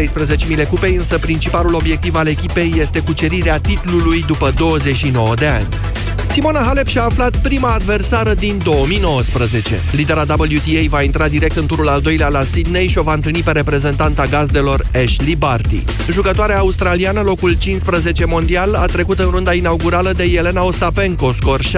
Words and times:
16.000 0.00 0.68
cupei, 0.68 0.94
însă 0.94 1.18
principalul 1.18 1.74
obiectiv 1.74 2.14
al 2.14 2.26
echipei 2.26 2.72
este 2.78 3.00
cucerirea 3.00 3.58
titlului 3.58 4.24
după 4.26 4.52
29 4.56 5.34
de 5.34 5.46
ani. 5.46 5.66
Simona 6.30 6.62
Halep 6.62 6.86
și-a 6.86 7.04
aflat 7.04 7.36
prima 7.36 7.68
adversară 7.68 8.34
din 8.34 8.60
2019. 8.64 9.80
Lidera 9.90 10.24
WTA 10.28 10.80
va 10.88 11.02
intra 11.02 11.28
direct 11.28 11.56
în 11.56 11.66
turul 11.66 11.88
al 11.88 12.00
doilea 12.00 12.28
la 12.28 12.44
Sydney 12.44 12.88
și 12.88 12.98
o 12.98 13.02
va 13.02 13.12
întâlni 13.12 13.40
pe 13.40 13.50
reprezentanta 13.50 14.26
gazdelor 14.26 14.86
Ashley 15.04 15.34
Barty. 15.34 15.84
Jucătoarea 16.10 16.58
australiană, 16.58 17.20
locul 17.20 17.56
15 17.58 18.24
mondial, 18.24 18.74
a 18.74 18.86
trecut 18.86 19.18
în 19.18 19.30
runda 19.30 19.54
inaugurală 19.54 20.12
de 20.12 20.24
Elena 20.24 20.64
Ostapenko, 20.64 21.34
scor 21.38 21.60
6-3-6-3. 21.60 21.68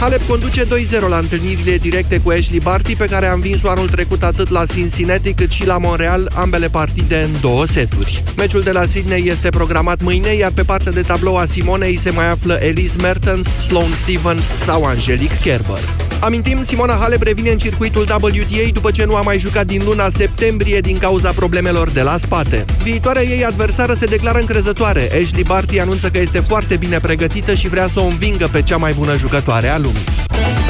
Halep 0.00 0.26
conduce 0.28 0.64
2-0 0.64 0.68
la 1.08 1.18
întâlnirile 1.18 1.76
directe 1.76 2.18
cu 2.18 2.30
Ashley 2.30 2.60
Barty, 2.62 2.96
pe 2.96 3.06
care 3.06 3.26
a 3.26 3.32
învins-o 3.32 3.68
anul 3.68 3.88
trecut 3.88 4.22
atât 4.22 4.48
la 4.48 4.64
Cincinnati 4.66 5.32
cât 5.32 5.50
și 5.50 5.66
la 5.66 5.78
Montreal, 5.78 6.30
ambele 6.34 6.68
partide 6.68 7.28
în 7.32 7.40
două 7.40 7.66
seturi. 7.66 8.22
Meciul 8.36 8.62
de 8.62 8.70
la 8.70 8.86
Sydney 8.86 9.28
este 9.28 9.48
programat 9.48 10.02
mâine, 10.02 10.34
iar 10.34 10.50
pe 10.54 10.62
partea 10.62 10.92
de 10.92 11.00
tablou 11.00 11.36
a 11.36 11.46
Simonei 11.46 11.96
se 11.96 12.10
mai 12.10 12.30
află 12.30 12.58
Eli 12.60 12.69
Elise 12.70 12.96
Mertens, 13.00 13.48
Sloane 13.66 13.94
Stevens 13.94 14.44
sau 14.44 14.84
Angelique 14.84 15.38
Kerber. 15.42 15.78
Amintim, 16.20 16.64
Simona 16.64 16.96
Halep 17.00 17.22
revine 17.22 17.50
în 17.50 17.58
circuitul 17.58 18.02
WTA 18.02 18.70
după 18.72 18.90
ce 18.90 19.04
nu 19.04 19.14
a 19.14 19.20
mai 19.20 19.38
jucat 19.38 19.66
din 19.66 19.82
luna 19.84 20.08
septembrie 20.08 20.80
din 20.80 20.98
cauza 20.98 21.30
problemelor 21.30 21.90
de 21.90 22.02
la 22.02 22.18
spate. 22.18 22.64
Viitoarea 22.82 23.22
ei 23.22 23.44
adversară 23.44 23.94
se 23.94 24.06
declară 24.06 24.38
încrezătoare. 24.38 25.10
Ashley 25.22 25.42
Barty 25.42 25.78
anunță 25.78 26.10
că 26.10 26.18
este 26.18 26.40
foarte 26.40 26.76
bine 26.76 26.98
pregătită 26.98 27.54
și 27.54 27.68
vrea 27.68 27.88
să 27.88 28.00
o 28.00 28.04
învingă 28.04 28.48
pe 28.52 28.62
cea 28.62 28.76
mai 28.76 28.92
bună 28.92 29.16
jucătoare 29.16 29.68
a 29.68 29.78
lumii. 29.78 30.69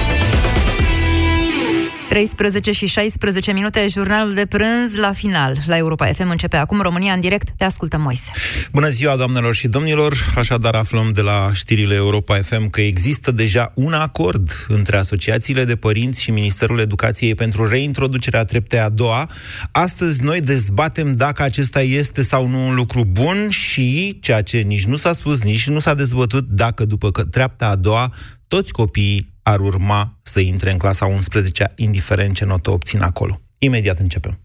13 2.10 2.70
și 2.72 2.86
16 2.86 3.52
minute, 3.52 3.86
jurnalul 3.88 4.34
de 4.34 4.46
prânz 4.46 4.96
la 4.96 5.12
final. 5.12 5.56
La 5.66 5.76
Europa 5.76 6.06
FM 6.06 6.28
începe 6.30 6.56
acum 6.56 6.80
România 6.80 7.12
în 7.12 7.20
direct. 7.20 7.48
Te 7.56 7.64
ascultă 7.64 7.98
Moise. 7.98 8.30
Bună 8.72 8.88
ziua, 8.88 9.16
doamnelor 9.16 9.54
și 9.54 9.68
domnilor! 9.68 10.14
Așadar 10.36 10.74
aflăm 10.74 11.10
de 11.12 11.20
la 11.20 11.50
știrile 11.52 11.94
Europa 11.94 12.38
FM 12.38 12.70
că 12.70 12.80
există 12.80 13.30
deja 13.30 13.72
un 13.74 13.92
acord 13.92 14.66
între 14.68 14.96
asociațiile 14.96 15.64
de 15.64 15.76
părinți 15.76 16.22
și 16.22 16.30
Ministerul 16.30 16.78
Educației 16.78 17.34
pentru 17.34 17.68
reintroducerea 17.68 18.44
treptei 18.44 18.80
a 18.80 18.88
doua. 18.88 19.30
Astăzi 19.70 20.22
noi 20.22 20.40
dezbatem 20.40 21.12
dacă 21.12 21.42
acesta 21.42 21.80
este 21.80 22.22
sau 22.22 22.46
nu 22.46 22.66
un 22.66 22.74
lucru 22.74 23.04
bun 23.04 23.48
și, 23.48 24.18
ceea 24.20 24.42
ce 24.42 24.58
nici 24.58 24.84
nu 24.84 24.96
s-a 24.96 25.12
spus, 25.12 25.42
nici 25.42 25.68
nu 25.68 25.78
s-a 25.78 25.94
dezbătut, 25.94 26.46
dacă 26.48 26.84
după 26.84 27.10
treapta 27.10 27.66
a 27.66 27.76
doua 27.76 28.12
toți 28.48 28.72
copiii 28.72 29.29
ar 29.42 29.60
urma 29.60 30.18
să 30.22 30.40
intre 30.40 30.70
în 30.70 30.78
clasa 30.78 31.06
11 31.06 31.72
indiferent 31.76 32.34
ce 32.34 32.44
notă 32.44 32.70
obțin 32.70 33.00
acolo. 33.02 33.40
Imediat 33.58 33.98
începem. 33.98 34.38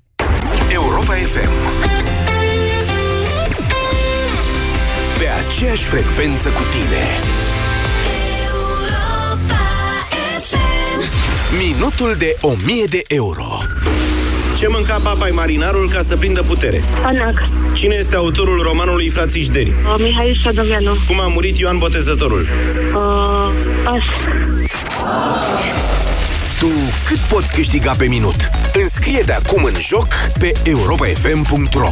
Europa 0.73 1.13
FM 1.13 1.49
Pe 5.17 5.27
aceeași 5.47 5.83
frecvență 5.83 6.49
cu 6.49 6.61
tine 6.71 7.03
Minutul 11.67 12.15
de 12.17 12.37
1000 12.41 12.85
de 12.89 13.01
euro 13.07 13.47
ce 14.57 14.67
mânca 14.67 14.99
papai 15.03 15.31
marinarul 15.33 15.89
ca 15.89 16.01
să 16.01 16.15
prindă 16.17 16.41
putere? 16.41 16.83
Anac. 17.03 17.43
Cine 17.73 17.95
este 17.95 18.15
autorul 18.15 18.61
romanului 18.61 19.09
Frațișderi? 19.09 19.69
Uh, 19.69 19.95
Mihai 19.99 20.39
Sadoveanu. 20.43 20.95
Cum 21.07 21.19
a 21.19 21.27
murit 21.27 21.57
Ioan 21.57 21.77
Botezătorul? 21.77 22.47
Uh, 22.95 23.49
as. 23.85 24.03
Tu 26.59 26.67
cât 27.07 27.17
poți 27.17 27.53
câștiga 27.53 27.91
pe 27.91 28.07
minut? 28.07 28.49
Înscrie 28.73 29.21
de 29.25 29.33
acum 29.33 29.63
în 29.63 29.73
joc 29.79 30.07
pe 30.39 30.51
europafm.ro 30.63 31.89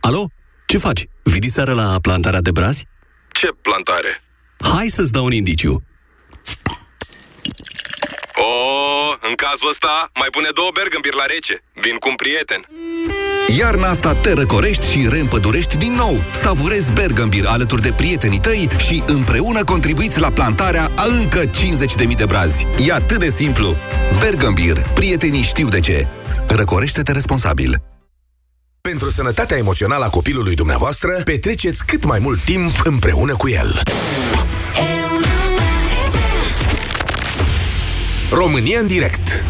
Alo? 0.00 0.26
Ce 0.66 0.78
faci? 0.78 1.06
Vii 1.22 1.48
seara 1.48 1.72
la 1.72 1.96
plantarea 2.02 2.40
de 2.40 2.50
brazi? 2.50 2.86
Ce 3.30 3.48
plantare? 3.62 4.22
Hai 4.72 4.88
să-ți 4.88 5.12
dau 5.12 5.24
un 5.24 5.32
indiciu. 5.32 5.82
Oh, 8.44 9.10
în 9.28 9.34
cazul 9.34 9.68
ăsta, 9.68 10.10
mai 10.14 10.28
pune 10.30 10.48
două 10.54 10.70
bergambir 10.74 11.14
la 11.14 11.26
rece. 11.34 11.64
Vin 11.84 11.96
cu 11.96 12.08
un 12.08 12.14
prieten. 12.14 12.60
Iarna 13.58 13.88
asta 13.88 14.14
te 14.14 14.32
răcorești 14.32 14.90
și 14.90 15.08
reîmpădurești 15.08 15.76
din 15.76 15.92
nou. 15.92 16.14
Savurezi 16.30 16.92
Bergambir 16.92 17.44
alături 17.46 17.82
de 17.82 17.92
prietenii 17.92 18.40
tăi 18.40 18.68
și 18.86 19.02
împreună 19.06 19.64
contribuiți 19.64 20.20
la 20.20 20.30
plantarea 20.30 20.90
a 20.96 21.04
încă 21.04 21.40
50.000 21.44 22.16
de 22.16 22.24
brazi. 22.24 22.66
E 22.86 22.92
atât 22.92 23.18
de 23.18 23.28
simplu. 23.28 23.76
Bergambir. 24.18 24.78
Prietenii 24.94 25.42
știu 25.42 25.68
de 25.68 25.80
ce. 25.80 26.06
Răcorește-te 26.48 27.12
responsabil. 27.12 27.82
Pentru 28.80 29.10
sănătatea 29.10 29.56
emoțională 29.56 30.04
a 30.04 30.10
copilului 30.10 30.54
dumneavoastră, 30.54 31.20
petreceți 31.24 31.86
cât 31.86 32.04
mai 32.04 32.18
mult 32.18 32.40
timp 32.40 32.70
împreună 32.84 33.36
cu 33.36 33.48
el. 33.48 33.82
România 38.34 38.78
în 38.78 38.86
direct 38.86 39.44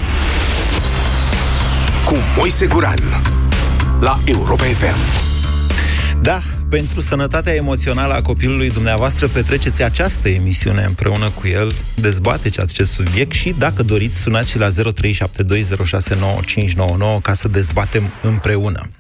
cu 2.06 2.16
Moise 2.36 2.66
Guran 2.66 2.98
la 4.00 4.18
Europa 4.24 4.62
FM. 4.64 4.96
Da, 6.22 6.40
pentru 6.68 7.00
sănătatea 7.00 7.54
emoțională 7.54 8.14
a 8.14 8.22
copilului 8.22 8.70
dumneavoastră 8.70 9.28
petreceți 9.28 9.82
această 9.82 10.28
emisiune 10.28 10.82
împreună 10.82 11.30
cu 11.30 11.48
el, 11.48 11.74
dezbateți 11.94 12.60
acest 12.60 12.92
subiect 12.92 13.32
și, 13.32 13.54
dacă 13.58 13.82
doriți, 13.82 14.16
sunați 14.16 14.50
și 14.50 14.58
la 14.58 14.68
0372069599 14.68 14.72
ca 17.22 17.34
să 17.34 17.48
dezbatem 17.48 18.12
împreună. 18.22 18.90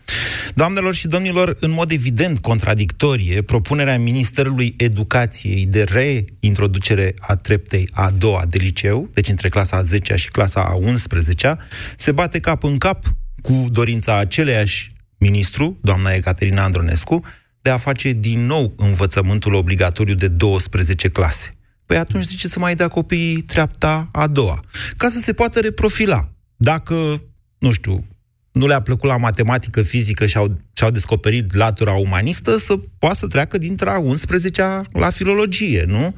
Doamnelor 0.54 0.94
și 0.94 1.08
domnilor, 1.08 1.56
în 1.60 1.70
mod 1.70 1.90
evident 1.90 2.38
contradictorie, 2.38 3.42
propunerea 3.42 3.98
Ministerului 3.98 4.74
Educației 4.76 5.66
de 5.66 5.82
reintroducere 5.82 7.14
a 7.18 7.36
treptei 7.36 7.88
a 7.92 8.10
doua 8.10 8.44
de 8.48 8.58
liceu, 8.58 9.08
deci 9.12 9.28
între 9.28 9.48
clasa 9.48 9.76
a 9.76 9.82
10 9.82 10.14
și 10.16 10.30
clasa 10.30 10.62
a 10.62 10.74
11 10.74 11.58
se 11.96 12.12
bate 12.12 12.40
cap 12.40 12.62
în 12.64 12.78
cap 12.78 13.04
cu 13.42 13.66
dorința 13.70 14.18
aceleiași 14.18 14.92
ministru, 15.18 15.78
doamna 15.82 16.12
Ecaterina 16.12 16.64
Andronescu, 16.64 17.24
de 17.62 17.70
a 17.70 17.76
face 17.76 18.12
din 18.12 18.46
nou 18.46 18.74
învățământul 18.76 19.54
obligatoriu 19.54 20.14
de 20.14 20.28
12 20.28 21.08
clase. 21.08 21.56
Păi 21.86 21.96
atunci 21.96 22.24
zice 22.24 22.48
să 22.48 22.58
mai 22.58 22.74
dea 22.74 22.88
copiii 22.88 23.42
treapta 23.42 24.08
a 24.12 24.26
doua, 24.26 24.64
ca 24.96 25.08
să 25.08 25.18
se 25.18 25.32
poată 25.32 25.60
reprofila. 25.60 26.28
Dacă, 26.56 27.22
nu 27.58 27.72
știu, 27.72 28.04
nu 28.52 28.66
le-a 28.66 28.80
plăcut 28.80 29.08
la 29.08 29.16
matematică, 29.16 29.82
fizică 29.82 30.26
și 30.26 30.36
au, 30.36 30.60
și-au 30.72 30.90
descoperit 30.90 31.54
latura 31.54 31.92
umanistă, 31.92 32.56
să 32.56 32.74
poată 32.98 33.16
să 33.16 33.26
treacă 33.26 33.58
dintre 33.58 33.90
a 33.90 33.98
11 33.98 34.80
la 34.92 35.10
filologie, 35.10 35.84
nu? 35.86 36.16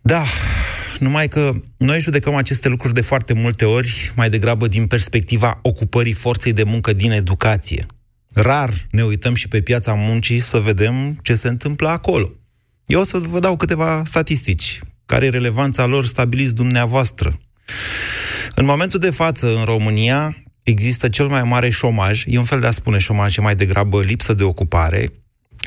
Da, 0.00 0.24
numai 0.98 1.28
că 1.28 1.52
noi 1.76 2.00
judecăm 2.00 2.34
aceste 2.34 2.68
lucruri 2.68 2.94
de 2.94 3.00
foarte 3.00 3.32
multe 3.32 3.64
ori 3.64 4.12
mai 4.16 4.30
degrabă 4.30 4.68
din 4.68 4.86
perspectiva 4.86 5.58
ocupării 5.62 6.12
forței 6.12 6.52
de 6.52 6.62
muncă 6.62 6.92
din 6.92 7.10
educație. 7.10 7.86
Rar 8.32 8.86
ne 8.90 9.04
uităm 9.04 9.34
și 9.34 9.48
pe 9.48 9.60
piața 9.60 9.92
muncii 9.92 10.40
să 10.40 10.58
vedem 10.58 11.18
ce 11.22 11.34
se 11.34 11.48
întâmplă 11.48 11.88
acolo. 11.88 12.32
Eu 12.86 13.00
o 13.00 13.04
să 13.04 13.18
vă 13.18 13.38
dau 13.38 13.56
câteva 13.56 14.02
statistici. 14.04 14.80
Care 15.06 15.26
e 15.26 15.28
relevanța 15.28 15.86
lor 15.86 16.06
stabiliți 16.06 16.54
dumneavoastră? 16.54 17.40
În 18.54 18.64
momentul 18.64 19.00
de 19.00 19.10
față, 19.10 19.56
în 19.56 19.64
România, 19.64 20.43
există 20.64 21.08
cel 21.08 21.26
mai 21.26 21.42
mare 21.42 21.68
șomaj, 21.68 22.24
e 22.26 22.38
un 22.38 22.44
fel 22.44 22.60
de 22.60 22.66
a 22.66 22.70
spune 22.70 22.98
șomaj, 22.98 23.36
e 23.36 23.40
mai 23.40 23.56
degrabă 23.56 24.02
lipsă 24.02 24.34
de 24.34 24.42
ocupare, 24.42 25.12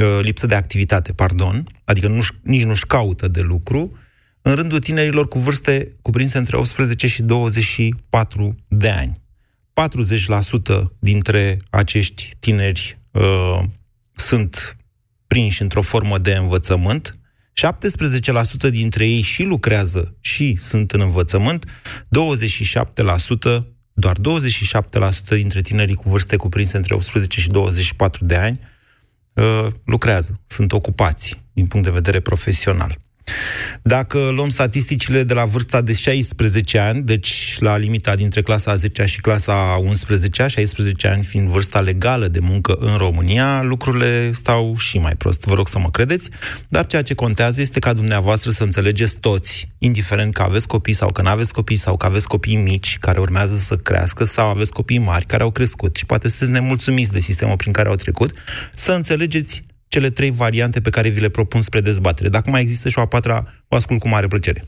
uh, 0.02 0.19
lipsă 0.22 0.47
de 0.47 0.56
activitate, 0.56 1.13
pardon, 1.13 1.68
adică 1.84 2.08
nu 2.08 2.22
nici 2.41 2.63
nu-și 2.63 2.85
caută 2.85 3.28
de 3.28 3.41
lucru, 3.41 3.97
în 4.41 4.56
rândul 4.56 4.80
tinerilor 4.80 5.28
cu 5.28 5.40
vârste 5.40 5.96
cuprinse 6.02 6.38
între 6.38 6.58
18 6.58 7.08
și 7.08 7.22
24 7.22 8.55
de 8.67 8.90
ani. 8.90 9.22
40% 10.82 10.85
dintre 10.99 11.58
acești 11.70 12.35
tineri 12.40 12.99
uh, 13.11 13.59
sunt 14.16 14.78
prinși 15.28 15.61
într-o 15.61 15.82
formă 15.82 16.17
de 16.17 16.34
învățământ, 16.34 17.17
17% 18.67 18.70
dintre 18.70 19.08
ei 19.08 19.22
și 19.22 19.44
lucrează 19.44 20.16
și 20.20 20.55
sunt 20.55 20.91
în 20.91 21.02
învățământ, 21.02 21.66
27%, 21.66 21.67
doar 23.99 24.17
27% 24.20 24.20
dintre 25.29 25.61
tinerii 25.61 25.96
cu 25.96 26.09
vârste 26.09 26.35
cuprinse 26.35 26.78
între 26.78 26.94
18 26.94 27.40
și 27.40 27.49
24 27.49 28.26
de 28.26 28.35
ani 28.35 28.59
uh, 29.34 29.67
lucrează, 29.85 30.40
sunt 30.46 30.72
ocupați 30.72 31.44
din 31.53 31.67
punct 31.67 31.85
de 31.85 31.91
vedere 31.91 32.20
profesional. 32.20 32.99
Dacă 33.82 34.29
luăm 34.32 34.50
statisticile 34.50 35.24
de 35.24 35.34
la 35.34 35.46
vârsta 35.46 35.82
de 35.82 35.94
16 35.94 36.79
ani, 36.79 37.02
deci 37.02 37.56
la 37.59 37.78
limita 37.78 38.16
dintre 38.16 38.41
clasa 38.41 38.72
a 38.72 38.76
10 38.76 39.06
și 39.06 39.22
clasa 39.22 39.74
a 39.74 39.78
11 39.78 40.47
16 40.47 41.08
ani 41.08 41.24
fiind 41.24 41.47
vârsta 41.47 41.79
legală 41.79 42.28
de 42.28 42.40
muncă 42.40 42.74
în 42.79 42.97
România, 42.97 43.62
lucrurile 43.62 44.32
stau 44.32 44.78
și 44.78 44.97
mai 44.97 45.16
prost, 45.16 45.44
vă 45.44 45.53
rog 45.53 45.68
să 45.68 45.79
mă 45.79 45.90
credeți, 45.91 46.29
dar 46.68 46.85
ceea 46.85 47.02
ce 47.02 47.14
contează 47.14 47.62
este 47.62 47.79
ca 47.79 47.94
dumneavoastră 47.94 48.52
să 48.52 48.64
înțelegeți 48.64 49.18
toți, 49.18 49.70
indiferent 49.78 50.34
că 50.34 50.41
aveți 50.41 50.68
copii 50.68 50.94
sau 50.94 51.12
că 51.12 51.22
nu 51.22 51.30
aveți 51.30 51.53
copii 51.53 51.78
sau 51.78 51.97
că 51.97 52.06
aveți 52.06 52.28
copii 52.28 52.56
mici 52.56 52.97
care 53.00 53.20
urmează 53.20 53.56
să 53.56 53.76
crească 53.76 54.23
sau 54.23 54.50
aveți 54.50 54.72
copii 54.72 54.97
mari 54.97 55.26
care 55.26 55.44
au 55.44 55.52
crescut 55.52 55.96
și 55.96 56.06
poate 56.06 56.28
sunteți 56.30 56.52
nemulțumiți 56.52 57.12
de 57.12 57.20
sistemul 57.20 57.56
prin 57.56 57.72
care 57.72 57.90
au 57.90 57.96
trecut, 57.96 58.32
să 58.76 58.91
înțelegeți 58.91 59.64
cele 59.87 60.09
trei 60.09 60.31
variante 60.31 60.81
pe 60.81 60.89
care 60.89 61.09
vi 61.09 61.19
le 61.19 61.29
propun 61.29 61.61
spre 61.61 61.81
dezbatere. 61.81 62.29
Dacă 62.29 62.49
mai 62.49 62.61
există 62.61 62.89
și 62.89 62.97
o 62.97 63.01
a 63.01 63.05
patra, 63.05 63.63
o 63.67 63.75
ascult 63.75 63.99
cu 63.99 64.07
mare 64.07 64.28
plăcere. 64.28 64.63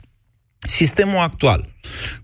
Sistemul 0.68 1.18
actual. 1.18 1.75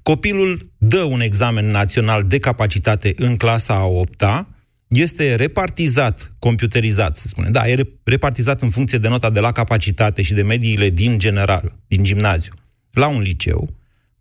Copilul 0.04 0.72
dă 0.78 1.02
un 1.02 1.22
examen 1.22 1.66
național 1.72 2.24
de 2.24 2.40
capacitate 2.40 3.14
în 3.18 3.38
clasa 3.38 3.74
a 3.74 3.86
8 3.86 4.24
-a, 4.24 4.48
este 4.88 5.36
repartizat, 5.36 6.32
computerizat, 6.40 7.16
se 7.16 7.28
spune. 7.28 7.50
Da, 7.50 7.68
e 7.68 7.84
repartizat 8.04 8.62
în 8.62 8.70
funcție 8.70 8.98
de 8.98 9.08
nota 9.08 9.30
de 9.30 9.40
la 9.40 9.52
capacitate 9.52 10.22
și 10.22 10.34
de 10.34 10.42
mediile 10.42 10.90
din 10.90 11.20
general, 11.20 11.76
din 11.88 12.04
gimnaziu, 12.04 12.54
la 12.92 13.08
un 13.08 13.22
liceu, 13.22 13.76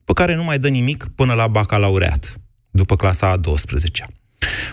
pe 0.04 0.12
care 0.12 0.34
nu 0.34 0.44
mai 0.44 0.58
dă 0.58 0.68
nimic 0.68 1.06
până 1.14 1.32
la 1.32 1.46
bacalaureat, 1.46 2.40
după 2.70 2.96
clasa 2.96 3.30
a 3.30 3.36
12 3.36 4.02
-a. 4.02 4.06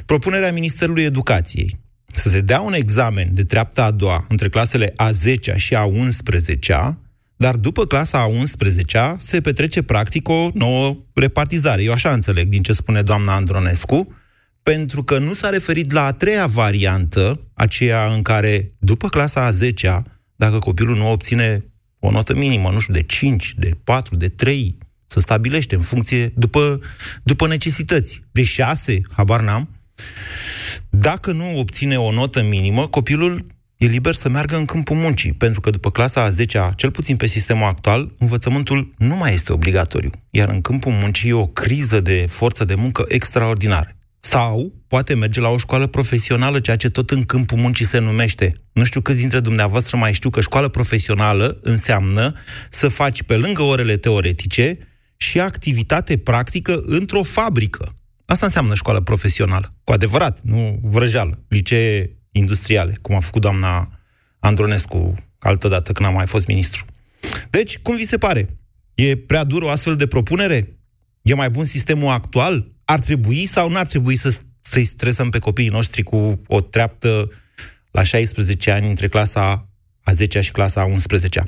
Propunerea 0.06 0.52
Ministerului 0.52 1.04
Educației 1.04 1.80
să 2.14 2.30
se 2.30 2.42
dea 2.42 2.62
un 2.62 2.74
examen 2.74 3.30
de 3.34 3.44
treapta 3.44 3.86
a 3.86 3.92
doua 3.92 4.26
între 4.30 4.50
clasele 4.50 4.94
a 4.96 5.12
10 5.12 5.54
și 5.58 5.76
a 5.76 5.84
11 5.84 6.98
dar 7.42 7.56
după 7.56 7.86
clasa 7.86 8.20
a 8.20 8.26
11 8.26 9.16
se 9.18 9.42
petrece 9.42 9.82
practic 9.82 10.30
o 10.30 10.50
nouă 10.54 10.98
repartizare. 11.14 11.84
Eu 11.84 11.92
așa 11.92 12.12
înțeleg 12.12 12.48
din 12.48 12.62
ce 12.62 12.74
spune 12.74 13.02
doamna 13.02 13.36
Andronescu, 13.36 14.16
pentru 14.64 15.04
că 15.04 15.18
nu 15.18 15.34
s-a 15.34 15.50
referit 15.50 15.92
la 15.92 16.06
a 16.06 16.12
treia 16.12 16.46
variantă, 16.46 17.40
aceea 17.54 18.14
în 18.14 18.22
care 18.22 18.74
după 18.80 19.10
clasa 19.10 19.46
a 19.46 19.52
10 19.52 20.02
dacă 20.36 20.60
copilul 20.60 20.98
nu 20.98 21.12
obține 21.12 21.66
o 22.00 22.12
notă 22.12 22.36
minimă, 22.36 22.70
nu 22.70 22.80
știu, 22.80 22.94
de 22.94 23.04
5, 23.04 23.56
de 23.58 23.78
4, 23.84 24.16
de 24.16 24.28
3, 24.28 24.78
să 25.08 25.20
stabilește 25.20 25.76
în 25.76 25.82
funcție, 25.82 26.34
după, 26.36 26.80
după 27.24 27.48
necesități, 27.48 28.24
de 28.32 28.44
6, 28.44 29.02
habar 29.12 29.42
n-am, 29.42 29.70
dacă 30.90 31.32
nu 31.32 31.58
obține 31.58 32.00
o 32.00 32.12
notă 32.12 32.44
minimă, 32.44 32.88
copilul 32.88 33.46
e 33.78 33.86
liber 33.86 34.14
să 34.14 34.30
meargă 34.30 34.56
în 34.56 34.66
câmpul 34.66 34.96
muncii, 34.96 35.34
pentru 35.34 35.62
că 35.62 35.70
după 35.70 35.92
clasa 35.92 36.24
a 36.24 36.30
10-a, 36.30 36.74
cel 36.76 36.92
puțin 36.92 37.16
pe 37.16 37.26
sistemul 37.26 37.68
actual, 37.68 38.14
învățământul 38.18 38.94
nu 38.98 39.16
mai 39.16 39.34
este 39.34 39.54
obligatoriu, 39.54 40.10
iar 40.30 40.50
în 40.50 40.62
câmpul 40.62 40.92
muncii 40.92 41.30
e 41.30 41.34
o 41.34 41.48
criză 41.48 42.00
de 42.00 42.26
forță 42.30 42.66
de 42.66 42.76
muncă 42.76 43.06
extraordinară. 43.08 43.96
Sau 44.20 44.74
poate 44.88 45.14
merge 45.14 45.40
la 45.40 45.50
o 45.50 45.58
școală 45.58 45.88
profesională, 45.88 46.60
ceea 46.60 46.76
ce 46.76 46.90
tot 46.90 47.10
în 47.10 47.24
câmpul 47.24 47.58
muncii 47.58 47.86
se 47.86 48.00
numește. 48.00 48.54
Nu 48.74 48.84
știu 48.84 49.02
câți 49.02 49.18
dintre 49.18 49.40
dumneavoastră 49.40 49.98
mai 49.98 50.14
știu 50.14 50.30
că 50.30 50.42
școală 50.42 50.68
profesională 50.68 51.60
înseamnă 51.62 52.34
să 52.70 52.88
faci 52.88 53.24
pe 53.24 53.36
lângă 53.36 53.62
orele 53.62 53.98
teoretice 53.98 54.78
și 55.18 55.40
activitate 55.40 56.18
practică 56.18 56.82
într-o 56.86 57.24
fabrică. 57.24 57.96
Asta 58.32 58.46
înseamnă 58.46 58.74
școală 58.74 59.02
profesională, 59.02 59.74
cu 59.84 59.92
adevărat, 59.92 60.40
nu 60.42 60.80
vrăjeală, 60.82 61.44
licee 61.48 62.18
industriale, 62.32 62.94
cum 63.02 63.16
a 63.16 63.20
făcut 63.20 63.42
doamna 63.42 64.00
Andronescu 64.40 65.16
altă 65.40 65.68
dată 65.68 65.92
când 65.92 66.08
a 66.10 66.12
mai 66.12 66.28
fost 66.28 66.48
ministru. 66.48 66.86
Deci, 67.50 67.78
cum 67.78 67.96
vi 67.96 68.06
se 68.06 68.18
pare? 68.18 68.48
E 68.96 69.16
prea 69.16 69.44
dur 69.44 69.62
o 69.62 69.70
astfel 69.70 69.96
de 69.96 70.08
propunere? 70.08 70.78
E 71.22 71.34
mai 71.34 71.50
bun 71.50 71.64
sistemul 71.64 72.10
actual? 72.10 72.68
Ar 72.86 73.00
trebui 73.00 73.46
sau 73.46 73.70
nu 73.70 73.78
ar 73.78 73.88
trebui 73.88 74.16
să, 74.16 74.40
să-i 74.62 74.84
stresăm 74.84 75.30
pe 75.30 75.40
copiii 75.40 75.70
noștri 75.70 76.04
cu 76.04 76.42
o 76.48 76.62
treaptă 76.62 77.28
la 77.92 78.04
16 78.04 78.72
ani 78.72 78.90
între 78.90 79.08
clasa 79.08 79.68
a 80.04 80.12
10 80.12 80.42
și 80.42 80.52
clasa 80.52 80.82
a 80.82 80.86
11 80.86 81.42
0372069599. 81.42 81.48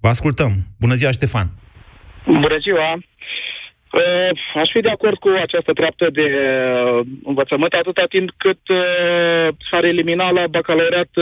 Vă 0.00 0.08
ascultăm. 0.08 0.52
Bună 0.78 0.94
ziua, 0.94 1.10
Ștefan! 1.10 1.50
Bună 2.26 2.58
ziua! 2.60 3.09
Uh, 3.92 4.30
aș 4.62 4.68
fi 4.72 4.80
de 4.80 4.90
acord 4.90 5.18
cu 5.18 5.28
această 5.28 5.72
treaptă 5.72 6.06
de 6.12 6.26
uh, 6.30 7.06
învățământ 7.24 7.72
atâta 7.72 8.04
timp 8.08 8.28
cât 8.36 8.62
uh, 8.68 9.46
s-ar 9.70 9.84
elimina 9.84 10.30
la 10.30 10.46
bacalaureat 10.46 11.12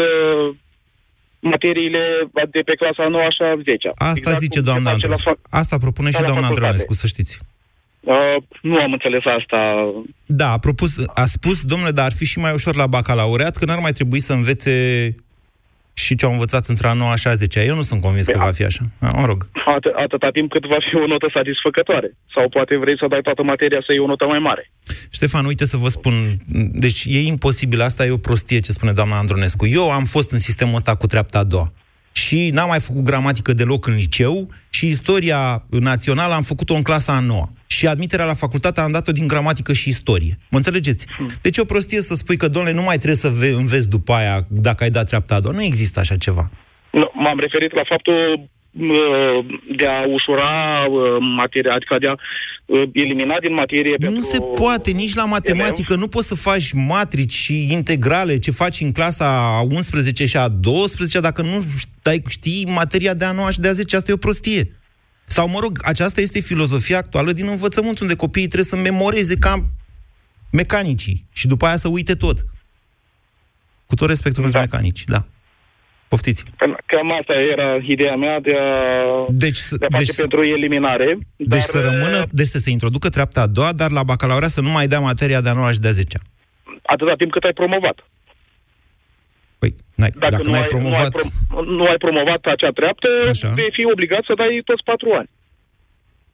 materiile 1.41 2.03
de 2.51 2.61
pe 2.69 2.75
clasa 2.75 3.09
9 3.09 3.23
și 3.37 3.43
a 3.43 3.55
10 3.63 3.91
Asta 3.95 4.15
exact 4.17 4.39
zice 4.39 4.61
doamna 4.61 4.91
Andronescu. 4.91 5.31
Fa- 5.31 5.43
Asta 5.51 5.79
propune 5.79 6.11
și 6.11 6.23
doamna 6.23 6.47
Andronescu, 6.47 6.93
să 6.93 7.07
știți. 7.07 7.39
Uh, 8.01 8.37
nu 8.63 8.77
am 8.77 8.93
înțeles 8.93 9.23
asta. 9.25 9.59
Da, 10.27 10.53
a, 10.53 10.59
propus, 10.59 11.05
a 11.15 11.25
spus, 11.25 11.65
domnule, 11.65 11.91
dar 11.91 12.05
ar 12.05 12.13
fi 12.13 12.25
și 12.25 12.39
mai 12.39 12.53
ușor 12.53 12.75
la 12.77 12.87
bacalaureat, 12.87 13.57
că 13.57 13.65
n-ar 13.65 13.79
mai 13.83 13.93
trebui 13.93 14.21
să 14.21 14.33
învețe 14.33 14.71
și 16.05 16.15
ce 16.15 16.25
au 16.25 16.33
învățat 16.33 16.67
între 16.67 16.89
a 16.89 16.93
9 16.93 17.17
și 17.17 17.27
a 17.27 17.35
10 17.35 17.61
Eu 17.61 17.75
nu 17.75 17.83
sunt 17.83 18.01
convins 18.01 18.27
că 18.27 18.39
va 18.39 18.51
fi 18.51 18.65
așa. 18.65 18.83
A, 19.01 19.11
mă 19.21 19.27
rog. 19.27 19.47
At- 19.75 19.95
atâta 20.05 20.29
timp 20.33 20.51
cât 20.51 20.67
va 20.67 20.77
fi 20.91 20.97
o 20.97 21.07
notă 21.07 21.29
satisfăcătoare. 21.33 22.09
Sau 22.35 22.49
poate 22.49 22.77
vrei 22.77 22.99
să 22.99 23.07
dai 23.09 23.21
toată 23.21 23.43
materia 23.43 23.81
să 23.87 23.93
iei 23.93 24.01
o 24.01 24.07
notă 24.07 24.25
mai 24.25 24.39
mare. 24.39 24.71
Ștefan, 25.11 25.45
uite 25.45 25.65
să 25.67 25.77
vă 25.77 25.89
spun, 25.89 26.15
deci 26.85 27.05
e 27.09 27.21
imposibil, 27.21 27.81
asta 27.81 28.07
e 28.07 28.11
o 28.11 28.17
prostie 28.17 28.61
ce 28.61 28.73
spune 28.73 28.93
doamna 28.93 29.17
Andronescu. 29.17 29.67
Eu 29.67 29.91
am 29.91 30.05
fost 30.05 30.31
în 30.31 30.39
sistemul 30.39 30.75
ăsta 30.75 30.95
cu 30.95 31.07
treapta 31.07 31.39
a 31.39 31.45
doua 31.45 31.73
și 32.13 32.51
n-am 32.53 32.69
mai 32.69 32.81
făcut 32.81 33.03
gramatică 33.03 33.53
deloc 33.53 33.87
în 33.87 33.95
liceu 33.95 34.49
și 34.71 34.89
istoria 34.89 35.65
națională 35.71 36.35
am 36.35 36.43
făcut-o 36.43 36.75
în 36.75 36.83
clasa 36.83 37.13
a 37.17 37.21
noua. 37.21 37.53
Și 37.71 37.87
admiterea 37.87 38.25
la 38.25 38.35
facultate 38.35 38.81
am 38.81 38.93
dat-o 38.93 39.13
din 39.13 39.27
gramatică 39.27 39.73
și 39.73 39.89
istorie. 39.89 40.39
Mă 40.51 40.57
înțelegeți? 40.57 41.07
Hmm. 41.17 41.29
Deci 41.43 41.57
e 41.57 41.61
o 41.61 41.65
prostie 41.65 42.01
să 42.01 42.15
spui 42.15 42.37
că, 42.37 42.49
domnule, 42.49 42.75
nu 42.75 42.83
mai 42.83 42.97
trebuie 42.97 43.15
să 43.15 43.33
înveți 43.59 43.89
după 43.89 44.13
aia 44.13 44.47
dacă 44.49 44.85
ai 44.85 44.91
dat 44.91 45.07
treapta 45.07 45.35
a 45.35 45.41
doua. 45.41 45.55
Nu 45.55 45.63
există 45.63 46.01
așa 46.01 46.17
ceva. 46.17 46.51
Nu, 46.91 47.11
m-am 47.15 47.39
referit 47.39 47.73
la 47.75 47.83
faptul 47.89 48.49
de 49.77 49.87
a 49.87 50.07
ușura 50.07 50.85
materia, 51.37 51.73
adică 51.75 51.97
de 52.01 52.07
a 52.07 52.15
elimina 52.93 53.37
din 53.41 53.55
materie 53.55 53.95
Nu 53.99 54.07
pentru 54.07 54.21
se 54.21 54.39
poate, 54.55 54.91
nici 54.91 55.15
la 55.15 55.25
matematică. 55.25 55.95
Nu 55.95 56.09
poți 56.09 56.29
să 56.29 56.35
faci 56.35 56.73
matrici 56.73 57.33
și 57.33 57.73
integrale, 57.73 58.39
ce 58.39 58.51
faci 58.51 58.81
în 58.81 58.93
clasa 58.93 59.59
a 59.59 59.63
11 59.63 60.27
și 60.27 60.37
a 60.37 60.49
12, 60.49 61.21
dacă 61.21 61.43
nu 61.43 61.65
știi, 61.79 62.23
știi 62.29 62.67
materia 62.75 63.15
de 63.15 63.25
a 63.25 63.33
9 63.33 63.51
și 63.51 63.61
de 63.61 63.69
a 63.69 63.73
10. 63.73 63.97
Asta 63.97 64.11
e 64.11 64.15
o 64.15 64.17
prostie. 64.17 64.71
Sau, 65.29 65.49
mă 65.49 65.59
rog, 65.61 65.79
aceasta 65.83 66.21
este 66.21 66.41
filozofia 66.41 66.99
actuală 66.99 67.33
din 67.33 67.49
învățământ, 67.49 67.99
unde 67.99 68.15
copiii 68.15 68.47
trebuie 68.47 68.73
să 68.73 68.77
memoreze 68.77 69.35
ca 69.37 69.65
mecanicii 70.53 71.25
și 71.33 71.47
după 71.47 71.67
aia 71.67 71.77
să 71.77 71.89
uite 71.89 72.15
tot. 72.15 72.45
Cu 73.87 73.95
tot 73.95 74.09
respectul 74.09 74.43
da. 74.43 74.49
pentru 74.49 74.71
mecanici, 74.71 75.05
da. 75.05 75.25
Poftiți. 76.09 76.45
Cam 76.87 77.13
asta 77.21 77.33
era 77.53 77.77
ideea 77.83 78.17
mea 78.17 78.41
de 78.41 78.53
a, 78.55 79.27
deci, 79.29 79.61
de 79.69 79.85
a 79.85 79.89
face 79.91 80.05
deci, 80.05 80.17
pentru 80.17 80.45
eliminare. 80.45 81.19
Deci 81.37 81.49
dar, 81.49 81.61
să 81.61 81.81
rămână, 81.81 82.23
deci 82.33 82.47
să 82.47 82.59
se 82.59 82.71
introducă 82.71 83.09
treapta 83.09 83.41
a 83.41 83.47
doua, 83.47 83.73
dar 83.73 83.91
la 83.91 84.03
bacalaureat 84.03 84.51
să 84.51 84.61
nu 84.61 84.71
mai 84.71 84.87
dea 84.87 85.01
materia 85.01 85.41
de 85.41 85.49
a 85.49 85.53
noua 85.53 85.73
și 85.73 85.79
de 85.79 85.89
a 85.89 85.91
zecea. 85.91 86.19
Atâta 86.83 87.15
timp 87.17 87.31
cât 87.31 87.43
ai 87.43 87.53
promovat. 87.53 87.99
Păi, 89.99 90.07
n-ai, 90.07 90.11
dacă, 90.19 90.31
dacă 90.37 90.49
nu 90.49 90.55
ai 90.55 90.63
promovat... 90.63 91.15
Nu 91.15 91.21
ai, 91.23 91.31
pro, 91.49 91.63
nu 91.77 91.85
ai 91.85 91.97
promovat 91.97 92.45
acea 92.45 92.71
treaptă, 92.71 93.09
Așa. 93.29 93.49
vei 93.49 93.69
fi 93.73 93.85
obligat 93.93 94.23
să 94.27 94.33
dai 94.37 94.63
toți 94.65 94.83
patru 94.85 95.11
ani. 95.19 95.29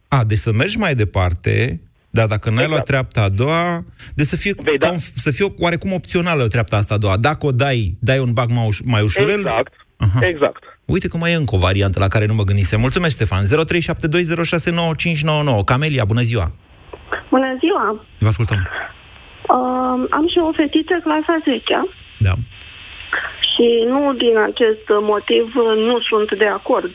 A, 0.09 0.25
deci 0.25 0.39
să 0.39 0.53
mergi 0.53 0.79
mai 0.79 0.95
departe, 0.95 1.81
dar 2.11 2.27
dacă 2.27 2.49
n-ai 2.49 2.55
exact. 2.65 2.71
luat 2.73 2.85
treapta 2.85 3.23
a 3.23 3.29
doua, 3.29 3.85
de 4.15 4.23
să 4.25 4.37
fie, 4.37 4.53
Vei, 4.63 4.79
da. 4.79 4.91
să 4.97 5.31
fie 5.31 5.47
oarecum 5.59 5.93
opțională 5.93 6.47
treapta 6.47 6.77
asta 6.77 6.95
a 6.95 6.99
doua. 6.99 7.17
Dacă 7.17 7.47
o 7.47 7.51
dai, 7.53 7.97
dai 8.01 8.19
un 8.19 8.33
bag 8.33 8.51
mai, 8.51 8.69
uș- 8.73 8.85
mai 8.85 9.03
ușurel... 9.03 9.39
Exact, 9.39 9.73
Aha. 9.97 10.27
exact. 10.27 10.63
Uite 10.85 11.09
că 11.09 11.17
mai 11.17 11.33
e 11.33 11.35
încă 11.35 11.55
o 11.55 11.59
variantă 11.59 11.99
la 11.99 12.09
care 12.09 12.27
nu 12.27 12.35
mă 12.35 12.43
gândisem. 12.43 12.81
Mulțumesc, 12.81 13.15
Ștefan. 13.15 13.45
0372069599. 13.45 15.65
Camelia, 15.65 16.05
bună 16.05 16.23
ziua! 16.23 16.53
Bună 17.31 17.57
ziua! 17.59 18.05
Vă 18.19 18.27
ascultăm. 18.27 18.57
Uh, 18.59 18.67
am 20.19 20.27
și 20.33 20.39
o 20.49 20.53
fetiță 20.53 20.95
clasa 21.03 21.35
10 21.45 21.61
Da. 22.19 22.35
Și 23.51 23.67
nu 23.93 24.01
din 24.25 24.37
acest 24.51 24.87
motiv 25.13 25.45
nu 25.89 25.97
sunt 26.11 26.29
de 26.43 26.49
acord 26.59 26.93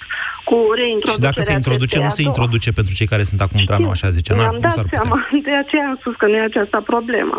cu 0.50 0.58
reintroducerea 0.80 1.20
Și 1.20 1.28
dacă 1.30 1.42
se 1.50 1.60
introduce, 1.62 1.98
nu 2.08 2.16
se 2.20 2.28
introduce 2.30 2.70
pentru 2.80 2.94
cei 2.98 3.12
care 3.14 3.24
sunt 3.30 3.42
acum 3.46 3.60
într 3.60 3.74
anul 3.74 3.96
așa, 3.96 4.10
zice. 4.18 4.30
Mi-am 4.34 4.60
dat 4.68 4.80
seama, 4.96 5.18
de 5.50 5.56
aceea 5.64 5.86
am 5.92 5.98
spus 6.02 6.16
că 6.22 6.26
nu 6.30 6.36
e 6.36 6.52
aceasta 6.52 6.80
problema. 6.94 7.38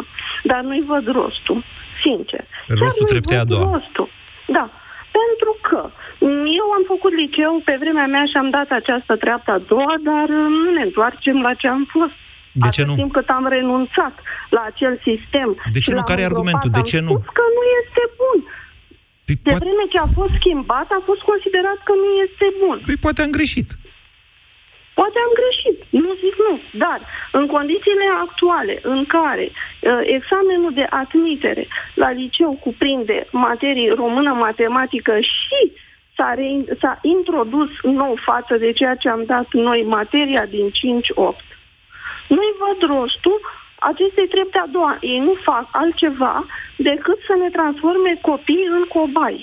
Dar 0.51 0.61
nu-i 0.69 0.85
văd 0.93 1.05
rostul, 1.19 1.59
sincer. 2.05 2.45
Rostul 2.83 3.07
treptei 3.13 3.39
a 3.45 3.45
doua. 3.53 3.65
Rostul. 3.73 4.09
Da, 4.57 4.65
pentru 5.21 5.53
că 5.69 5.81
eu 6.61 6.67
am 6.79 6.85
făcut 6.93 7.13
liceu 7.23 7.53
pe 7.69 7.75
vremea 7.83 8.09
mea 8.15 8.25
și 8.31 8.37
am 8.43 8.51
dat 8.59 8.69
această 8.81 9.13
treaptă 9.25 9.51
a 9.53 9.61
doua, 9.73 9.95
dar 10.11 10.27
nu 10.65 10.71
ne 10.79 10.85
întoarcem 10.89 11.37
la 11.47 11.53
ce 11.61 11.67
am 11.77 11.85
fost. 11.95 12.17
De 12.65 12.69
ce 12.77 12.85
nu? 12.85 12.95
timp 12.95 13.13
cât 13.13 13.29
am 13.39 13.47
renunțat 13.57 14.15
la 14.57 14.63
acel 14.71 14.95
sistem. 15.09 15.49
De 15.77 15.81
ce 15.85 15.93
nu? 15.95 16.03
Care 16.11 16.21
e 16.21 16.31
argumentul? 16.33 16.71
De 16.79 16.85
ce 16.91 16.99
nu? 17.09 17.15
că 17.39 17.45
nu 17.57 17.63
este 17.81 18.03
bun. 18.23 18.39
Păi 19.33 19.43
De 19.43 19.51
poate- 19.51 19.65
vreme 19.65 19.85
ce 19.93 19.99
a 19.99 20.09
fost 20.19 20.33
schimbat, 20.41 20.89
a 20.99 21.03
fost 21.09 21.23
considerat 21.31 21.79
că 21.89 21.93
nu 22.03 22.09
este 22.27 22.47
bun. 22.63 22.77
Păi 22.89 22.99
poate 23.05 23.21
am 23.23 23.33
greșit. 23.39 23.69
Poate 25.01 25.19
am 25.27 25.33
greșit, 25.41 25.79
nu 26.03 26.11
zic 26.23 26.35
nu, 26.47 26.55
dar 26.85 27.01
în 27.39 27.47
condițiile 27.47 28.07
actuale 28.27 28.75
în 28.83 29.01
care 29.17 29.47
uh, 29.53 30.01
examenul 30.03 30.73
de 30.81 30.87
admitere 31.03 31.65
la 31.95 32.11
liceu 32.11 32.53
cuprinde 32.65 33.27
materii 33.31 33.89
română, 33.89 34.33
matematică 34.33 35.15
și 35.21 35.61
s-a, 36.17 36.35
rein- 36.41 36.69
s-a 36.81 36.99
introdus 37.03 37.71
nou 37.83 38.15
față 38.25 38.55
de 38.57 38.73
ceea 38.73 38.95
ce 38.95 39.09
am 39.09 39.23
dat 39.27 39.47
noi 39.53 39.83
materia 39.83 40.45
din 40.57 40.67
5-8, 40.71 40.71
nu-i 42.29 42.53
văd 42.63 42.79
rostul 42.97 43.41
acestei 43.91 44.27
trepte 44.35 44.59
a 44.63 44.73
doua. 44.77 44.93
Ei 45.13 45.21
nu 45.29 45.35
fac 45.49 45.67
altceva 45.83 46.35
decât 46.91 47.19
să 47.29 47.35
ne 47.43 47.49
transforme 47.57 48.13
copiii 48.31 48.73
în 48.79 48.85
cobai. 48.95 49.37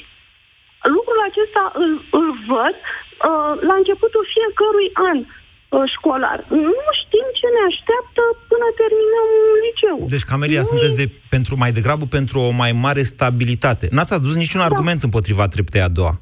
Lucrul 0.95 1.19
acesta 1.29 1.63
îl, 1.83 1.91
îl 2.19 2.29
văd 2.51 2.75
uh, 2.79 3.53
la 3.67 3.75
începutul 3.81 4.23
fiecărui 4.35 4.89
an 5.09 5.17
uh, 5.21 5.85
școlar. 5.95 6.39
Nu 6.77 6.85
știm 7.01 7.27
ce 7.39 7.47
ne 7.55 7.61
așteaptă 7.69 8.21
până 8.51 8.67
terminăm 8.81 9.29
liceu. 9.65 9.97
Deci, 10.15 10.29
Camelia, 10.31 10.63
Nu 10.63 10.69
sunteți 10.71 10.95
e- 10.95 11.01
de, 11.01 11.05
pentru 11.35 11.53
mai 11.63 11.71
degrabă 11.77 12.05
pentru 12.17 12.37
o 12.47 12.51
mai 12.61 12.71
mare 12.85 13.03
stabilitate. 13.13 13.85
N-ați 13.95 14.13
adus 14.17 14.33
niciun 14.43 14.61
argument 14.69 15.01
împotriva 15.03 15.45
treptei 15.53 15.81
a 15.87 15.95
doua. 15.99 16.15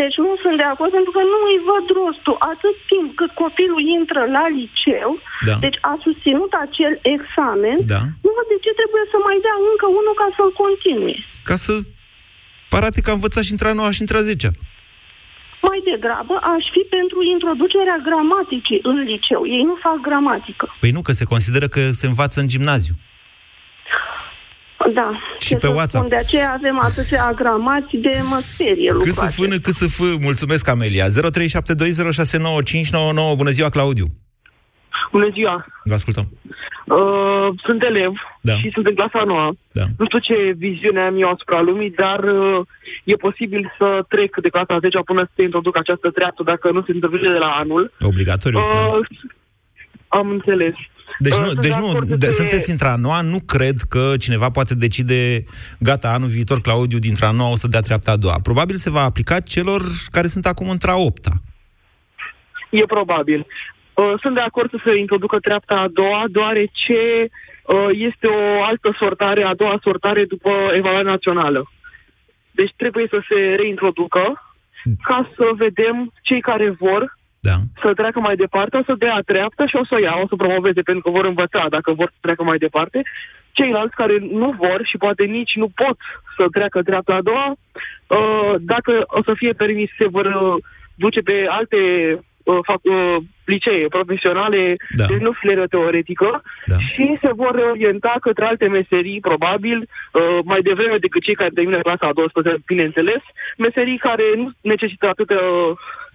Nu, 0.00 0.06
deci 0.06 0.18
nu 0.26 0.32
sunt 0.44 0.56
de 0.62 0.66
acord 0.72 0.90
pentru 0.98 1.12
că 1.16 1.22
nu 1.32 1.38
îi 1.50 1.60
văd 1.70 1.84
rostul. 2.00 2.36
Atât 2.52 2.76
timp 2.90 3.08
cât 3.20 3.32
copilul 3.42 3.82
intră 3.98 4.22
la 4.36 4.44
liceu, 4.58 5.10
Da. 5.48 5.56
deci 5.64 5.78
a 5.92 5.94
susținut 6.06 6.52
acel 6.64 6.92
examen, 7.14 7.76
Da. 7.94 8.00
nu 8.24 8.30
văd 8.36 8.46
de 8.52 8.58
ce 8.64 8.70
trebuie 8.80 9.04
să 9.12 9.16
mai 9.28 9.36
dea 9.46 9.56
încă 9.70 9.86
unul 9.98 10.14
ca 10.22 10.28
să-l 10.36 10.52
continue. 10.64 11.16
Ca 11.48 11.56
să 11.64 11.72
arate 12.78 12.98
că 13.02 13.10
a 13.10 13.16
învățat 13.18 13.42
și 13.46 13.54
intra 13.56 13.72
noua 13.78 13.90
și 13.96 14.02
intra 14.04 14.20
zecea. 14.30 14.52
Mai 15.68 15.80
degrabă 15.90 16.34
aș 16.54 16.64
fi 16.74 16.82
pentru 16.96 17.18
introducerea 17.34 17.98
gramaticii 18.08 18.80
în 18.90 18.98
liceu. 19.10 19.42
Ei 19.56 19.64
nu 19.70 19.74
fac 19.86 19.98
gramatică. 20.08 20.64
Păi 20.82 20.90
nu, 20.96 21.00
că 21.06 21.12
se 21.20 21.24
consideră 21.32 21.66
că 21.74 21.80
se 22.00 22.06
învață 22.10 22.36
în 22.40 22.48
gimnaziu. 22.54 22.94
Da. 24.94 25.10
Și 25.38 25.48
ce 25.48 25.54
pe 25.56 25.66
să 25.66 25.72
WhatsApp. 25.72 26.06
Spun, 26.06 26.08
de 26.08 26.16
aceea 26.24 26.52
avem 26.52 26.78
atâția 26.82 27.24
agramați 27.24 27.96
de 27.96 28.10
mă 28.30 28.38
sperie 28.42 28.84
Cât 28.86 28.92
lucrul 28.92 29.12
să 29.12 29.22
acesta. 29.24 29.42
fână, 29.42 29.56
cât 29.58 29.74
să 29.74 29.88
fă. 29.88 30.04
Mulțumesc, 30.20 30.64
Camelia. 30.64 31.06
0372069599. 31.06 31.10
Bună 33.36 33.50
ziua, 33.50 33.68
Claudiu. 33.68 34.04
Bună 35.12 35.28
ziua! 35.32 35.66
Vă 35.84 35.94
ascultăm. 35.94 36.28
Uh, 36.84 37.48
sunt 37.66 37.82
elev 37.82 38.12
Da. 38.40 38.54
și 38.56 38.70
sunt 38.74 38.86
în 38.86 38.94
clasa 38.94 39.22
noua. 39.24 39.52
Da. 39.72 39.82
Nu 39.98 40.04
știu 40.06 40.18
ce 40.18 40.52
viziune 40.56 41.00
am 41.00 41.20
eu 41.22 41.28
asupra 41.30 41.60
lumii, 41.60 41.90
dar 41.90 42.18
uh, 42.24 42.60
e 43.04 43.14
posibil 43.14 43.72
să 43.78 44.04
trec 44.08 44.36
de 44.40 44.48
clasa 44.48 44.74
a 44.74 44.78
10 44.78 44.98
până 45.04 45.22
să 45.24 45.30
se 45.36 45.42
introduc 45.42 45.76
această 45.76 46.10
treaptă 46.10 46.42
dacă 46.42 46.70
nu 46.70 46.82
se 46.82 46.92
introduce 46.94 47.22
de 47.36 47.42
la 47.46 47.50
anul. 47.62 47.92
Obligatoriu. 48.00 48.58
da. 48.58 48.64
Uh, 48.86 49.06
am 50.08 50.30
înțeles. 50.30 50.74
Deci, 51.26 51.32
Uh, 51.32 51.38
nu, 51.38 51.44
sunt 51.46 51.60
deci 51.60 51.72
de 51.74 51.78
nu, 51.80 51.88
acord 51.88 52.08
de, 52.08 52.26
că- 52.26 52.32
sunteți 52.32 52.70
intra 52.70 52.94
noua, 52.96 53.20
nu 53.20 53.38
cred 53.46 53.76
că 53.88 54.12
cineva 54.18 54.50
poate 54.50 54.74
decide, 54.74 55.44
gata, 55.78 56.08
anul 56.12 56.28
viitor 56.28 56.60
Claudiu 56.60 56.98
dintra 56.98 57.30
noua 57.30 57.50
o 57.50 57.56
să 57.56 57.68
dea 57.68 57.80
treapta 57.80 58.10
a 58.12 58.16
doua. 58.16 58.38
Probabil 58.42 58.76
se 58.76 58.90
va 58.90 59.02
aplica 59.02 59.40
celor 59.40 59.80
care 60.10 60.26
sunt 60.26 60.46
acum 60.46 60.68
între 60.70 60.90
a 60.90 60.96
opta. 60.96 61.30
E 62.70 62.84
probabil. 62.84 63.46
Uh, 63.94 64.12
sunt 64.20 64.34
de 64.34 64.40
acord 64.40 64.70
să 64.70 64.78
se 64.84 64.98
introducă 64.98 65.38
treapta 65.38 65.74
a 65.74 65.88
doua, 65.92 66.24
deoarece 66.30 67.00
uh, 67.30 67.88
este 67.92 68.26
o 68.26 68.62
altă 68.62 68.96
sortare, 68.98 69.42
a 69.42 69.54
doua 69.54 69.78
sortare 69.82 70.24
după 70.24 70.50
evaluarea 70.76 71.10
națională. 71.10 71.70
Deci 72.50 72.72
trebuie 72.76 73.06
să 73.10 73.18
se 73.28 73.54
reintroducă 73.60 74.42
ca 75.02 75.30
să 75.36 75.44
vedem 75.56 76.12
cei 76.22 76.40
care 76.40 76.70
vor 76.78 77.18
Da. 77.40 77.56
să 77.82 77.94
treacă 77.94 78.20
mai 78.20 78.36
departe, 78.36 78.76
o 78.76 78.82
să 78.82 78.94
dea 78.98 79.20
treapta 79.26 79.66
și 79.66 79.76
o 79.76 79.84
să 79.84 79.94
o 79.94 79.98
ia, 79.98 80.14
o 80.22 80.26
să 80.28 80.36
promoveze 80.36 80.82
pentru 80.82 81.02
că 81.02 81.10
vor 81.10 81.24
învăța 81.24 81.66
dacă 81.68 81.92
vor 81.92 82.08
să 82.12 82.18
treacă 82.20 82.42
mai 82.42 82.58
departe. 82.58 83.02
Ceilalți 83.52 83.94
care 83.94 84.18
nu 84.32 84.50
vor 84.58 84.80
și 84.84 84.96
poate 84.96 85.24
nici 85.24 85.54
nu 85.54 85.68
pot 85.68 85.96
să 86.36 86.44
treacă 86.50 86.82
treapta 86.82 87.14
a 87.14 87.22
doua, 87.22 87.48
uh, 87.50 88.54
dacă 88.60 89.04
o 89.06 89.22
să 89.22 89.32
fie 89.36 89.52
permis, 89.52 89.90
se 89.98 90.08
vor 90.08 90.26
uh, 90.26 90.62
duce 90.94 91.20
pe 91.20 91.46
alte 91.48 91.76
uh, 91.76 92.18
fac, 92.68 92.80
uh, 92.82 93.16
licee 93.44 93.86
profesionale, 93.88 94.76
Da. 94.96 95.04
deci 95.06 95.18
nu 95.26 95.32
filieră 95.32 95.66
teoretică, 95.66 96.42
Da. 96.66 96.76
și 96.78 97.18
se 97.22 97.30
vor 97.36 97.54
orienta 97.70 98.14
către 98.20 98.44
alte 98.44 98.66
meserii, 98.68 99.20
probabil, 99.20 99.78
uh, 99.78 100.38
mai 100.44 100.60
devreme 100.62 100.96
decât 100.96 101.22
cei 101.22 101.34
care 101.34 101.50
termină 101.54 101.78
clasa 101.80 102.06
a 102.06 102.12
12, 102.12 102.62
bineînțeles, 102.66 103.22
meserii 103.58 103.98
care 103.98 104.22
nu 104.36 104.50
necesită 104.60 105.06
atât 105.08 105.30
uh, 105.30 105.38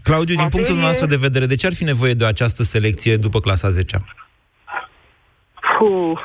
Claudiu, 0.03 0.35
din 0.35 0.43
Materie- 0.43 0.65
punctul 0.65 0.87
nostru 0.87 1.05
de 1.07 1.15
vedere, 1.27 1.45
de 1.45 1.55
ce 1.55 1.65
ar 1.65 1.73
fi 1.73 1.83
nevoie 1.83 2.13
de 2.13 2.25
această 2.25 2.63
selecție 2.63 3.15
după 3.17 3.39
clasa 3.39 3.69
10 3.69 3.97
Puh. 5.77 6.19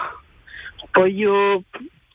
Păi 0.91 1.25
uh, 1.27 1.63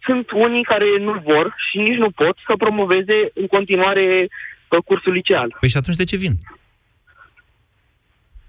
sunt 0.06 0.32
unii 0.32 0.64
care 0.64 0.86
nu 1.00 1.12
vor 1.24 1.56
și 1.70 1.78
nici 1.78 1.98
nu 1.98 2.10
pot 2.10 2.36
să 2.48 2.54
promoveze 2.58 3.18
în 3.34 3.48
continuare 3.48 4.28
uh, 4.70 4.80
cursul 4.86 5.12
liceal. 5.14 5.56
Păi 5.60 5.70
și 5.70 5.78
atunci 5.78 5.96
de 5.98 6.04
ce 6.04 6.16
vin? 6.18 6.34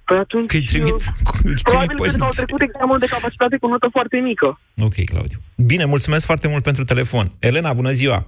Păi 0.09 0.17
atunci... 0.17 0.51
Că 0.51 0.57
îi 0.57 0.63
trimit, 0.63 0.93
uh, 0.93 1.01
îi 1.51 1.55
trimit 1.55 1.63
Probabil 1.63 1.97
pentru 1.97 2.05
că 2.05 2.11
au 2.13 2.19
părinții. 2.19 2.43
trecut 2.43 2.61
examenul 2.61 2.99
de 2.99 3.07
capacitate 3.17 3.57
cu 3.57 3.67
notă 3.67 3.89
foarte 3.97 4.17
mică. 4.31 4.61
Ok, 4.87 4.95
Claudiu. 5.11 5.39
Bine, 5.71 5.85
mulțumesc 5.85 6.25
foarte 6.27 6.49
mult 6.49 6.63
pentru 6.63 6.85
telefon. 6.85 7.27
Elena, 7.39 7.73
bună 7.73 7.91
ziua! 7.91 8.19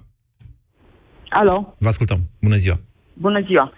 Alo, 1.29 1.75
Vă 1.79 1.89
ascultăm. 1.89 2.21
Bună 2.41 2.57
ziua! 2.57 2.79
bună 3.21 3.41
ziua. 3.41 3.73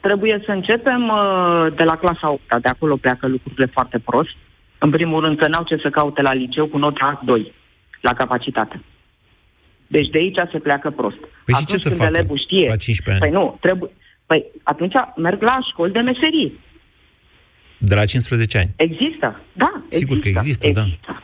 Trebuie 0.00 0.42
să 0.44 0.50
începem 0.50 1.02
uh, 1.08 1.66
de 1.76 1.82
la 1.82 1.96
clasa 1.96 2.30
8 2.30 2.40
de 2.48 2.68
acolo 2.74 2.96
pleacă 2.96 3.26
lucrurile 3.26 3.66
foarte 3.66 3.98
prost. 3.98 4.36
În 4.78 4.90
primul 4.90 5.20
rând 5.20 5.38
că 5.38 5.48
n-au 5.48 5.64
ce 5.64 5.76
să 5.82 5.90
caute 5.90 6.22
la 6.22 6.32
liceu 6.32 6.66
cu 6.66 6.78
nota 6.78 7.22
2 7.24 7.52
la 8.00 8.12
capacitate. 8.12 8.80
Deci 9.86 10.08
de 10.08 10.18
aici 10.18 10.38
se 10.52 10.58
pleacă 10.58 10.90
prost. 10.90 11.16
Păi 11.44 11.54
și 11.54 11.64
ce 11.64 11.74
Atunci 11.74 11.80
să 11.80 11.88
când 11.88 12.00
facă 12.00 12.12
elevul 12.14 12.38
știe, 12.38 12.66
la 12.68 12.76
15 12.76 13.10
ani? 13.10 13.20
Păi 13.24 13.40
nu, 13.40 13.58
trebuie... 13.60 13.90
Păi 14.26 14.44
atunci 14.62 14.94
merg 15.16 15.42
la 15.42 15.56
școli 15.70 15.92
de 15.92 15.98
meserii. 15.98 16.60
De 17.78 17.94
la 17.94 18.04
15 18.04 18.58
ani. 18.58 18.70
Există, 18.76 19.40
da. 19.52 19.82
Sigur 19.88 20.18
că 20.18 20.28
există, 20.28 20.70
da. 20.72 20.80
există. 20.80 21.22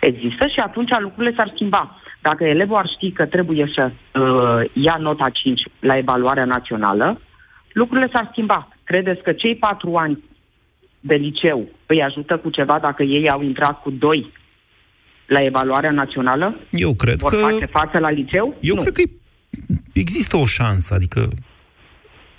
Există 0.00 0.46
și 0.46 0.60
atunci 0.60 0.90
lucrurile 0.98 1.34
s-ar 1.36 1.50
schimba. 1.54 2.00
Dacă 2.22 2.44
elevul 2.44 2.76
ar 2.76 2.88
ști 2.96 3.10
că 3.10 3.26
trebuie 3.26 3.70
să 3.74 3.90
uh, 3.90 4.70
ia 4.72 4.96
nota 5.00 5.30
5 5.32 5.62
la 5.80 5.96
evaluarea 5.96 6.44
națională, 6.44 7.20
lucrurile 7.72 8.10
s-ar 8.12 8.28
schimba. 8.30 8.68
Credeți 8.84 9.22
că 9.22 9.32
cei 9.32 9.56
patru 9.56 9.96
ani 9.96 10.22
de 11.00 11.14
liceu 11.14 11.68
îi 11.86 12.02
ajută 12.02 12.36
cu 12.36 12.50
ceva 12.50 12.78
dacă 12.78 13.02
ei 13.02 13.30
au 13.30 13.42
intrat 13.42 13.82
cu 13.82 13.90
2 13.90 14.32
la 15.26 15.44
evaluarea 15.44 15.90
națională? 15.90 16.56
Eu 16.70 16.94
cred 16.94 17.18
Vor 17.18 17.30
că... 17.30 17.36
face 17.36 17.64
față 17.64 18.00
la 18.00 18.10
liceu? 18.10 18.56
Eu 18.60 18.74
nu. 18.74 18.80
cred 18.80 18.92
că 18.92 19.02
există 19.92 20.36
o 20.36 20.44
șansă, 20.44 20.94
adică... 20.94 21.28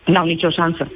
N-au 0.06 0.26
nicio 0.26 0.50
șansă. 0.50 0.92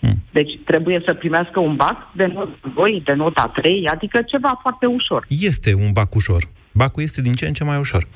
Hmm. 0.00 0.14
Deci 0.32 0.58
trebuie 0.64 1.02
să 1.04 1.14
primească 1.14 1.60
un 1.60 1.76
bac 1.76 1.96
de 2.12 2.26
nota 2.26 2.58
2, 2.74 3.02
de 3.04 3.12
nota 3.12 3.50
3, 3.54 3.86
adică 3.92 4.22
ceva 4.22 4.58
foarte 4.62 4.86
ușor. 4.86 5.26
Este 5.28 5.74
un 5.74 5.92
bac 5.92 6.14
ușor. 6.14 6.42
Bacul 6.72 7.02
este 7.02 7.22
din 7.22 7.32
ce 7.32 7.46
în 7.46 7.52
ce 7.52 7.64
mai 7.64 7.78
ușor. 7.78 8.06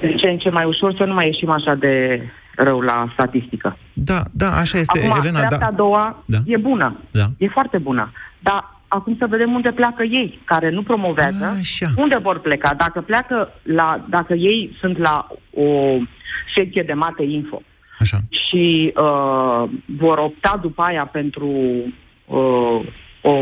Din 0.00 0.16
ce 0.16 0.26
în 0.26 0.38
ce 0.38 0.50
mai 0.50 0.64
ușor 0.64 0.94
să 0.96 1.04
nu 1.04 1.14
mai 1.14 1.26
ieșim 1.26 1.50
așa 1.50 1.74
de 1.74 2.20
rău 2.56 2.80
la 2.80 3.10
statistică. 3.12 3.76
Da, 3.92 4.22
da, 4.32 4.56
așa 4.56 4.78
este, 4.78 4.98
Acum, 4.98 5.20
Elena, 5.20 5.38
treapta 5.38 5.58
da. 5.58 5.66
a 5.66 5.70
doua 5.70 6.22
Da. 6.26 6.38
e 6.46 6.56
bună. 6.56 7.00
Da. 7.10 7.26
E 7.38 7.48
foarte 7.48 7.78
bună. 7.78 8.12
Dar 8.38 8.76
acum 8.88 9.16
să 9.18 9.26
vedem 9.28 9.52
unde 9.52 9.70
pleacă 9.70 10.02
ei, 10.02 10.40
care 10.44 10.70
nu 10.70 10.82
promovează. 10.82 11.44
Așa. 11.58 11.86
Unde 11.96 12.18
vor 12.22 12.40
pleca? 12.40 12.74
Dacă 12.78 13.00
pleacă 13.00 13.52
la, 13.62 14.04
dacă 14.08 14.34
ei 14.34 14.76
sunt 14.80 14.98
la 14.98 15.26
o 15.54 15.96
secție 16.56 16.82
de 16.82 16.92
mate 16.92 17.22
info 17.22 17.62
Așa. 18.00 18.18
și 18.30 18.92
uh, 18.96 19.70
vor 19.86 20.18
opta 20.18 20.58
după 20.62 20.82
aia 20.82 21.06
pentru 21.06 21.48
uh, 22.26 22.80
o 23.22 23.34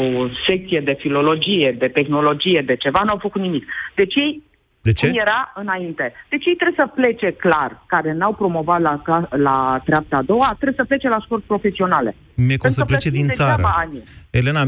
secție 0.47 0.81
de 0.81 0.97
filologie, 0.99 1.77
de 1.79 1.89
tehnologie, 1.89 2.63
de 2.67 2.77
ceva, 2.77 3.01
n-au 3.07 3.19
făcut 3.19 3.41
nimic. 3.41 3.65
Deci 3.95 4.15
ei 4.15 4.43
De 4.89 4.93
ce? 4.99 5.07
cum 5.09 5.19
era 5.27 5.41
înainte. 5.55 6.05
Deci 6.33 6.45
ei 6.51 6.57
trebuie 6.61 6.79
să 6.83 6.87
plece 7.01 7.29
clar, 7.45 7.71
care 7.87 8.11
n-au 8.19 8.33
promovat 8.41 8.81
la, 8.89 8.95
ca- 9.05 9.29
la 9.49 9.57
treapta 9.85 10.17
a 10.17 10.23
doua, 10.23 10.49
trebuie 10.61 10.79
să 10.81 10.85
plece 10.91 11.09
la 11.09 11.21
școli 11.25 11.45
profesionale. 11.47 12.11
Mie 12.35 12.57
că 12.57 12.67
o 12.67 12.71
să 12.71 12.81
Pentru 12.81 12.85
că 12.85 12.91
plece 12.93 13.11
din 13.19 13.27
plătim 13.27 13.45
degeaba 13.45 13.69
țară. 13.73 13.87
anii. 13.87 14.03
Elena, 14.41 14.63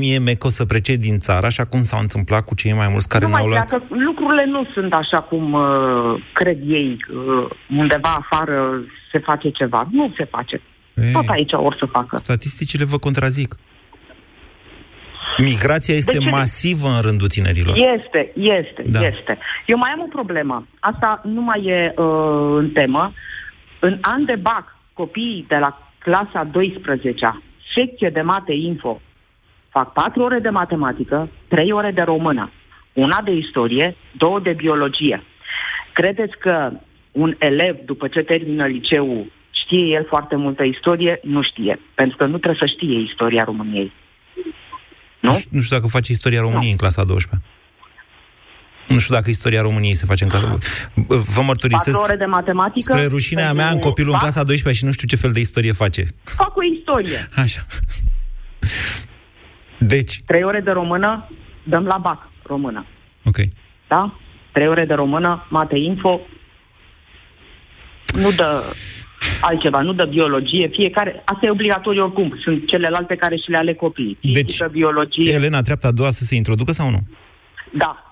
mie 0.00 0.18
mi 0.26 0.36
că 0.40 0.46
o 0.46 0.50
să 0.58 0.64
plece 0.72 0.94
din 1.06 1.16
țară, 1.26 1.46
așa 1.46 1.64
cum 1.72 1.80
s-a 1.82 1.98
întâmplat 2.06 2.44
cu 2.44 2.54
cei 2.54 2.72
mai 2.80 2.88
mulți 2.90 3.08
care 3.08 3.24
nu 3.24 3.30
mai 3.30 3.40
n-au 3.40 3.50
luat... 3.50 3.64
pleacă, 3.68 3.84
lucrurile 4.08 4.44
nu 4.54 4.62
sunt 4.74 4.92
așa 4.92 5.20
cum 5.30 5.52
uh, 5.52 5.62
cred 6.32 6.58
ei, 6.78 6.90
uh, 7.10 7.48
undeva 7.82 8.12
afară 8.22 8.56
se 9.12 9.18
face 9.18 9.50
ceva. 9.50 9.88
Nu 9.90 10.12
se 10.16 10.24
face. 10.24 10.60
Ei. 10.94 11.12
Tot 11.12 11.28
aici 11.28 11.52
or 11.52 11.76
să 11.78 11.86
facă. 11.86 12.16
Statisticile 12.16 12.84
vă 12.84 12.98
contrazic. 12.98 13.54
Migrația 15.42 15.94
este 15.94 16.18
ce- 16.18 16.30
masivă 16.30 16.88
în 16.96 17.00
rândul 17.02 17.26
tinerilor. 17.28 17.76
Este, 17.96 18.32
este, 18.34 18.82
Da. 18.86 18.98
da. 18.98 19.06
este. 19.06 19.38
Eu 19.66 19.76
mai 19.76 19.90
am 19.94 20.00
o 20.00 20.08
problemă. 20.18 20.66
Asta 20.80 21.20
nu 21.24 21.40
mai 21.40 21.64
e 21.64 21.92
uh, 21.96 22.56
în 22.56 22.70
temă. 22.70 23.12
În 23.78 23.98
an 24.00 24.24
de 24.24 24.34
BAC, 24.42 24.76
copiii 24.92 25.44
de 25.48 25.56
la 25.56 25.90
clasa 25.98 26.50
12-a, 26.50 27.42
secție 27.74 28.08
de 28.08 28.20
mate 28.20 28.52
info, 28.52 29.00
fac 29.68 29.92
4 29.92 30.22
ore 30.22 30.38
de 30.38 30.48
matematică, 30.48 31.28
3 31.48 31.72
ore 31.72 31.90
de 31.90 32.02
română, 32.02 32.50
una 32.92 33.20
de 33.24 33.30
istorie, 33.32 33.96
două 34.12 34.40
de 34.40 34.52
biologie. 34.52 35.22
Credeți 35.92 36.38
că 36.38 36.70
un 37.12 37.34
elev, 37.38 37.76
după 37.84 38.08
ce 38.08 38.20
termină 38.20 38.66
liceul, 38.66 39.32
știe 39.50 39.94
el 39.94 40.04
foarte 40.08 40.36
multă 40.36 40.62
istorie? 40.62 41.20
Nu 41.22 41.42
știe, 41.42 41.78
pentru 41.94 42.16
că 42.16 42.24
nu 42.24 42.38
trebuie 42.38 42.68
să 42.68 42.74
știe 42.74 42.98
istoria 43.00 43.44
României. 43.44 43.92
Nu? 45.20 45.34
știu- 45.34 45.48
nu 45.52 45.60
știu 45.60 45.76
dacă 45.76 45.88
face 45.88 46.12
istoria 46.12 46.40
României 46.40 46.70
în 46.70 46.76
clasa 46.76 47.04
12 47.04 47.48
Nu 48.88 48.98
știu 48.98 49.14
dacă 49.14 49.30
istoria 49.30 49.60
României 49.60 49.94
se 49.94 50.04
face 50.06 50.24
în 50.24 50.30
clasa 50.30 50.46
12 50.46 50.90
Vă 51.08 51.14
4 51.24 51.42
mărturisesc 51.42 52.00
ore 52.02 52.16
de 52.16 52.24
matematică? 52.24 52.92
spre 52.92 53.06
rușinea 53.06 53.52
mea, 53.52 53.68
am 53.70 53.78
copilul 53.78 54.08
în 54.12 54.18
BAC, 54.18 54.22
clasa 54.22 54.42
12 54.42 54.80
și 54.80 54.86
nu 54.86 54.92
știu 54.92 55.06
ce 55.08 55.16
fel 55.16 55.32
de 55.32 55.40
istorie 55.40 55.72
face. 55.72 56.06
Fac 56.24 56.56
o 56.56 56.60
istorie. 56.76 57.18
Așa. 57.36 57.60
Deci, 59.78 60.20
3 60.26 60.42
ore 60.42 60.60
de 60.60 60.70
română, 60.70 61.28
dăm 61.62 61.84
la 61.84 61.98
BAC 61.98 62.28
română. 62.42 62.86
ok. 63.24 63.36
Da? 63.88 64.18
3 64.52 64.68
ore 64.68 64.84
de 64.84 64.94
română, 64.94 65.46
mate 65.50 65.76
info, 65.76 66.20
nu 68.14 68.30
dă 68.30 68.62
altceva, 69.40 69.80
nu 69.80 69.92
dă 69.92 70.04
biologie, 70.04 70.68
fiecare, 70.68 71.22
asta 71.24 71.46
e 71.46 71.50
obligatoriu 71.50 72.02
oricum, 72.02 72.38
sunt 72.42 72.66
celelalte 72.66 73.14
care 73.16 73.36
și 73.36 73.50
le 73.50 73.56
ale 73.56 73.74
copiii. 73.74 74.18
Deci, 74.22 74.44
Fizică, 74.44 74.68
biologie, 74.72 75.32
Elena, 75.32 75.60
treapta 75.60 75.88
a 75.88 75.92
doua 75.92 76.10
să 76.10 76.24
se 76.24 76.34
introducă 76.34 76.72
sau 76.72 76.90
nu? 76.90 76.98
da. 77.70 78.10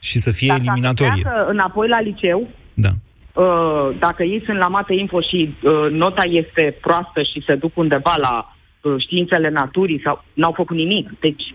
Și 0.00 0.18
să 0.18 0.32
fie 0.32 0.48
Dar 0.48 0.58
eliminatorie. 0.58 1.22
Dacă 1.22 1.28
pleacă 1.34 1.50
înapoi 1.50 1.88
la 1.88 2.00
liceu, 2.00 2.48
Da. 2.74 2.88
uh, 3.42 3.96
dacă 3.98 4.22
ei 4.22 4.42
sunt 4.44 4.58
la 4.58 4.68
mate 4.68 4.94
info 4.94 5.20
și 5.20 5.54
uh, 5.62 5.90
nota 5.90 6.22
este 6.28 6.76
proastă 6.80 7.22
și 7.22 7.42
se 7.46 7.54
duc 7.54 7.76
undeva 7.76 8.14
la 8.16 8.56
uh, 8.82 8.94
științele 8.98 9.48
naturii 9.48 10.00
sau 10.04 10.24
n-au 10.34 10.52
făcut 10.52 10.76
nimic, 10.76 11.10
deci 11.20 11.54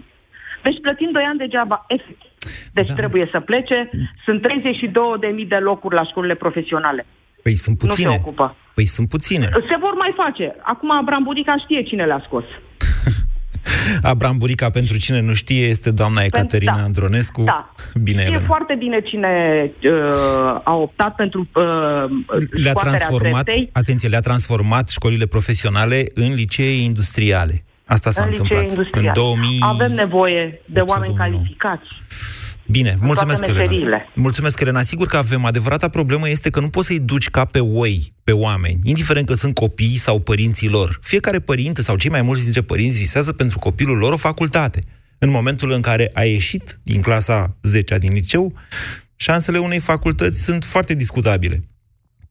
deci 0.64 0.80
plătim 0.82 1.10
2 1.12 1.24
ani 1.24 1.38
degeaba, 1.38 1.86
efectiv. 1.88 2.30
Deci 2.74 2.88
Da. 2.88 2.94
da. 2.94 3.00
trebuie 3.00 3.28
să 3.32 3.40
plece. 3.40 3.90
Sunt 4.26 4.42
32.000 4.42 5.48
de 5.48 5.56
locuri 5.56 5.96
la 5.96 6.04
școlile 6.04 6.36
profesionale. 6.36 7.06
Păi 7.44 7.56
sunt 7.56 7.84
Nu 7.84 7.90
se 7.90 8.02
puține. 8.02 8.20
ocupă. 8.22 8.56
Păi 8.74 8.86
sunt 8.86 9.10
puține. 9.10 9.46
Se 9.52 9.78
vor 9.80 9.94
mai 9.98 10.14
face. 10.16 10.56
Acum 10.62 10.92
Abraham 10.92 11.24
Burica 11.24 11.56
știe 11.64 11.84
cine 11.84 12.06
le-a 12.06 12.24
scos. 12.26 12.44
Abram 14.02 14.38
Burica, 14.38 14.70
pentru 14.70 14.98
cine 14.98 15.20
nu 15.20 15.34
știe, 15.34 15.66
este 15.68 15.92
doamna 15.92 16.22
Ecaterina 16.24 16.76
da. 16.76 16.84
Andronescu. 16.84 17.44
Da. 17.44 17.74
Bine, 18.04 18.20
Știe 18.22 18.32
Elena. 18.34 18.46
foarte 18.48 18.76
bine 18.80 19.02
cine 19.02 19.32
uh, 19.84 20.60
a 20.64 20.74
optat 20.76 21.16
pentru 21.16 21.40
uh, 21.40 21.64
Le-a 21.64 22.70
scoaterea 22.70 22.72
transformat, 22.72 23.44
treptei. 23.44 23.70
atenție, 23.74 24.10
le-a 24.10 24.20
transformat 24.20 24.90
școlile 24.90 25.26
profesionale 25.26 26.04
în 26.14 26.34
licee 26.34 26.84
industriale. 26.84 27.64
Asta 27.86 28.12
s-a 28.12 28.24
în 28.24 28.30
licee 28.30 28.44
întâmplat 28.44 28.70
industrial. 28.78 29.06
în 29.06 29.12
2000. 29.14 29.58
Avem 29.60 29.92
nevoie 29.92 30.62
de 30.66 30.80
sau 30.86 30.88
oameni 30.88 31.14
2009. 31.16 31.18
calificați. 31.38 31.88
Bine, 32.66 32.98
mulțumesc, 33.02 33.40
toate 33.40 33.54
Elena. 33.54 33.70
meseriile. 33.72 34.10
Mulțumesc, 34.16 34.60
Elena. 34.60 34.82
Sigur 34.82 35.08
că 35.08 35.18
avem. 35.18 35.46
Adevărata 35.46 35.90
problemă 35.90 36.30
este 36.30 36.50
că 36.50 36.60
nu 36.60 36.70
poți 36.70 36.88
să-i 36.88 37.00
duci 37.00 37.30
ca 37.30 37.46
pe 37.46 37.60
oi, 37.60 38.14
pe 38.24 38.32
oameni, 38.32 38.80
indiferent 38.84 39.28
că 39.28 39.34
sunt 39.34 39.54
copii 39.54 39.98
sau 39.98 40.20
părinții 40.20 40.70
lor. 40.70 41.00
Fiecare 41.02 41.40
părinte 41.40 41.82
sau 41.82 41.96
cei 41.96 42.12
mai 42.12 42.22
mulți 42.22 42.44
dintre 42.44 42.62
părinți 42.62 42.98
visează 43.00 43.34
pentru 43.34 43.60
copilul 43.60 43.98
lor 43.98 44.14
o 44.14 44.18
facultate. 44.18 44.84
În 45.18 45.30
momentul 45.30 45.72
în 45.72 45.82
care 45.82 46.10
a 46.14 46.24
ieșit 46.24 46.80
din 46.84 47.02
clasa 47.02 47.58
10 47.62 47.98
din 47.98 48.14
liceu, 48.14 48.54
șansele 49.16 49.58
unei 49.58 49.80
facultăți 49.80 50.44
sunt 50.44 50.64
foarte 50.64 50.94
discutabile. 50.94 51.64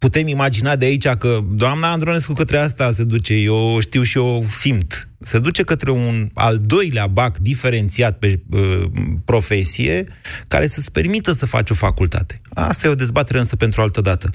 Putem 0.05 0.27
imagina 0.29 0.77
de 0.77 0.85
aici 0.85 1.09
că 1.09 1.39
doamna 1.53 1.91
Andronescu 1.91 2.33
către 2.33 2.57
asta 2.57 2.91
se 2.91 3.05
duce, 3.05 3.35
eu 3.35 3.79
știu 3.81 4.03
și 4.03 4.19
eu 4.19 4.43
simt, 4.49 5.09
se 5.21 5.39
duce 5.39 5.63
către 5.63 5.91
un 5.91 6.29
al 6.35 6.57
doilea 6.67 7.07
bac 7.07 7.39
diferențiat 7.39 8.19
pe 8.19 8.41
uh, 8.51 8.85
profesie, 9.25 10.05
care 10.49 10.67
să-ți 10.67 10.93
permită 10.93 11.31
să 11.31 11.47
faci 11.47 11.71
o 11.71 11.75
facultate. 11.75 12.41
Asta 12.55 12.87
e 12.87 12.91
o 12.91 12.95
dezbatere 12.95 13.39
însă 13.39 13.57
pentru 13.57 13.81
altă 13.81 14.01
dată. 14.01 14.31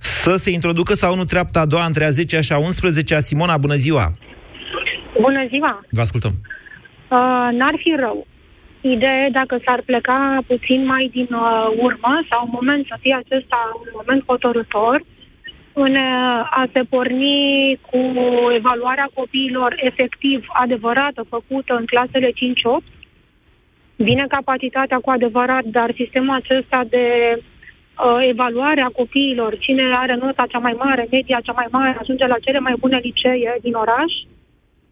Să 0.00 0.36
se 0.36 0.50
introducă 0.50 0.94
sau 0.94 1.16
nu 1.16 1.24
treapta 1.24 1.60
a 1.60 1.66
doua 1.66 1.84
între 1.86 2.04
a 2.04 2.10
10 2.10 2.40
și 2.40 2.52
a 2.52 2.58
11 2.58 3.20
Simona, 3.20 3.56
bună 3.56 3.74
ziua! 3.74 4.18
Bună 5.20 5.46
ziua! 5.48 5.80
Vă 5.90 6.00
ascultăm. 6.00 6.32
Uh, 6.32 7.18
n-ar 7.58 7.74
fi 7.82 7.94
rău. 8.00 8.26
Ideea 8.80 9.30
dacă 9.30 9.60
s-ar 9.64 9.82
pleca 9.84 10.38
puțin 10.46 10.86
mai 10.86 11.08
din 11.12 11.28
uh, 11.30 11.66
urmă 11.76 12.20
sau 12.30 12.44
un 12.44 12.50
moment 12.52 12.86
să 12.86 12.96
fie 13.00 13.14
acesta 13.14 13.70
un 13.84 13.90
moment 13.96 14.22
hotărător 14.26 15.02
în 15.72 15.94
uh, 15.94 16.58
a 16.60 16.68
se 16.72 16.82
porni 16.82 17.78
cu 17.90 17.98
evaluarea 18.56 19.10
copiilor 19.14 19.74
efectiv 19.76 20.46
adevărată 20.48 21.22
făcută 21.28 21.74
în 21.74 21.84
clasele 21.84 22.30
5-8. 22.30 22.32
Bine 23.96 24.24
capacitatea 24.28 24.98
cu 24.98 25.10
adevărat, 25.10 25.64
dar 25.64 25.92
sistemul 25.94 26.34
acesta 26.34 26.84
de 26.88 27.06
uh, 27.36 28.28
evaluare 28.28 28.80
a 28.80 28.96
copiilor, 29.00 29.58
cine 29.58 29.82
are 29.94 30.14
nota 30.14 30.44
cea 30.48 30.58
mai 30.58 30.74
mare, 30.78 31.06
media 31.10 31.40
cea 31.42 31.52
mai 31.52 31.66
mare, 31.70 31.96
ajunge 32.00 32.26
la 32.26 32.38
cele 32.44 32.58
mai 32.58 32.74
bune 32.78 32.98
licee 33.02 33.56
din 33.62 33.74
oraș, 33.74 34.12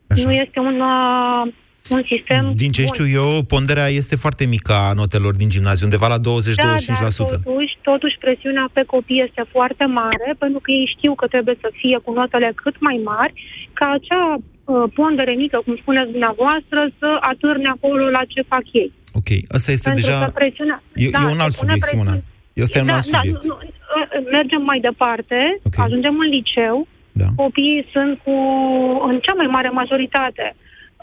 Așa. 0.08 0.22
nu 0.24 0.32
este 0.32 0.58
un, 0.58 0.80
uh, 0.80 1.52
un 1.88 2.02
sistem 2.12 2.52
Din 2.54 2.70
ce 2.70 2.82
bun. 2.82 2.90
știu 2.92 3.06
eu, 3.20 3.42
ponderea 3.42 3.88
este 4.00 4.16
foarte 4.16 4.44
mică 4.46 4.72
a 4.72 4.92
notelor 4.92 5.34
din 5.34 5.48
gimnaziu, 5.48 5.84
undeva 5.86 6.06
la 6.14 6.18
20-25%. 6.18 6.22
Da, 6.56 6.64
dar 7.00 7.12
totuși, 7.12 7.74
totuși 7.82 8.16
presiunea 8.24 8.66
pe 8.72 8.82
copii 8.86 9.24
este 9.26 9.42
foarte 9.50 9.84
mare, 9.84 10.28
pentru 10.38 10.60
că 10.64 10.70
ei 10.70 10.92
știu 10.96 11.14
că 11.14 11.26
trebuie 11.26 11.56
să 11.60 11.68
fie 11.80 11.98
cu 12.04 12.12
notele 12.12 12.52
cât 12.54 12.76
mai 12.80 13.00
mari, 13.04 13.32
ca 13.72 13.86
acea 13.98 14.24
uh, 14.34 14.84
pondere 14.94 15.32
mică, 15.44 15.62
cum 15.64 15.76
spuneți 15.82 16.10
dumneavoastră, 16.10 16.78
să 16.98 17.08
atârne 17.20 17.68
acolo 17.76 18.04
la 18.16 18.22
ce 18.32 18.40
fac 18.52 18.64
ei. 18.72 18.92
Ok, 19.18 19.28
asta 19.56 19.70
este 19.72 19.88
pentru 19.90 20.06
deja... 20.10 20.24
că 20.24 20.30
presiunea... 20.40 20.82
E, 20.94 21.04
e 21.04 21.06
un 21.06 21.40
se 21.40 21.42
alt 21.46 21.54
pune 21.56 21.70
subiect, 21.70 21.80
presiune- 21.86 22.10
Simona. 22.10 22.16
Ăsta 22.64 22.78
e 22.78 22.80
un 22.80 22.86
da, 22.92 22.94
alt 22.98 23.06
da, 23.10 23.18
subiect. 23.18 23.42
nu, 23.44 23.54
nu, 23.54 23.56
uh, 23.64 24.26
mergem 24.36 24.62
mai 24.70 24.80
departe, 24.88 25.38
Ok. 25.68 25.78
ajungem 25.86 26.14
în 26.24 26.28
liceu, 26.36 26.76
Da. 27.22 27.28
copiii 27.42 27.86
sunt 27.94 28.12
cu, 28.24 28.34
în 29.08 29.16
cea 29.24 29.32
mai 29.40 29.48
mare 29.56 29.68
majoritate, 29.82 30.46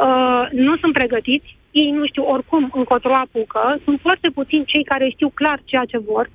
uh, 0.07 0.43
nu 0.51 0.73
sunt 0.81 0.93
pregătiți, 0.93 1.57
ei 1.71 1.91
nu 1.91 2.05
știu 2.05 2.23
oricum 2.23 2.69
încotro 2.73 3.13
apucă, 3.15 3.79
sunt 3.83 3.99
foarte 3.99 4.29
puțini 4.29 4.65
cei 4.65 4.83
care 4.83 5.09
știu 5.09 5.29
clar 5.29 5.59
ceea 5.65 5.85
ce 5.85 5.97
vor 5.97 6.29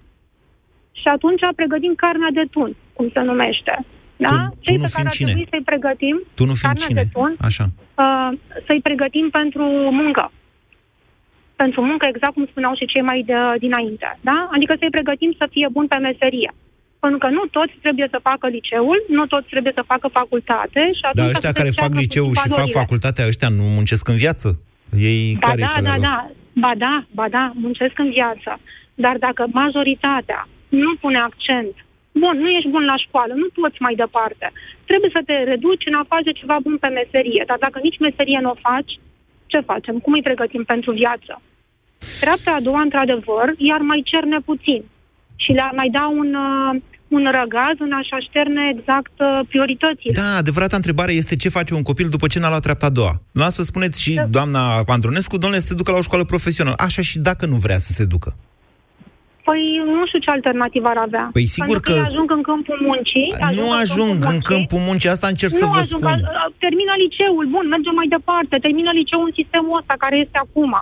și 1.00 1.09
atunci 1.09 1.40
pregătim 1.57 1.94
carnea 1.94 2.31
de 2.33 2.44
tun, 2.50 2.76
cum 2.92 3.07
se 3.14 3.20
numește. 3.20 3.74
Da? 4.16 4.26
Tu- 4.28 4.57
cei 4.61 4.74
tunul 4.74 4.88
pe 4.88 4.92
care 4.92 4.92
fiind 4.92 5.07
ar 5.07 5.12
cine? 5.18 5.31
trebui 5.31 5.48
să-i 5.50 5.68
pregătim, 5.70 6.16
Tu 6.38 6.44
nu 6.44 6.54
fiind 6.61 6.76
carnea 6.78 6.87
cine? 6.88 7.02
de 7.02 7.09
tun, 7.16 7.31
Așa. 7.48 7.64
uh, 8.04 8.31
să-i 8.66 8.81
pregătim 8.88 9.26
pentru 9.31 9.64
muncă. 10.00 10.33
Pentru 11.57 11.81
muncă, 11.85 12.07
exact 12.07 12.33
cum 12.35 12.46
spuneau 12.46 12.74
și 12.74 12.87
cei 12.92 13.02
mai 13.11 13.22
de, 13.26 13.35
dinainte. 13.59 14.18
Da? 14.20 14.48
Adică 14.54 14.74
să-i 14.78 14.90
pregătim 14.96 15.33
să 15.38 15.46
fie 15.50 15.68
bun 15.72 15.87
pe 15.87 15.96
meserie. 15.96 16.50
Pentru 17.00 17.18
că 17.18 17.28
nu 17.28 17.42
toți 17.50 17.74
trebuie 17.84 18.08
să 18.11 18.18
facă 18.22 18.46
liceul, 18.48 19.04
nu 19.08 19.26
toți 19.26 19.48
trebuie 19.48 19.72
să 19.74 19.82
facă 19.87 20.08
facultate 20.08 20.80
și 20.98 21.04
atunci 21.08 21.24
Dar 21.24 21.28
ăștia 21.34 21.52
să 21.52 21.58
care 21.58 21.70
se 21.70 21.80
fac 21.80 21.90
treacă 21.90 22.04
liceu 22.04 22.26
puțin 22.26 22.42
și 22.42 22.48
fac 22.48 22.56
valorile. 22.56 22.80
facultatea, 22.80 23.26
ăștia 23.26 23.48
nu 23.48 23.62
muncesc 23.78 24.08
în 24.08 24.16
viață? 24.24 24.48
Ei 25.11 25.37
Ba 25.40 25.48
care 25.48 25.61
da, 25.61 25.80
da, 25.90 25.94
da. 26.08 26.30
Ba 26.64 26.72
da, 26.84 26.94
ba 27.18 27.26
da, 27.37 27.52
muncesc 27.54 27.98
în 27.98 28.11
viață. 28.11 28.50
Dar 28.94 29.16
dacă 29.26 29.42
majoritatea 29.52 30.48
nu 30.68 30.94
pune 31.02 31.18
accent, 31.18 31.74
bun, 32.12 32.37
nu 32.42 32.48
ești 32.48 32.68
bun 32.68 32.84
la 32.84 32.96
școală, 32.96 33.32
nu 33.42 33.48
poți 33.61 33.82
mai 33.87 33.94
departe. 33.94 34.52
Trebuie 34.84 35.11
să 35.12 35.22
te 35.26 35.37
reduci 35.52 35.87
în 35.87 35.94
a 35.94 36.04
face 36.08 36.30
ceva 36.30 36.56
bun 36.62 36.76
pe 36.78 36.88
meserie. 36.88 37.42
Dar 37.46 37.58
dacă 37.61 37.78
nici 37.82 37.98
meserie 37.98 38.38
nu 38.42 38.50
o 38.50 38.61
faci, 38.68 38.92
ce 39.46 39.61
facem? 39.61 39.98
Cum 39.98 40.12
îi 40.12 40.26
pregătim 40.28 40.64
pentru 40.64 40.92
viață? 40.92 41.42
Treapta 42.20 42.50
a 42.54 42.61
doua, 42.61 42.80
într-adevăr, 42.80 43.46
iar 43.56 43.80
mai 43.80 44.00
cerne 44.04 44.38
puțin. 44.44 44.82
Și 45.42 45.51
le-ar 45.59 45.72
mai 45.81 45.88
da 45.98 46.05
un, 46.20 46.31
uh, 46.35 46.81
un 47.16 47.22
răgaz 47.38 47.77
în 47.87 47.92
a-și 47.98 48.12
așterne 48.20 48.62
exact 48.74 49.14
uh, 49.20 49.29
prioritățile. 49.51 50.12
Da, 50.22 50.29
adevărata 50.42 50.77
întrebare 50.77 51.12
este 51.12 51.35
ce 51.42 51.48
face 51.59 51.72
un 51.74 51.83
copil 51.90 52.09
după 52.16 52.27
ce 52.33 52.38
n-a 52.38 52.48
luat 52.53 52.62
treapta 52.66 52.87
a 52.87 52.96
doua. 52.98 53.14
Dumneavoastră 53.33 53.62
spuneți 53.70 54.03
și 54.05 54.12
doamna 54.37 54.62
Andronescu, 54.96 55.37
domnule, 55.42 55.61
să 55.64 55.66
se 55.70 55.74
ducă 55.81 55.90
la 55.90 55.98
o 56.03 56.07
școală 56.09 56.24
profesională. 56.24 56.77
Așa 56.88 57.03
și 57.03 57.16
dacă 57.29 57.46
nu 57.46 57.57
vrea 57.64 57.79
să 57.87 57.92
se 57.98 58.05
ducă. 58.14 58.31
Păi 59.48 59.62
nu 59.98 60.03
știu 60.09 60.20
ce 60.24 60.31
alternativă 60.38 60.88
ar 60.94 60.98
avea. 61.09 61.24
Păi 61.37 61.46
sigur 61.57 61.66
Pentru 61.66 61.85
că... 61.87 61.90
că- 61.90 61.98
ei 61.98 62.09
ajung 62.12 62.29
în 62.38 62.42
câmpul 62.51 62.79
muncii. 62.88 63.29
Nu 63.61 63.66
ajung 63.83 64.18
în 64.33 64.38
câmpul 64.51 64.81
muncii, 64.88 65.09
asta 65.14 65.27
încerc 65.33 65.53
să 65.61 65.64
nu 65.64 65.70
vă 65.74 65.81
ajung, 65.85 66.03
spun. 66.03 66.18
a- 66.24 66.31
a- 66.42 66.53
termină 66.64 66.92
liceul, 67.05 67.44
bun, 67.55 67.64
mergem 67.74 67.94
mai 68.01 68.09
departe, 68.16 68.55
termină 68.66 68.90
liceul 69.01 69.24
în 69.29 69.35
sistemul 69.40 69.79
ăsta 69.81 69.94
care 70.05 70.16
este 70.24 70.38
acum. 70.46 70.72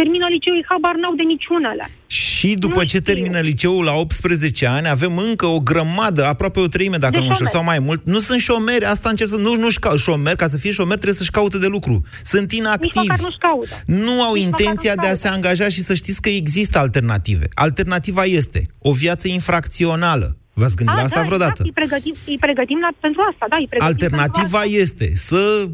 Termină 0.00 0.26
liceul, 0.34 0.64
habar 0.68 0.94
n-au 1.00 1.14
de 1.14 1.22
niciunele. 1.22 1.84
Și 2.06 2.54
după 2.64 2.80
Nu 2.82 2.88
ce 2.92 2.96
știu. 3.00 3.12
termină 3.12 3.38
liceul 3.40 3.84
la 3.84 3.92
18 3.92 4.66
ani, 4.66 4.88
avem 4.88 5.16
încă 5.28 5.46
o 5.46 5.58
grămadă, 5.60 6.24
aproape 6.24 6.60
o 6.60 6.66
treime, 6.66 6.96
dacă 6.96 7.12
De 7.12 7.18
nu 7.18 7.24
mă 7.24 7.30
înșel, 7.30 7.46
șomeri. 7.46 7.56
sau 7.56 7.64
mai 7.72 7.78
mult. 7.86 8.00
Nu 8.14 8.18
sunt 8.18 8.40
șomeri, 8.40 8.84
asta 8.84 9.08
încerc 9.08 9.30
să... 9.30 9.36
Nu, 9.36 9.54
nu-și 9.56 9.78
cau, 9.78 9.96
șomer, 9.96 10.34
ca 10.34 10.46
să 10.46 10.56
fie 10.56 10.70
șomer, 10.70 10.94
trebuie 10.94 11.14
să-și 11.22 11.30
caute 11.30 11.58
de 11.58 11.66
lucru. 11.66 12.00
Sunt 12.22 12.42
Nici 12.52 12.58
inactivi. 12.60 13.06
măcar 13.06 13.18
nu-și 13.20 13.38
caută. 13.38 13.74
Nu 13.86 14.22
au 14.22 14.34
Nici 14.34 14.42
intenția 14.42 14.90
măcar 14.94 15.04
de 15.04 15.06
a 15.06 15.10
nu-și 15.10 15.20
se 15.22 15.28
angaja 15.28 15.68
și 15.68 15.80
să 15.82 15.94
știți 15.94 16.20
că 16.20 16.28
există 16.28 16.78
alternative. 16.78 17.46
Alternativa 17.54 18.24
este 18.24 18.66
o 18.78 18.92
viață 18.92 19.28
infracțională. 19.28 20.36
V-ați 20.52 20.76
gândit 20.76 20.96
la 20.96 21.02
asta 21.02 21.20
da, 21.20 21.26
vreodată? 21.26 21.62
Exact, 21.64 21.66
îi 21.68 21.72
pregătim, 21.86 22.14
îi 22.26 22.38
pregătim 22.40 22.78
la, 22.80 22.88
pentru 23.00 23.20
asta, 23.32 23.46
da, 23.48 23.56
îi 23.60 23.66
pregătim 23.68 23.92
Alternativa 23.94 24.58
pentru 24.60 24.76
asta. 24.76 24.80
este 24.82 25.12
să 25.14 25.68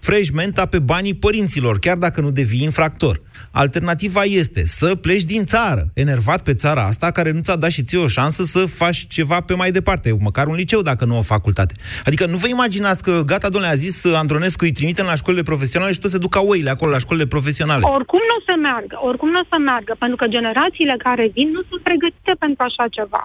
frești 0.00 0.34
menta 0.34 0.66
pe 0.66 0.78
banii 0.78 1.14
părinților, 1.14 1.78
chiar 1.78 1.96
dacă 1.96 2.20
nu 2.20 2.30
devii 2.30 2.62
infractor. 2.62 3.20
Alternativa 3.52 4.22
este 4.22 4.64
să 4.64 4.94
pleci 4.94 5.24
din 5.24 5.44
țară, 5.44 5.82
enervat 5.94 6.42
pe 6.42 6.54
țara 6.54 6.82
asta, 6.82 7.10
care 7.10 7.30
nu 7.30 7.40
ți-a 7.40 7.56
dat 7.56 7.70
și 7.70 7.82
ție 7.82 7.98
o 7.98 8.06
șansă 8.06 8.42
să 8.42 8.58
faci 8.58 9.06
ceva 9.06 9.40
pe 9.40 9.54
mai 9.54 9.70
departe, 9.70 10.16
măcar 10.20 10.46
un 10.46 10.54
liceu, 10.54 10.82
dacă 10.82 11.04
nu 11.04 11.18
o 11.18 11.22
facultate. 11.22 11.74
Adică 12.04 12.26
nu 12.26 12.36
vă 12.36 12.48
imaginați 12.48 13.02
că, 13.02 13.22
gata, 13.26 13.48
domnule, 13.48 13.72
a 13.72 13.84
zis 13.86 14.04
Andronescu, 14.04 14.64
îi 14.64 14.78
trimitem 14.78 15.06
la 15.06 15.14
școlile 15.14 15.42
profesionale 15.42 15.92
și 15.92 15.98
tot 15.98 16.10
se 16.10 16.18
duc 16.18 16.30
ca 16.30 16.40
oile 16.40 16.70
acolo 16.70 16.90
la 16.90 16.98
școlile 16.98 17.26
profesionale. 17.26 17.82
Oricum 17.82 18.22
nu 18.30 18.34
o 18.38 18.42
să 18.48 18.54
meargă, 18.66 18.96
oricum 19.08 19.28
nu 19.30 19.40
o 19.44 19.46
să 19.48 19.56
meargă, 19.68 19.92
pentru 19.98 20.16
că 20.16 20.26
generațiile 20.36 20.94
care 21.06 21.30
vin 21.36 21.48
nu 21.56 21.62
sunt 21.68 21.82
pregătite 21.88 22.32
pentru 22.38 22.62
așa 22.68 22.84
ceva. 22.96 23.22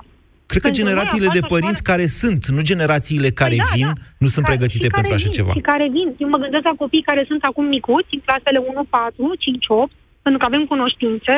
Cred 0.53 0.65
că 0.65 0.71
Pentru 0.71 0.81
generațiile 0.81 1.27
noi 1.29 1.33
a 1.33 1.37
de 1.39 1.43
fost 1.43 1.51
o 1.51 1.55
părinți 1.55 1.83
care 1.91 2.05
sunt, 2.21 2.41
nu 2.55 2.61
generațiile 2.71 3.29
care 3.41 3.55
Păi 3.55 3.65
da, 3.65 3.75
vin, 3.77 3.89
da. 3.91 4.01
nu 4.23 4.27
sunt 4.33 4.43
Care- 4.45 4.51
pregătite 4.51 4.87
și 4.87 4.93
care 4.95 4.97
pentru 4.99 5.13
așa 5.17 5.29
vin, 5.29 5.37
ceva. 5.37 5.53
Și 5.57 5.63
care 5.71 5.85
vin. 5.97 6.07
Eu 6.23 6.29
mă 6.33 6.39
gândesc 6.43 6.63
la 6.71 6.75
copii 6.83 7.07
care 7.09 7.21
sunt 7.29 7.41
acum 7.49 7.65
micuți, 7.75 8.11
în 8.17 8.21
clasele 8.27 8.59
1, 8.71 8.83
4, 8.89 9.33
5, 9.45 9.65
8, 9.67 9.91
pentru 10.25 10.39
că 10.41 10.45
avem 10.51 10.63
cunoștințe 10.73 11.35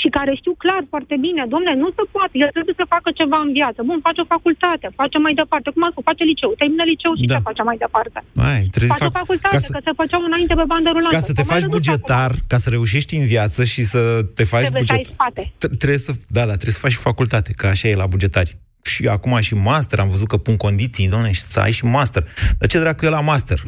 și 0.00 0.08
care 0.16 0.32
știu 0.40 0.54
clar 0.64 0.82
foarte 0.92 1.14
bine, 1.26 1.42
domne, 1.54 1.72
nu 1.82 1.88
se 1.96 2.04
poate, 2.14 2.34
el 2.44 2.50
trebuie 2.56 2.76
să 2.80 2.84
facă 2.94 3.08
ceva 3.20 3.38
în 3.46 3.50
viață. 3.58 3.78
Bun, 3.88 3.98
face 4.08 4.20
o 4.24 4.30
facultate, 4.36 4.86
face 5.02 5.16
mai 5.26 5.34
departe, 5.42 5.68
cum 5.74 5.82
a 5.86 5.90
spus, 5.92 6.04
face 6.10 6.22
liceu, 6.32 6.50
termină 6.62 6.84
liceu 6.92 7.12
și 7.20 7.24
Da. 7.30 7.34
ce 7.34 7.46
face 7.48 7.62
mai 7.70 7.78
departe? 7.84 8.18
Mai, 8.44 8.58
trebuie 8.74 8.90
să 8.92 8.96
Face 8.96 9.10
o 9.10 9.14
fac, 9.16 9.22
facultate, 9.24 9.54
ca 9.56 9.60
că 9.62 9.68
să, 9.78 9.80
se 9.86 9.92
făceau 10.00 10.20
înainte 10.30 10.54
pe 10.60 10.66
bandă 10.72 10.88
rulantă. 10.96 11.14
ca 11.16 11.22
să 11.28 11.32
te 11.38 11.42
S-au 11.42 11.48
mai 11.50 11.52
faci 11.54 11.64
redus 11.66 11.76
bugetar, 11.78 12.30
ca 12.52 12.56
să 12.64 12.68
reușești 12.76 13.12
în 13.20 13.24
viață 13.34 13.60
și 13.72 13.82
să 13.92 14.00
te 14.38 14.44
faci 14.52 14.64
Trebuie 14.66 14.86
să 14.90 14.92
ai 14.96 15.02
bugetar. 15.04 15.14
spate. 15.18 15.42
T- 15.62 15.72
Trebuie 15.82 16.00
să, 16.06 16.12
da, 16.36 16.42
da, 16.50 16.54
trebuie 16.60 16.76
să 16.78 16.82
faci 16.86 16.94
și 16.96 17.02
facultate, 17.10 17.50
că 17.60 17.64
așa 17.74 17.86
e 17.92 18.02
la 18.04 18.10
bugetari. 18.16 18.52
Și 18.92 19.00
acum 19.16 19.34
și 19.48 19.54
master, 19.54 19.98
am 20.04 20.08
văzut 20.14 20.28
că 20.32 20.36
pun 20.46 20.56
condiții, 20.66 21.08
domnule, 21.12 21.32
și 21.38 21.40
să 21.54 21.58
ai 21.60 21.72
și 21.78 21.84
master. 21.84 22.22
Dar 22.58 22.68
ce 22.68 22.78
dracu 22.78 23.04
e 23.04 23.08
la 23.18 23.20
master? 23.32 23.58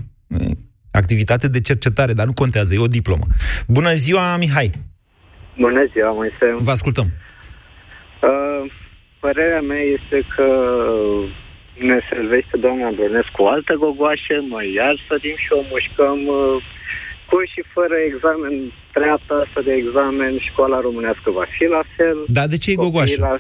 E, 0.95 0.99
Activitate 0.99 1.49
de 1.49 1.61
cercetare, 1.61 2.13
dar 2.13 2.27
nu 2.27 2.33
contează, 2.33 2.75
e 2.75 2.79
o 2.79 2.87
diplomă. 2.87 3.27
Bună 3.69 3.93
ziua, 3.93 4.37
Mihai! 4.37 4.71
Bună 5.59 5.83
ziua, 5.93 6.13
Moise. 6.13 6.47
Vă 6.59 6.71
ascultăm. 6.71 7.07
Uh, 8.23 8.73
părerea 9.21 9.61
mea 9.61 9.85
este 9.97 10.27
că 10.37 10.47
ne 11.79 11.99
servește 12.11 12.57
doamna 12.57 12.91
Brănescu 12.91 13.43
o 13.43 13.49
altă 13.49 13.75
gogoașă, 13.75 14.37
mai 14.49 14.73
iar 14.73 14.95
sărim 15.09 15.37
și 15.45 15.51
o 15.59 15.63
mușcăm 15.71 16.21
uh, 16.27 16.63
cu 17.29 17.37
și 17.53 17.63
fără 17.75 17.97
examen, 18.11 18.55
treapta 18.97 19.35
asta 19.45 19.61
de 19.69 19.73
examen, 19.83 20.33
școala 20.49 20.81
românească 20.81 21.29
va 21.39 21.47
fi 21.57 21.65
la 21.77 21.83
fel. 21.97 22.19
Dar 22.37 22.47
de 22.47 22.59
ce 22.59 22.71
e 22.71 22.75
copiii 22.75 22.91
gogoașă? 22.91 23.21
La... 23.21 23.35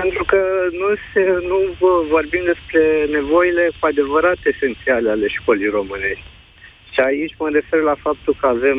Pentru 0.00 0.24
că 0.32 0.40
nu, 0.80 0.88
se, 1.10 1.22
nu 1.50 1.58
vă- 1.80 2.04
vorbim 2.16 2.42
despre 2.52 2.82
nevoile 3.18 3.64
cu 3.78 3.86
adevărat 3.86 4.38
esențiale 4.52 5.08
ale 5.10 5.26
școlii 5.36 5.76
românești. 5.78 6.28
Și 6.92 7.00
aici 7.00 7.34
mă 7.38 7.48
refer 7.58 7.80
la 7.90 7.96
faptul 8.06 8.34
că 8.40 8.46
avem 8.46 8.78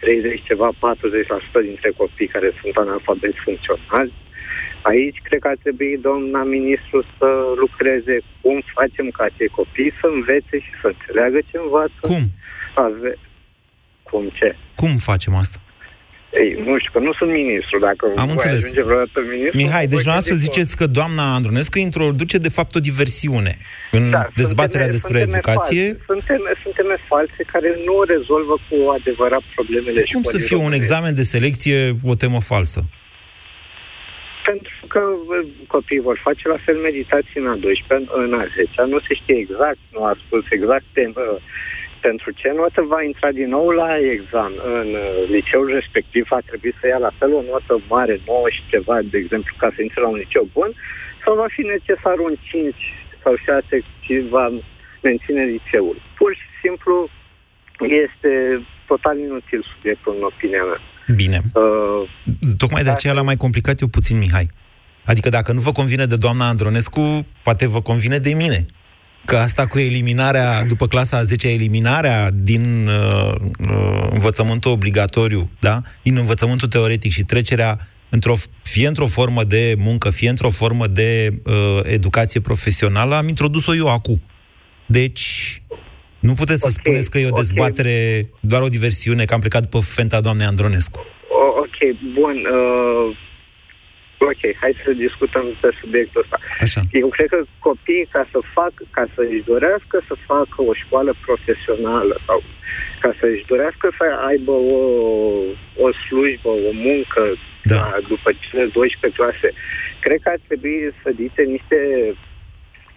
30 0.00 0.42
ceva, 0.48 0.68
40% 0.72 0.72
dintre 1.68 1.90
copii 1.96 2.32
care 2.34 2.50
sunt 2.60 2.74
analfabeti 2.76 3.44
funcționali. 3.44 4.12
Aici 4.82 5.18
cred 5.22 5.40
că 5.40 5.48
ar 5.48 5.58
trebui 5.62 5.98
doamna 6.06 6.42
ministru 6.42 6.98
să 7.18 7.28
lucreze 7.62 8.16
cum 8.40 8.62
facem 8.74 9.06
ca 9.16 9.22
acei 9.24 9.48
copii 9.48 9.92
să 10.00 10.06
învețe 10.14 10.56
și 10.66 10.72
să 10.80 10.86
înțeleagă 10.86 11.38
ce 11.50 11.56
învață. 11.64 11.98
Cum? 12.00 12.22
Ave... 12.74 13.12
Cum 14.02 14.24
ce? 14.38 14.56
Cum 14.74 14.96
facem 15.10 15.34
asta? 15.34 15.58
Ei, 16.40 16.50
nu 16.66 16.78
știu, 16.78 16.90
că 16.92 16.98
nu 16.98 17.12
sunt 17.18 17.30
ministru. 17.40 17.78
Dacă 17.88 18.04
Am 18.06 18.26
voi 18.30 18.32
înțeles. 18.36 18.58
ajunge 18.62 18.82
vreodată 18.88 19.18
ministru... 19.34 19.56
Mihai, 19.62 19.84
deci 19.86 19.96
voi 19.98 20.02
dumneavoastră 20.02 20.34
gândi 20.34 20.48
ziceți 20.48 20.72
că 20.80 20.86
doamna 20.98 21.24
Andronescu 21.38 21.78
introduce 21.78 22.36
de 22.46 22.52
fapt 22.56 22.72
o 22.78 22.80
diversiune 22.90 23.52
în 23.98 24.04
Da, 24.10 24.22
dezbaterea 24.42 24.86
sunt 24.88 24.94
despre 24.96 25.18
teme- 25.18 25.30
sunt 25.30 25.42
teme 25.42 25.42
educație. 25.44 25.84
False. 25.86 26.04
Sunt 26.10 26.22
teme, 26.30 26.50
sunt 26.62 26.74
teme 26.80 26.96
false 27.12 27.40
care 27.54 27.68
nu 27.88 27.94
rezolvă 28.14 28.54
cu 28.68 28.76
adevărat 28.98 29.42
problemele 29.56 29.98
Cum 30.14 30.22
să 30.22 30.28
școlii 30.28 30.46
fie 30.48 30.56
un 30.56 30.62
românești. 30.62 30.84
examen 30.84 31.12
de 31.20 31.24
selecție 31.34 31.76
o 32.12 32.14
temă 32.22 32.40
falsă? 32.52 32.80
Pentru 34.50 34.74
că 34.92 35.00
bă, 35.28 35.36
copiii 35.74 36.06
vor 36.08 36.18
face 36.28 36.44
la 36.54 36.58
fel 36.64 36.76
meditații 36.88 37.38
în 37.42 37.46
a 37.54 37.56
12 37.56 38.08
în 38.24 38.32
a 38.42 38.44
10 38.56 38.82
nu 38.94 38.98
se 39.06 39.12
știe 39.20 39.36
exact, 39.44 39.80
nu 39.94 40.00
a 40.10 40.12
spus 40.24 40.44
exact 40.56 40.86
temă, 40.98 41.22
pentru 42.08 42.28
ce 42.40 42.48
notă 42.60 42.80
va 42.92 43.00
intra 43.10 43.30
din 43.40 43.48
nou 43.56 43.68
la 43.82 43.90
examen. 44.16 44.58
În 44.80 44.88
uh, 44.94 45.28
liceul 45.34 45.68
respectiv 45.78 46.22
va 46.34 46.40
trebui 46.48 46.72
să 46.78 46.84
ia 46.86 47.00
la 47.06 47.12
fel 47.18 47.32
o 47.40 47.42
notă 47.50 47.74
mare, 47.94 48.14
9 48.26 48.46
și 48.56 48.62
ceva, 48.72 48.96
de 49.12 49.18
exemplu, 49.22 49.52
ca 49.62 49.68
să 49.74 49.82
intre 49.82 50.00
la 50.00 50.08
un 50.08 50.20
liceu 50.24 50.44
bun, 50.56 50.70
sau 51.24 51.32
va 51.42 51.48
fi 51.56 51.62
necesar 51.74 52.16
un 52.28 52.34
5 52.40 52.74
sau 53.22 53.34
6 53.36 53.84
și 54.04 54.14
va 54.36 54.46
menține 55.08 55.42
liceul. 55.54 55.96
Pur 56.18 56.30
și 56.40 56.46
simplu 56.62 56.94
este 58.04 58.32
total 58.86 59.16
inutil 59.18 59.60
subiectul 59.72 60.14
în 60.18 60.24
opinia 60.30 60.64
mea. 60.70 60.80
Bine. 61.20 61.38
Uh, 61.54 62.02
Tocmai 62.62 62.82
de 62.82 62.90
aceea 62.90 63.12
l-am 63.12 63.24
mai 63.24 63.42
complicat 63.44 63.80
eu 63.80 63.88
puțin, 63.88 64.18
Mihai. 64.18 64.48
Adică 65.04 65.28
dacă 65.28 65.52
nu 65.52 65.60
vă 65.60 65.72
convine 65.72 66.04
de 66.06 66.16
doamna 66.16 66.48
Andronescu, 66.48 67.26
poate 67.42 67.68
vă 67.68 67.80
convine 67.82 68.18
de 68.18 68.32
mine. 68.34 68.66
Că 69.24 69.36
asta 69.36 69.66
cu 69.66 69.78
eliminarea, 69.78 70.64
după 70.64 70.86
clasa 70.86 71.16
a 71.16 71.22
10 71.22 71.48
eliminarea 71.48 72.30
din 72.30 72.86
uh, 72.86 73.34
uh, 73.70 74.06
învățământul 74.10 74.70
obligatoriu, 74.70 75.50
da? 75.60 75.80
din 76.02 76.16
învățământul 76.16 76.68
teoretic 76.68 77.12
și 77.12 77.22
trecerea 77.22 77.78
într-o, 78.08 78.34
fie 78.62 78.86
într-o 78.86 79.06
formă 79.06 79.44
de 79.44 79.74
muncă, 79.78 80.10
fie 80.10 80.28
într-o 80.28 80.50
formă 80.50 80.86
de 80.86 81.28
uh, 81.46 81.80
educație 81.82 82.40
profesională, 82.40 83.14
am 83.14 83.28
introdus-o 83.28 83.74
eu 83.74 83.88
acum. 83.88 84.20
Deci, 84.86 85.62
nu 86.20 86.32
puteți 86.32 86.60
să 86.60 86.66
Ok, 86.66 86.72
spuneți 86.80 87.10
că 87.10 87.18
e 87.18 87.24
o 87.24 87.28
ok. 87.28 87.36
dezbatere, 87.36 88.28
doar 88.40 88.62
o 88.62 88.68
diversiune, 88.68 89.24
că 89.24 89.34
am 89.34 89.40
plecat 89.40 89.66
pe 89.66 89.78
fenta 89.82 90.20
doamnei 90.20 90.46
Andronescu. 90.46 90.98
O- 91.28 91.58
ok, 91.58 91.78
bun. 92.14 92.36
Uh, 92.36 93.16
ok, 94.30 94.42
hai 94.62 94.72
să 94.84 94.90
discutăm 95.04 95.46
pe 95.60 95.68
subiectul 95.80 96.20
ăsta. 96.24 96.38
Așa. 96.64 96.80
Eu 97.02 97.08
cred 97.08 97.28
că 97.28 97.40
copiii, 97.58 98.08
ca 98.14 98.22
să 98.32 98.38
fac, 98.56 98.72
ca 98.96 99.04
să 99.14 99.20
își 99.30 99.42
dorească 99.52 99.96
să 100.08 100.14
facă 100.26 100.58
o 100.70 100.72
școală 100.82 101.12
profesională 101.26 102.14
sau 102.26 102.42
ca 103.02 103.10
să 103.18 103.26
își 103.26 103.44
dorească 103.46 103.86
să 103.98 104.04
aibă 104.30 104.52
o, 104.76 104.80
o 105.84 105.86
slujbă, 106.02 106.48
o 106.48 106.72
muncă 106.88 107.22
Da. 107.64 107.74
da, 107.74 107.96
după 108.08 108.30
cele 108.44 108.64
12 108.64 109.20
clase, 109.20 109.48
cred 110.04 110.18
că 110.22 110.28
ar 110.34 110.40
trebui 110.48 110.78
să 111.02 111.08
dite 111.22 111.42
niște 111.42 111.78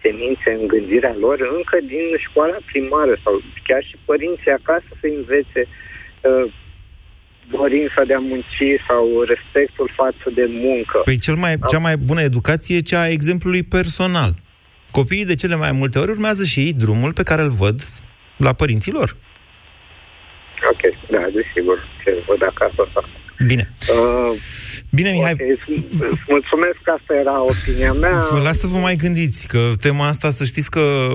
semințe 0.02 0.50
în 0.60 0.66
gândirea 0.66 1.14
lor 1.24 1.38
încă 1.58 1.76
din 1.92 2.06
școala 2.26 2.58
primară 2.70 3.14
sau 3.24 3.34
chiar 3.66 3.82
și 3.88 3.96
părinții 4.04 4.58
acasă 4.58 4.90
să 5.00 5.06
învețe 5.06 5.62
uh, 5.66 6.46
dorința 7.50 8.02
de 8.06 8.14
a 8.14 8.18
munci 8.18 8.80
sau 8.88 9.04
respectul 9.32 9.90
față 9.96 10.30
de 10.34 10.46
muncă. 10.50 11.00
Păi 11.04 11.18
cel 11.18 11.34
mai, 11.34 11.54
cea 11.68 11.78
mai 11.78 11.96
bună 11.96 12.20
educație 12.20 12.76
e 12.76 12.80
cea 12.80 13.00
a 13.00 13.08
exemplului 13.08 13.62
personal. 13.62 14.34
Copiii 14.90 15.24
de 15.24 15.34
cele 15.34 15.56
mai 15.56 15.72
multe 15.72 15.98
ori 15.98 16.10
urmează 16.10 16.44
și 16.44 16.60
ei 16.60 16.72
drumul 16.72 17.12
pe 17.12 17.22
care 17.22 17.42
îl 17.42 17.50
văd 17.50 17.82
la 18.36 18.52
părinții 18.52 18.92
lor. 18.92 19.16
Ok, 20.72 20.80
da, 21.10 21.18
desigur, 21.18 21.78
ce 22.04 22.22
văd 22.28 22.42
acasă 22.42 22.74
asta. 22.86 23.04
Bine. 23.46 23.70
Uh, 23.90 24.32
Bine, 24.92 25.10
Mihai, 25.10 25.32
ok, 25.32 25.40
îți- 25.40 25.84
îți 26.10 26.22
mulțumesc 26.28 26.76
că 26.82 26.90
asta 26.98 27.14
era 27.14 27.42
opinia 27.42 27.92
mea. 27.92 28.24
vă 28.30 28.40
las 28.40 28.58
să 28.58 28.66
vă 28.66 28.78
mai 28.78 28.96
gândiți, 28.96 29.48
că 29.48 29.58
tema 29.80 30.06
asta 30.08 30.30
să 30.30 30.44
știți 30.44 30.70
că 30.70 31.08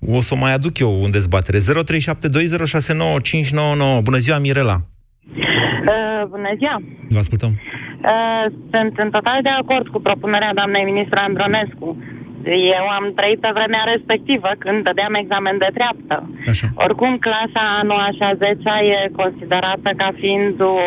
o 0.00 0.20
să 0.20 0.34
o 0.34 0.36
mai 0.36 0.52
aduc 0.52 0.78
eu 0.78 1.04
în 1.04 1.10
dezbatere. 1.10 1.58
0372069599. 1.58 4.00
Bună 4.02 4.16
ziua, 4.16 4.38
Mirela! 4.38 4.80
Uh, 5.92 6.22
bună 6.28 6.50
ziua! 6.56 6.76
Vă 7.08 7.18
ascultăm. 7.18 7.52
Uh, 7.54 8.44
sunt 8.72 8.98
în 8.98 9.10
total 9.10 9.38
de 9.42 9.48
acord 9.48 9.88
cu 9.88 10.00
propunerea 10.00 10.54
doamnei 10.54 10.84
ministru 10.84 11.18
Andronescu. 11.22 11.96
Eu 12.78 12.86
am 12.98 13.12
trăit 13.16 13.40
pe 13.40 13.50
vremea 13.52 13.84
respectivă 13.92 14.50
când 14.58 14.84
dădeam 14.84 15.14
examen 15.14 15.58
de 15.58 15.70
treaptă. 15.74 16.30
Așa. 16.48 16.66
Oricum, 16.74 17.18
clasa 17.18 17.62
a 17.78 17.82
9 17.82 18.00
și 18.16 18.22
a 18.22 18.34
10 18.34 18.52
e 19.04 19.10
considerată 19.22 19.90
ca 19.96 20.10
fiind 20.20 20.60
o, 20.60 20.78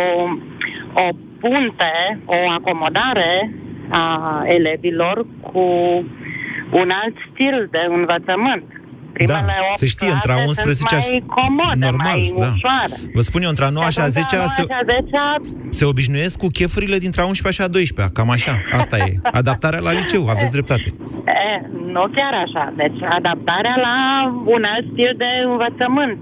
o 0.93 1.07
punte, 1.39 2.19
o 2.25 2.37
acomodare 2.57 3.51
a 3.89 4.43
elevilor 4.47 5.25
cu 5.41 5.59
un 6.71 6.89
alt 7.01 7.15
stil 7.31 7.67
de 7.71 7.85
învățământ. 7.89 8.78
Primele 9.13 9.53
Da, 9.59 9.67
8 9.69 9.77
se 9.81 9.85
știe, 9.95 10.11
între 10.17 10.31
a 10.31 10.35
clase 10.35 10.49
11 10.49 10.99
sunt 10.99 11.11
mai 11.11 11.23
comode, 11.37 11.85
Normal, 11.89 12.19
mai 12.19 12.33
da. 12.43 12.49
ușoare. 12.55 12.95
Vă 13.17 13.21
spun 13.29 13.41
eu, 13.45 13.51
între 13.55 13.65
a 13.65 13.69
9 13.69 13.89
și 13.95 13.99
a 14.05 14.07
10 14.07 14.35
atunci, 14.35 14.55
se, 14.57 14.61
a 14.61 14.81
9 14.87 15.01
și 15.11 15.17
a 15.23 15.35
10 15.39 15.77
se 15.77 15.83
obișnuiesc 15.91 16.35
cu 16.43 16.47
chefurile 16.59 16.97
dintre 17.05 17.21
a 17.21 17.25
11 17.25 17.61
și 17.61 17.67
a 17.67 17.71
12 17.77 18.13
cam 18.17 18.29
așa. 18.37 18.53
Asta 18.79 18.95
e. 18.97 19.09
Adaptarea 19.41 19.81
la 19.87 19.91
liceu, 19.99 20.23
aveți 20.33 20.51
dreptate. 20.55 20.87
E, 21.49 21.51
nu 21.95 22.03
chiar 22.17 22.33
așa. 22.45 22.65
Deci 22.81 22.99
adaptarea 23.19 23.75
la 23.87 23.97
un 24.55 24.63
alt 24.73 24.85
stil 24.91 25.13
de 25.23 25.31
învățământ. 25.51 26.17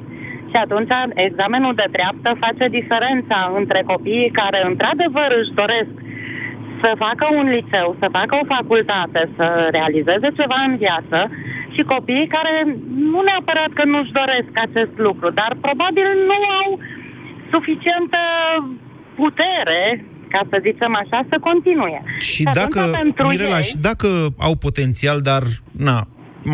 Și 0.51 0.57
atunci 0.63 0.93
examenul 1.27 1.73
de 1.81 1.87
treaptă 1.95 2.29
face 2.43 2.65
diferența 2.79 3.39
între 3.59 3.79
copiii 3.91 4.35
care 4.41 4.59
într-adevăr 4.69 5.29
își 5.41 5.55
doresc 5.61 5.93
să 6.81 6.89
facă 7.05 7.25
un 7.39 7.47
liceu, 7.57 7.87
să 8.01 8.07
facă 8.17 8.33
o 8.41 8.49
facultate, 8.55 9.21
să 9.37 9.45
realizeze 9.77 10.27
ceva 10.39 10.59
în 10.69 10.75
viață 10.85 11.19
și 11.77 11.83
copiii 11.95 12.33
care 12.37 12.53
nu 13.13 13.19
neapărat 13.29 13.71
că 13.77 13.83
nu-și 13.93 14.17
doresc 14.21 14.51
acest 14.67 14.93
lucru, 15.07 15.27
dar 15.39 15.51
probabil 15.65 16.07
nu 16.29 16.37
au 16.59 16.69
suficientă 17.53 18.21
putere, 19.19 19.81
ca 20.33 20.41
să 20.49 20.57
zicem 20.67 20.91
așa, 21.01 21.19
să 21.31 21.37
continue. 21.49 21.99
Și 22.29 22.43
atunci 22.45 22.63
dacă, 22.63 22.81
pentru 23.01 23.25
Mirela, 23.27 23.59
ei, 23.61 23.69
și 23.71 23.77
dacă 23.89 24.07
au 24.47 24.53
potențial, 24.67 25.17
dar, 25.29 25.43
na, 25.87 25.97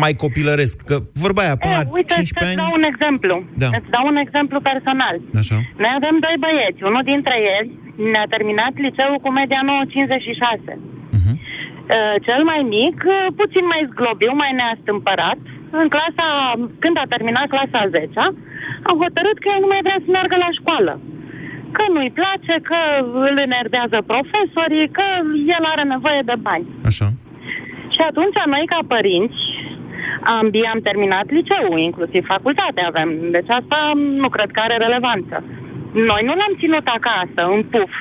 mai 0.04 0.12
copilăresc, 0.24 0.74
că 0.88 0.96
vorba 1.24 1.40
aia, 1.44 1.56
până 1.62 1.74
E, 1.74 1.82
la 1.82 1.94
uite, 1.98 2.14
15 2.14 2.32
să-ți 2.34 2.50
ani... 2.50 2.62
dau 2.62 2.72
un 2.80 2.84
exemplu. 2.92 3.34
Da. 3.62 3.68
Îți 3.78 3.90
dau 3.96 4.04
un 4.12 4.18
exemplu 4.24 4.58
personal. 4.70 5.16
Așa. 5.42 5.56
Noi 5.82 5.92
avem 5.98 6.16
doi 6.26 6.36
băieți. 6.44 6.80
Unul 6.90 7.04
dintre 7.12 7.36
ei 7.54 7.64
ne-a 8.12 8.26
terminat 8.34 8.74
liceul 8.84 9.18
cu 9.24 9.30
media 9.40 9.60
9,56. 9.64 10.94
Mhm. 11.84 11.92
Uh, 11.94 12.14
Cel 12.26 12.42
mai 12.50 12.60
mic, 12.76 12.96
uh, 13.06 13.26
puțin 13.40 13.64
mai 13.72 13.82
zglobiu, 13.90 14.32
mai 14.42 14.52
neastâmpărat, 14.58 15.40
în 15.80 15.88
clasa, 15.94 16.26
când 16.82 16.96
a 16.98 17.06
terminat 17.14 17.46
clasa 17.54 17.88
10 17.90 18.22
au 18.88 18.96
hotărât 19.04 19.36
că 19.38 19.48
el 19.54 19.60
nu 19.64 19.70
mai 19.72 19.82
vrea 19.86 19.98
să 20.04 20.08
meargă 20.10 20.36
la 20.44 20.50
școală. 20.58 20.92
Că 21.76 21.84
nu-i 21.94 22.16
place, 22.20 22.54
că 22.70 22.80
îl 23.28 23.36
enervează 23.48 23.98
profesorii, 24.12 24.88
că 24.98 25.06
el 25.56 25.64
are 25.72 25.84
nevoie 25.94 26.22
de 26.30 26.36
bani. 26.46 26.66
Așa. 26.90 27.08
Și 27.94 28.00
atunci 28.08 28.38
noi, 28.52 28.64
ca 28.72 28.78
părinți, 28.94 29.42
ambii 30.38 30.70
am 30.72 30.80
terminat 30.88 31.26
liceul, 31.30 31.78
inclusiv 31.78 32.22
facultate 32.26 32.80
avem. 32.80 33.10
Deci 33.30 33.50
asta 33.58 33.78
nu 34.22 34.28
cred 34.28 34.50
că 34.50 34.60
are 34.60 34.76
relevanță. 34.76 35.36
Noi 36.10 36.22
nu 36.28 36.34
l-am 36.40 36.54
ținut 36.58 36.86
acasă, 36.98 37.40
în 37.54 37.62
puf. 37.72 37.92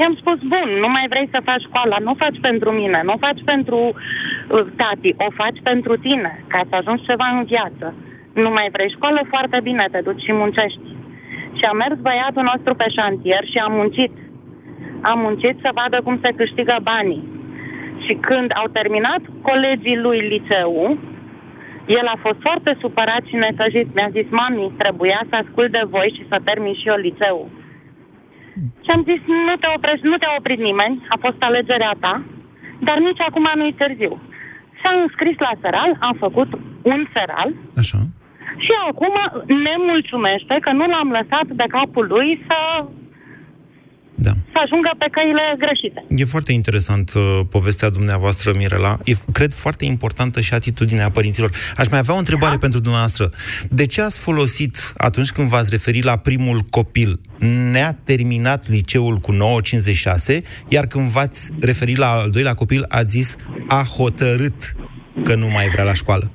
I-am 0.00 0.14
spus, 0.20 0.38
bun, 0.52 0.68
nu 0.80 0.88
mai 0.88 1.06
vrei 1.08 1.28
să 1.30 1.40
faci 1.44 1.62
școala, 1.68 1.96
nu 2.04 2.10
o 2.10 2.20
faci 2.24 2.38
pentru 2.40 2.70
mine, 2.70 3.00
nu 3.04 3.12
o 3.12 3.22
faci 3.26 3.42
pentru 3.44 3.78
uh, 3.86 4.64
tati, 4.76 5.14
o 5.26 5.28
faci 5.40 5.58
pentru 5.62 5.96
tine, 5.96 6.44
ca 6.46 6.60
să 6.68 6.74
ajungi 6.76 7.04
ceva 7.04 7.26
în 7.36 7.44
viață. 7.44 7.94
Nu 8.34 8.50
mai 8.50 8.68
vrei 8.72 8.90
școală, 8.90 9.20
foarte 9.28 9.58
bine, 9.62 9.88
te 9.90 10.00
duci 10.00 10.22
și 10.22 10.32
muncești. 10.32 10.86
Și 11.58 11.64
a 11.70 11.72
mers 11.72 11.96
băiatul 12.00 12.42
nostru 12.42 12.74
pe 12.74 12.86
șantier 12.96 13.44
și 13.52 13.58
a 13.58 13.66
muncit. 13.66 14.12
A 15.00 15.12
muncit 15.14 15.56
să 15.60 15.70
vadă 15.74 15.98
cum 16.04 16.18
se 16.22 16.30
câștigă 16.36 16.76
banii. 16.82 17.24
Și 18.04 18.14
când 18.14 18.50
au 18.54 18.66
terminat 18.72 19.22
colegii 19.42 19.98
lui 19.98 20.18
liceul, 20.18 20.98
el 21.86 22.06
a 22.06 22.18
fost 22.20 22.40
foarte 22.40 22.76
supărat 22.80 23.22
și 23.26 23.34
necăjit. 23.34 23.94
Mi-a 23.94 24.08
zis, 24.10 24.26
mami, 24.30 24.72
trebuia 24.78 25.20
să 25.28 25.34
ascult 25.34 25.70
de 25.70 25.82
voi 25.88 26.14
și 26.16 26.28
să 26.28 26.36
termin 26.44 26.74
și 26.74 26.88
eu 26.88 26.96
liceul. 26.96 27.48
Și 28.84 28.90
am 28.94 29.02
zis, 29.10 29.20
nu 29.26 29.54
te 29.60 29.68
oprești, 29.76 30.06
nu 30.06 30.16
te-a 30.16 30.34
oprit 30.38 30.60
nimeni, 30.68 31.06
a 31.14 31.16
fost 31.20 31.40
alegerea 31.42 31.94
ta, 32.00 32.22
dar 32.86 32.98
nici 32.98 33.20
acum 33.28 33.46
nu-i 33.54 33.78
târziu. 33.80 34.20
S-a 34.82 34.92
înscris 35.02 35.36
la 35.38 35.52
seral, 35.60 35.96
am 36.00 36.16
făcut 36.18 36.50
un 36.82 37.06
seral 37.12 37.48
Așa. 37.76 37.98
și 38.64 38.72
acum 38.88 39.14
ne 39.46 39.74
mulțumește 39.88 40.54
că 40.60 40.70
nu 40.72 40.86
l-am 40.86 41.10
lăsat 41.18 41.46
de 41.46 41.64
capul 41.68 42.06
lui 42.06 42.44
să, 42.46 42.58
da. 42.78 42.86
Să 44.52 44.58
ajungă 44.64 44.90
pe 44.98 45.06
căile 45.10 45.44
greșite. 45.58 46.04
E 46.08 46.24
foarte 46.24 46.52
interesant 46.52 47.12
uh, 47.14 47.40
povestea 47.50 47.90
dumneavoastră, 47.90 48.52
Mirela. 48.56 48.98
E, 49.04 49.12
cred, 49.32 49.52
foarte 49.52 49.84
importantă 49.84 50.40
și 50.40 50.54
atitudinea 50.54 51.10
părinților. 51.10 51.50
Aș 51.76 51.88
mai 51.88 51.98
avea 51.98 52.14
o 52.14 52.18
întrebare 52.18 52.52
da? 52.52 52.58
pentru 52.58 52.80
dumneavoastră. 52.80 53.30
De 53.70 53.86
ce 53.86 54.02
ați 54.02 54.18
folosit, 54.18 54.92
atunci 54.96 55.30
când 55.30 55.48
v-ați 55.48 55.70
referit 55.70 56.04
la 56.04 56.16
primul 56.16 56.60
copil, 56.70 57.20
ne-a 57.70 57.92
terminat 58.04 58.68
liceul 58.68 59.16
cu 59.16 59.32
9,56, 59.32 60.40
iar 60.68 60.86
când 60.86 61.06
v-ați 61.06 61.50
referit 61.60 61.96
la 61.96 62.10
al 62.10 62.30
doilea 62.30 62.54
copil, 62.54 62.84
ați 62.88 63.12
zis 63.12 63.36
a 63.68 63.82
hotărât 63.96 64.74
că 65.24 65.34
nu 65.34 65.48
mai 65.48 65.68
vrea 65.68 65.84
la 65.84 65.94
școală. 65.94 66.32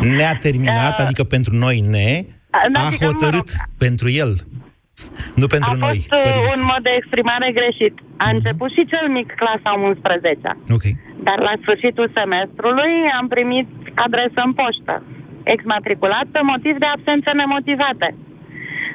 Ne-a 0.00 0.34
terminat, 0.40 0.96
Da. 0.96 1.02
adică 1.02 1.24
pentru 1.24 1.54
noi 1.54 1.80
ne, 1.80 2.24
Da, 2.72 2.80
a 2.80 2.86
adică, 2.86 3.04
mă 3.04 3.10
hotărât 3.10 3.50
pentru 3.78 4.10
el. 4.10 4.46
Nu 5.40 5.46
pentru 5.54 5.70
a 5.72 5.76
noi, 5.84 5.88
fost 5.88 6.12
uh, 6.12 6.22
părinți. 6.26 6.52
un 6.54 6.62
mod 6.70 6.82
de 6.88 6.92
exprimare 7.00 7.48
greșit. 7.58 7.94
A 8.24 8.26
început 8.36 8.70
și 8.76 8.90
cel 8.92 9.06
mic 9.16 9.28
clasa 9.40 9.72
11 9.72 10.50
Ok. 10.76 10.84
Dar 11.26 11.38
la 11.48 11.54
sfârșitul 11.62 12.06
semestrului 12.18 12.92
am 13.18 13.26
primit 13.34 13.68
adresă 14.06 14.40
în 14.44 14.52
poștă. 14.60 14.94
Exmatriculat 15.54 16.26
pe 16.34 16.40
motiv 16.52 16.74
de 16.78 16.88
absențe 16.94 17.30
nemotivate. 17.30 18.08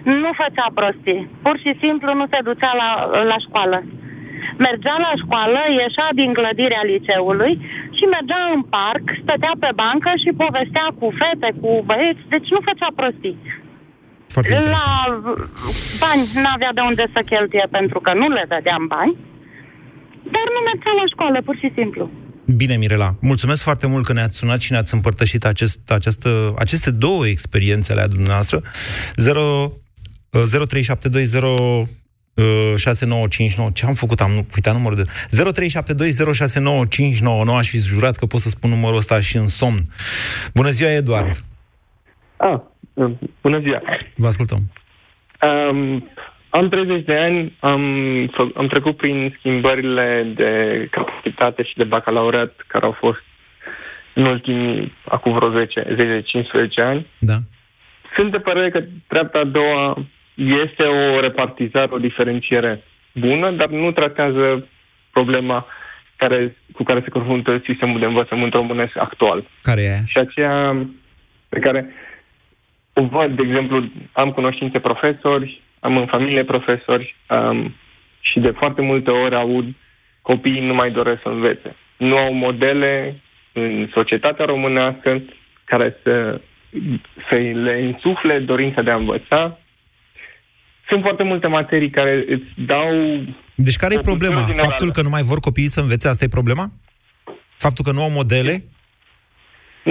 Nu 0.04 0.30
făcea 0.44 0.68
prostii. 0.80 1.28
Pur 1.46 1.56
și 1.64 1.72
simplu 1.84 2.10
nu 2.20 2.26
se 2.34 2.40
ducea 2.50 2.72
la, 2.82 2.90
la 3.32 3.38
școală. 3.46 3.78
Mergea 4.66 4.96
la 5.08 5.14
școală, 5.24 5.60
ieșea 5.82 6.10
din 6.20 6.32
clădirea 6.40 6.84
liceului 6.92 7.54
și 7.98 8.04
mergea 8.16 8.42
în 8.56 8.62
parc, 8.76 9.06
stătea 9.22 9.54
pe 9.64 9.72
bancă 9.82 10.12
și 10.24 10.40
povestea 10.44 10.88
cu 11.00 11.08
fete, 11.20 11.50
cu 11.62 11.70
băieți, 11.90 12.24
deci 12.34 12.50
nu 12.54 12.60
făcea 12.70 12.90
prostii. 13.00 13.38
Foarte 14.28 14.54
La 14.54 15.22
bani 16.04 16.24
n-avea 16.44 16.72
de 16.74 16.82
unde 16.90 17.06
să 17.14 17.20
cheltuie 17.26 17.68
pentru 17.72 18.00
că 18.00 18.14
nu 18.14 18.28
le 18.28 18.46
dădeam 18.48 18.88
bani, 18.88 19.18
dar 20.34 20.46
nu 20.56 20.60
mergea 20.68 20.94
la 21.02 21.06
școală, 21.14 21.42
pur 21.42 21.56
și 21.62 21.72
simplu. 21.76 22.10
Bine, 22.56 22.76
Mirela, 22.76 23.16
mulțumesc 23.20 23.62
foarte 23.62 23.88
mult 23.88 24.06
că 24.06 24.14
ne-ați 24.14 24.38
sunat 24.38 24.62
și 24.62 24.72
ne-ați 24.72 24.94
împărtășit 24.94 25.46
acest, 25.46 25.92
această, 25.92 26.54
aceste 26.58 26.92
două 26.92 27.28
experiențe 27.28 27.92
ale 27.92 28.08
dumneavoastră. 28.08 28.62
0, 29.16 29.42
uh, 30.30 30.42
0372 30.68 31.88
6959. 32.76 33.70
Ce 33.74 33.86
am 33.86 33.94
făcut? 33.94 34.22
Am 34.22 34.32
uitat 34.56 34.74
numărul 34.74 34.98
de... 34.98 35.04
0372069599. 37.50 37.58
Aș 37.58 37.70
fi 37.70 37.78
jurat 37.78 38.16
că 38.16 38.26
pot 38.26 38.40
să 38.40 38.50
spun 38.50 38.70
numărul 38.70 38.98
ăsta 38.98 39.20
și 39.20 39.38
în 39.38 39.48
somn. 39.48 39.86
Bună 40.54 40.70
ziua, 40.70 40.92
Eduard. 40.92 41.44
Ah, 42.38 42.60
bună 43.42 43.60
ziua. 43.60 43.82
Vă 44.16 44.28
ascultăm. 44.28 44.60
Um, 45.42 46.10
am 46.50 46.70
30 46.70 47.06
de 47.06 47.16
ani, 47.16 47.58
am, 47.60 47.82
fă- 48.28 48.56
am 48.56 48.68
trecut 48.68 48.98
prin 48.98 49.36
schimbările 49.40 50.32
de 50.36 50.88
capacitate 50.92 51.64
și 51.64 51.76
de 51.76 51.84
bacalaureat 51.84 52.54
care 52.68 52.86
au 52.86 52.92
fost 52.92 53.20
în 54.14 54.26
ultimii, 54.26 54.94
acum 55.06 55.34
vreo 55.34 55.50
10, 55.52 56.24
10-15 56.82 56.84
ani. 56.84 57.08
Da. 57.20 57.38
Sunt 58.16 58.32
de 58.32 58.38
părere 58.40 58.70
că 58.70 58.84
treapta 59.08 59.40
a 59.40 59.44
doua 59.44 60.08
este 60.36 60.84
o 60.84 61.20
repartizare, 61.20 61.90
o 61.92 61.98
diferențiere 61.98 62.84
bună, 63.14 63.52
dar 63.52 63.70
nu 63.70 63.92
tratează 63.92 64.68
problema 65.12 65.66
care, 66.16 66.58
cu 66.74 66.84
care 66.84 67.02
se 67.04 67.10
confruntă 67.10 67.62
sistemul 67.66 68.00
de 68.00 68.06
învățământ 68.06 68.54
românesc 68.54 68.98
actual. 68.98 69.48
Care 69.62 69.82
e 69.82 69.90
aia? 69.90 70.04
Și 70.06 70.18
aceea 70.18 70.88
pe 71.50 71.60
care 71.60 71.90
o 73.00 73.04
văd, 73.06 73.36
de 73.36 73.42
exemplu, 73.42 73.90
am 74.12 74.32
cunoștințe 74.32 74.80
profesori, 74.80 75.62
am 75.80 75.98
în 75.98 76.06
familie 76.06 76.44
profesori 76.44 77.16
um, 77.30 77.76
și 78.20 78.40
de 78.40 78.50
foarte 78.50 78.82
multe 78.82 79.12
ori 79.12 79.36
aud 79.36 79.66
copiii 80.22 80.66
nu 80.66 80.74
mai 80.74 80.92
doresc 80.92 81.22
să 81.22 81.30
învețe. 81.30 81.76
Nu 81.98 82.16
au 82.16 82.34
modele 82.34 83.22
în 83.54 83.90
societatea 83.94 84.46
românească 84.46 85.22
care 85.64 85.96
să, 86.04 86.42
să 87.30 87.36
le 87.36 87.82
insufle 87.82 88.40
dorința 88.40 88.82
de 88.82 88.92
a 88.92 88.96
învăța. 88.96 89.60
Sunt 90.88 91.02
foarte 91.02 91.24
multe 91.24 91.48
materii 91.48 91.90
care 91.90 92.26
îți 92.28 92.50
dau... 92.56 92.94
Deci 93.56 93.76
care 93.76 93.94
e 93.94 93.98
o 93.98 94.02
cultură 94.02 94.18
problema? 94.18 94.40
generală. 94.40 94.68
Faptul 94.68 94.92
că 94.92 95.02
nu 95.02 95.10
mai 95.10 95.22
vor 95.22 95.40
copiii 95.40 95.76
să 95.76 95.80
învețe, 95.80 96.08
asta 96.08 96.24
e 96.26 96.38
problema? 96.40 96.72
Faptul 97.58 97.84
că 97.86 97.92
nu 97.92 98.02
au 98.02 98.10
modele? 98.10 98.64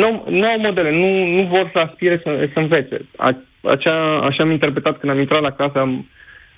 Nu, 0.03 0.25
nu 0.29 0.47
au 0.47 0.59
modele, 0.59 0.91
nu, 0.91 1.27
nu 1.27 1.43
vor 1.43 1.71
să 1.73 1.79
aspire 1.79 2.21
să, 2.23 2.49
să 2.53 2.59
învețe. 2.59 2.97
A, 3.17 3.37
acea, 3.63 4.19
așa 4.19 4.43
am 4.43 4.51
interpretat 4.51 4.99
când 4.99 5.13
am 5.13 5.19
intrat 5.19 5.41
la 5.41 5.51
clasă, 5.51 5.79
am, 5.79 6.09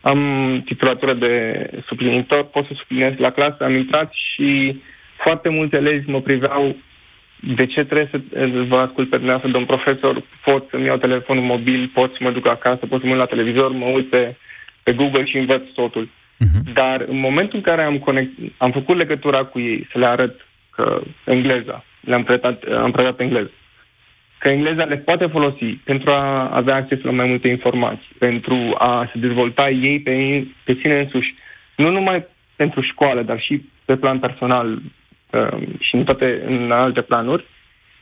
am 0.00 0.20
titulatură 0.64 1.14
de 1.14 1.32
suplinitor, 1.86 2.44
pot 2.44 2.66
să 2.66 2.72
suplinez 2.76 3.16
la 3.16 3.30
clasă, 3.30 3.64
am 3.64 3.74
intrat 3.74 4.12
și 4.12 4.80
foarte 5.16 5.48
mulți 5.48 5.74
elevi 5.74 6.10
mă 6.10 6.20
priveau 6.20 6.76
de 7.40 7.66
ce 7.66 7.84
trebuie 7.84 8.08
să 8.12 8.20
vă 8.68 8.76
ascult 8.76 9.08
pe 9.10 9.16
dumneavoastră, 9.16 9.50
domn 9.50 9.66
profesor, 9.66 10.22
pot 10.44 10.68
să-mi 10.70 10.84
iau 10.84 10.96
telefonul 10.96 11.42
mobil, 11.42 11.90
pot 11.94 12.12
să 12.12 12.18
mă 12.20 12.30
duc 12.30 12.46
acasă, 12.46 12.86
pot 12.86 13.00
să 13.00 13.06
mă 13.06 13.12
uit 13.12 13.20
la 13.20 13.34
televizor, 13.34 13.70
mă 13.72 13.84
uit 13.84 14.10
pe, 14.10 14.36
pe 14.82 14.92
Google 14.92 15.24
și 15.24 15.36
învăț 15.36 15.62
totul. 15.74 16.08
Uh-huh. 16.08 16.72
Dar 16.72 17.04
în 17.08 17.18
momentul 17.18 17.56
în 17.56 17.64
care 17.64 17.82
am, 17.82 17.98
conect, 17.98 18.30
am 18.56 18.70
făcut 18.70 18.96
legătura 18.96 19.44
cu 19.44 19.60
ei, 19.60 19.88
să 19.92 19.98
le 19.98 20.06
arăt 20.06 20.46
că 20.74 21.00
engleza, 21.24 21.84
le-am 22.00 22.24
predat, 22.24 22.62
am 22.62 22.90
predat 22.90 23.20
engleză, 23.20 23.50
că 24.38 24.48
engleza 24.48 24.84
le 24.84 24.96
poate 24.96 25.26
folosi 25.26 25.64
pentru 25.64 26.10
a 26.10 26.56
avea 26.56 26.74
acces 26.74 27.02
la 27.02 27.10
mai 27.10 27.26
multe 27.26 27.48
informații, 27.48 28.14
pentru 28.18 28.74
a 28.78 29.08
se 29.12 29.18
dezvolta 29.18 29.70
ei 29.70 30.00
pe, 30.00 30.46
pe 30.64 30.78
sine 30.80 31.00
însuși, 31.00 31.34
nu 31.76 31.90
numai 31.90 32.26
pentru 32.56 32.80
școală, 32.80 33.22
dar 33.22 33.40
și 33.40 33.62
pe 33.84 33.96
plan 33.96 34.18
personal 34.18 34.82
uh, 35.30 35.68
și 35.80 35.94
în 35.94 36.04
toate 36.04 36.42
în 36.46 36.70
alte 36.70 37.00
planuri, 37.00 37.44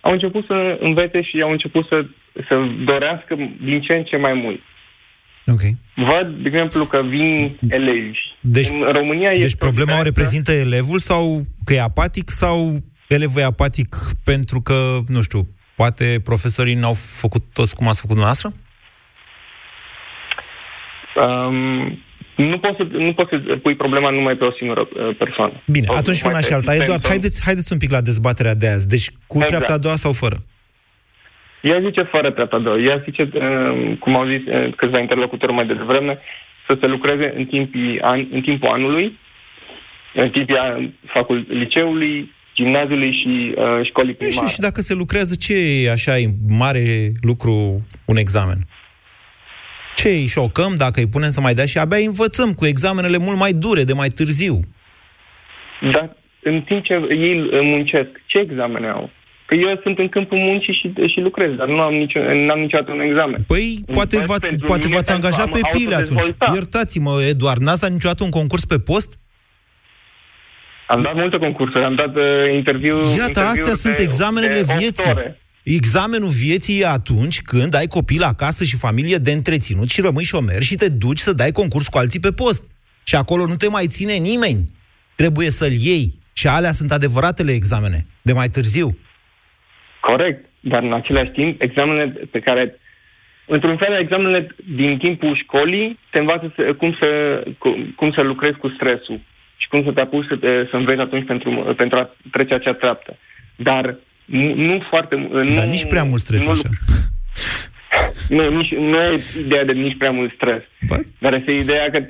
au 0.01 0.13
început 0.13 0.45
să 0.47 0.79
învețe 0.81 1.23
și 1.23 1.41
au 1.43 1.51
început 1.51 1.87
să, 1.87 2.07
să 2.49 2.55
dorească 2.85 3.35
din 3.65 3.81
ce 3.81 3.93
în 3.93 4.05
ce 4.05 4.17
mai 4.17 4.33
mult. 4.33 4.61
Ok. 5.47 5.61
Văd, 5.95 6.43
de 6.43 6.49
exemplu, 6.49 6.85
că 6.85 7.03
vin 7.03 7.59
elevi. 7.69 8.19
Deci, 8.41 8.69
în 8.69 8.93
România 8.93 9.31
deci 9.31 9.43
este 9.43 9.65
problema 9.65 9.99
o 9.99 10.03
reprezintă 10.03 10.53
elevul 10.53 10.99
sau 10.99 11.41
că 11.65 11.75
e 11.75 11.81
apatic 11.81 12.29
sau 12.29 12.77
elevul 13.09 13.41
e 13.41 13.45
apatic 13.45 13.97
pentru 14.25 14.61
că, 14.61 14.75
nu 15.09 15.23
știu, 15.23 15.47
poate 15.77 16.21
profesorii 16.25 16.75
n-au 16.75 16.93
făcut 16.95 17.43
toți 17.53 17.77
cum 17.77 17.89
ați 17.89 18.01
făcut 18.01 18.17
dumneavoastră? 18.17 18.53
Um, 21.15 21.99
nu 22.37 22.59
poți, 22.59 22.77
să, 22.77 22.83
nu 22.91 23.13
poți 23.15 23.31
să 23.31 23.57
pui 23.63 23.75
problema 23.77 24.11
numai 24.11 24.35
pe 24.37 24.45
o 24.45 24.53
singură 24.53 24.81
uh, 24.81 25.17
persoană. 25.19 25.63
Bine, 25.67 25.87
Sau 25.87 25.97
atunci 25.97 26.23
numai 26.23 26.33
una 26.37 26.43
și 26.43 26.49
pe 26.49 26.55
alta. 26.55 26.71
sistem, 26.71 26.83
Eduard, 26.87 27.03
sau- 27.03 27.11
haideți, 27.11 27.43
haideți 27.45 27.73
un 27.73 27.79
pic 27.79 27.91
la 27.91 28.01
dezbaterea 28.01 28.55
de 28.55 28.69
azi. 28.69 28.89
Deci 28.89 29.09
cu 29.27 29.37
Exact. 29.37 29.47
treapta 29.47 29.73
a 29.73 29.79
doua 29.79 29.95
sau 29.97 30.13
fără? 30.13 30.37
Ea 31.63 31.81
zice 31.81 32.03
fără 32.03 32.31
treapta 32.31 32.57
a 32.57 32.59
doua. 32.59 32.79
Ea 32.79 33.03
zice, 33.05 33.23
uh, 33.35 33.97
cum 33.99 34.17
au 34.17 34.27
zis 34.27 34.43
uh, 34.47 34.75
câțiva 34.77 34.99
interlocutori 34.99 35.53
mai 35.53 35.67
devreme, 35.67 36.19
să 36.67 36.77
se 36.81 36.87
lucreze 36.87 37.33
în, 37.37 37.45
timpii 37.47 38.01
an, 38.01 38.27
în 38.31 38.41
timpul 38.41 38.69
anului, 38.69 39.19
în 40.15 40.31
timpii 40.31 40.57
an, 40.59 40.91
facul, 41.07 41.47
liceului, 41.49 42.33
gimnaziului 42.57 43.13
și 43.13 43.55
uh, 43.57 43.65
școlii 43.89 44.17
E, 44.19 44.23
și, 44.25 44.29
primare. 44.29 44.53
și 44.53 44.61
dacă 44.61 44.81
se 44.81 44.95
lucrează, 44.95 45.35
ce 45.35 45.55
e 45.85 45.91
așa 45.91 46.19
e 46.19 46.27
mare 46.49 47.13
lucru 47.21 47.87
un 48.05 48.17
examen? 48.17 48.59
Ce 49.95 50.09
îi 50.09 50.27
șocăm 50.27 50.73
dacă 50.77 51.01
îi 51.01 51.09
punem 51.09 51.31
să 51.31 51.41
mai 51.41 51.55
dea 51.55 51.67
și 51.67 51.79
abia 51.79 51.99
îi 51.99 52.05
învățăm 52.05 52.53
cu 52.53 52.67
examenele 52.67 53.19
mult 53.19 53.39
mai 53.39 53.53
dure, 53.53 53.83
de 53.83 53.93
mai 53.93 54.09
târziu. 54.09 54.61
Dar 55.93 56.17
în 56.43 56.63
timp 56.63 56.85
ce 56.85 56.93
ei 57.11 57.41
uh, 57.41 57.49
muncesc, 57.63 58.09
ce 58.27 58.39
examene 58.39 58.89
au? 58.89 59.11
Că 59.47 59.55
eu 59.55 59.81
sunt 59.83 59.99
în 59.99 60.09
câmpul 60.09 60.39
muncii 60.39 60.75
și, 60.75 60.93
și 61.13 61.21
lucrez, 61.21 61.51
dar 61.57 61.69
nu 61.69 61.81
am, 61.81 61.95
nicio, 61.95 62.19
n-am 62.47 62.61
niciodată 62.61 62.93
un 62.93 63.01
examen. 63.01 63.45
Păi, 63.47 63.79
poate 63.93 64.17
Învăț 64.17 64.29
v-ați, 64.31 64.49
pentru 64.49 64.67
poate 64.67 64.85
mine 64.85 64.95
v-ați 64.97 65.13
pentru 65.13 65.27
angajat 65.27 65.47
a 65.47 65.51
pe 65.51 65.59
mă 65.63 65.69
pile 65.79 65.95
atunci. 65.95 66.09
autodezvolta. 66.19 66.53
Iertați-mă, 66.55 67.23
Eduard, 67.29 67.61
n-ați 67.61 67.81
dat 67.81 67.91
niciodată 67.91 68.25
un 68.25 68.31
concurs 68.31 68.65
pe 68.65 68.79
post? 68.79 69.19
Am 70.87 70.99
dat 71.01 71.15
multe 71.15 71.39
concursuri, 71.39 71.85
am 71.85 71.95
dat 71.95 72.17
uh, 72.17 72.23
interviu 72.55 72.97
Iată, 72.97 73.11
interviuri 73.27 73.41
astea 73.61 73.65
de- 73.65 73.79
sunt 73.79 73.99
examenele 73.99 74.55
de 74.55 74.61
opt 74.69 74.79
vieții. 74.79 75.11
ore. 75.11 75.41
Examenul 75.63 76.29
vieții 76.29 76.81
e 76.81 76.87
atunci 76.87 77.41
când 77.43 77.75
ai 77.75 77.87
copil 77.87 78.23
acasă 78.23 78.65
și 78.65 78.77
familie 78.77 79.17
de 79.17 79.31
întreținut 79.33 79.89
și 79.89 80.01
rămâi 80.01 80.25
șomer 80.25 80.63
și 80.63 80.77
te 80.77 80.89
duci 80.89 81.19
să 81.19 81.33
dai 81.33 81.51
concurs 81.51 81.87
cu 81.89 81.99
alții 81.99 82.21
pe 82.21 82.33
post. 82.33 82.63
Și 83.05 83.15
acolo 83.17 83.47
nu 83.47 83.57
te 83.57 83.69
mai 83.69 83.87
ține 83.87 84.13
nimeni. 84.13 84.61
Trebuie 85.15 85.51
să-l 85.51 85.73
iei. 85.73 86.15
Și 86.33 86.47
alea 86.47 86.71
sunt 86.73 86.93
adevăratele 86.93 87.53
examene, 87.53 88.07
de 88.23 88.33
mai 88.33 88.49
târziu. 88.49 88.99
Corect, 90.01 90.45
dar 90.61 90.83
în 90.83 90.93
același 90.93 91.31
timp, 91.31 91.61
examenele 91.63 92.07
pe 92.31 92.41
care, 92.41 92.79
într-un 93.47 93.77
fel, 93.77 93.93
examenele 94.01 94.55
din 94.77 94.99
timpul 94.99 95.37
școlii 95.43 95.99
te 96.11 96.19
învață 96.19 96.53
să, 96.57 96.75
cum, 96.79 96.97
să, 97.01 97.07
cum, 97.59 97.93
cum 97.97 98.13
să 98.13 98.21
lucrezi 98.21 98.59
cu 98.59 98.69
stresul 98.69 99.21
și 99.57 99.69
cum 99.69 99.85
să 99.85 99.91
te 99.93 100.01
apuci 100.01 100.27
să, 100.29 100.37
te, 100.37 100.49
să 100.71 100.77
înveți 100.77 101.01
atunci 101.01 101.27
pentru, 101.27 101.75
pentru 101.77 101.99
a 101.99 102.11
trece 102.33 102.55
acea 102.55 102.73
treaptă. 102.75 103.17
Dar 103.57 103.97
nu, 104.25 104.55
nu 104.55 104.83
foarte... 104.89 105.15
Nu, 105.15 105.55
Dar 105.55 105.65
nici 105.67 105.87
prea 105.87 106.05
mult 106.05 106.21
stres 106.21 106.45
nu, 106.45 106.51
așa. 106.51 106.69
Nu, 108.29 108.49
nici, 108.57 108.75
nu 108.75 108.97
e 109.03 109.21
ideea 109.45 109.65
de 109.65 109.73
nici 109.73 109.97
prea 109.97 110.11
mult 110.11 110.33
stres. 110.35 110.63
Bă? 110.89 110.97
Dar 111.19 111.33
este 111.35 111.53
ideea 111.53 111.91
că 111.91 112.01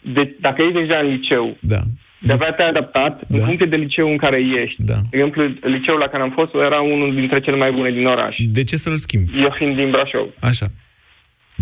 de, 0.00 0.36
dacă 0.40 0.62
ești 0.62 0.74
deja 0.74 0.98
în 0.98 1.06
liceu, 1.08 1.56
Da. 1.60 1.80
de-abia 2.20 2.52
te-ai 2.52 2.68
adaptat 2.68 3.20
da. 3.28 3.38
în 3.38 3.44
funcție 3.44 3.66
de 3.66 3.76
liceu 3.76 4.10
în 4.10 4.16
care 4.16 4.40
ești. 4.62 4.82
Da. 4.82 4.94
De 5.10 5.16
exemplu, 5.16 5.42
liceul 5.60 5.98
la 5.98 6.08
care 6.08 6.22
am 6.22 6.30
fost 6.30 6.54
era 6.54 6.80
unul 6.80 7.14
dintre 7.14 7.40
cele 7.40 7.56
mai 7.56 7.72
bune 7.72 7.90
din 7.90 8.06
oraș. 8.06 8.36
De 8.48 8.62
ce 8.62 8.76
să-l 8.76 8.96
schimbi? 8.96 9.40
Eu 9.40 9.50
fiind 9.56 9.76
din 9.76 9.90
Brașov. 9.90 10.28
Așa. 10.40 10.66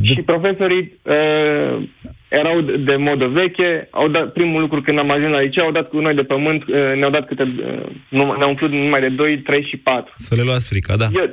Și 0.02 0.22
profesorii 0.22 0.98
uh, 1.02 1.82
erau 2.28 2.60
de, 2.60 2.76
de 2.76 2.96
modă 2.96 3.26
veche, 3.26 3.88
au 3.90 4.08
dat, 4.08 4.32
primul 4.32 4.60
lucru 4.60 4.80
când 4.80 4.98
am 4.98 5.10
ajuns 5.10 5.30
la 5.32 5.40
liceu, 5.40 5.64
au 5.64 5.70
dat 5.72 5.88
cu 5.88 5.98
noi 6.00 6.14
de 6.14 6.22
pământ, 6.22 6.62
uh, 6.62 6.74
ne-au 6.96 7.10
dat 7.10 7.26
câte, 7.26 7.42
uh, 7.42 7.86
num- 8.08 8.36
ne-au 8.38 8.48
umplut 8.48 8.70
numai 8.70 9.00
de 9.00 9.08
2, 9.08 9.38
3 9.38 9.64
și 9.70 9.76
4. 9.76 10.12
Să 10.16 10.34
le 10.34 10.42
luați 10.42 10.68
frica, 10.68 10.96
da. 10.96 11.06
Eu, 11.12 11.30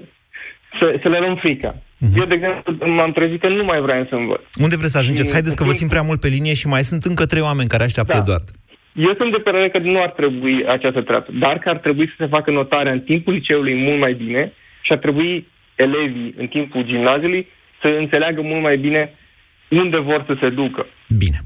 să, 0.80 0.99
să 1.01 1.08
le 1.10 1.19
luăm 1.19 1.36
frica. 1.36 1.75
Mhm. 1.97 2.19
Eu, 2.19 2.25
de 2.25 2.34
exemplu, 2.34 2.88
m-am 2.88 3.12
trezit 3.12 3.39
că 3.41 3.47
nu 3.47 3.63
mai 3.63 3.82
vreau 3.82 4.06
să 4.10 4.15
învăț. 4.15 4.41
Unde 4.62 4.75
vreți 4.75 4.91
să 4.91 4.97
ajungeți? 4.97 5.27
Și- 5.27 5.34
Haideți 5.34 5.56
că 5.56 5.63
vă 5.63 5.73
țin 5.73 5.88
prea 5.88 6.01
mult 6.01 6.19
pe 6.19 6.27
linie 6.27 6.53
și 6.53 6.67
mai 6.67 6.82
sunt 6.82 7.03
încă 7.03 7.25
trei 7.25 7.41
oameni 7.41 7.67
care 7.67 7.84
așteaptă 7.84 8.13
Da. 8.13 8.19
Eduard. 8.19 8.47
Eu 8.93 9.13
sunt 9.17 9.32
de 9.32 9.38
părere 9.38 9.69
că 9.69 9.77
nu 9.77 10.01
ar 10.01 10.10
trebui 10.10 10.65
această 10.67 11.01
treaptă, 11.01 11.32
dar 11.39 11.58
că 11.58 11.69
ar 11.69 11.77
trebui 11.77 12.08
să 12.08 12.13
se 12.17 12.25
facă 12.25 12.51
notarea 12.51 12.91
în 12.91 12.99
timpul 12.99 13.34
liceului 13.34 13.75
mult 13.75 13.99
mai 13.99 14.13
bine 14.13 14.53
și 14.82 14.91
ar 14.91 14.97
trebui 14.97 15.47
elevii 15.75 16.34
în 16.38 16.47
timpul 16.47 16.84
gimnaziului 16.86 17.47
să 17.81 17.87
înțeleagă 17.99 18.41
mult 18.41 18.61
mai 18.61 18.77
bine 18.77 19.13
unde 19.69 19.97
vor 19.97 20.23
să 20.27 20.37
se 20.41 20.49
ducă. 20.49 20.85
Bine. 21.17 21.39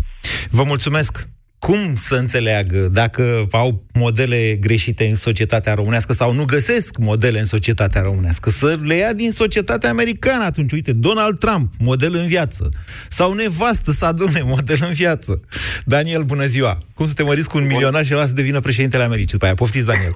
Vă 0.49 0.63
mulțumesc. 0.63 1.29
Cum 1.59 1.95
să 1.95 2.15
înțeleagă 2.15 2.77
dacă 2.93 3.47
au 3.51 3.83
modele 3.93 4.57
greșite 4.59 5.05
în 5.05 5.15
societatea 5.15 5.73
românească 5.73 6.13
sau 6.13 6.33
nu 6.33 6.45
găsesc 6.45 6.97
modele 6.97 7.39
în 7.39 7.45
societatea 7.45 8.01
românească? 8.01 8.49
Să 8.49 8.79
le 8.83 8.95
ia 8.95 9.13
din 9.13 9.31
societatea 9.31 9.89
americană 9.89 10.43
atunci. 10.43 10.71
Uite, 10.71 10.93
Donald 10.93 11.39
Trump, 11.39 11.71
model 11.79 12.15
în 12.15 12.27
viață. 12.27 12.69
Sau 13.09 13.33
nevastă 13.33 13.91
să 13.91 14.05
adune 14.05 14.41
model 14.45 14.77
în 14.81 14.93
viață. 14.93 15.41
Daniel, 15.85 16.23
bună 16.23 16.45
ziua. 16.45 16.77
Cum 16.93 17.07
să 17.07 17.13
te 17.13 17.23
măriți 17.23 17.49
cu 17.49 17.57
un 17.57 17.67
milionar 17.67 18.05
și 18.05 18.13
ăla 18.13 18.25
să 18.25 18.33
devină 18.33 18.59
președintele 18.59 19.03
Americii? 19.03 19.31
După 19.31 19.45
aia, 19.45 19.53
poftiți, 19.53 19.85
Daniel. 19.85 20.15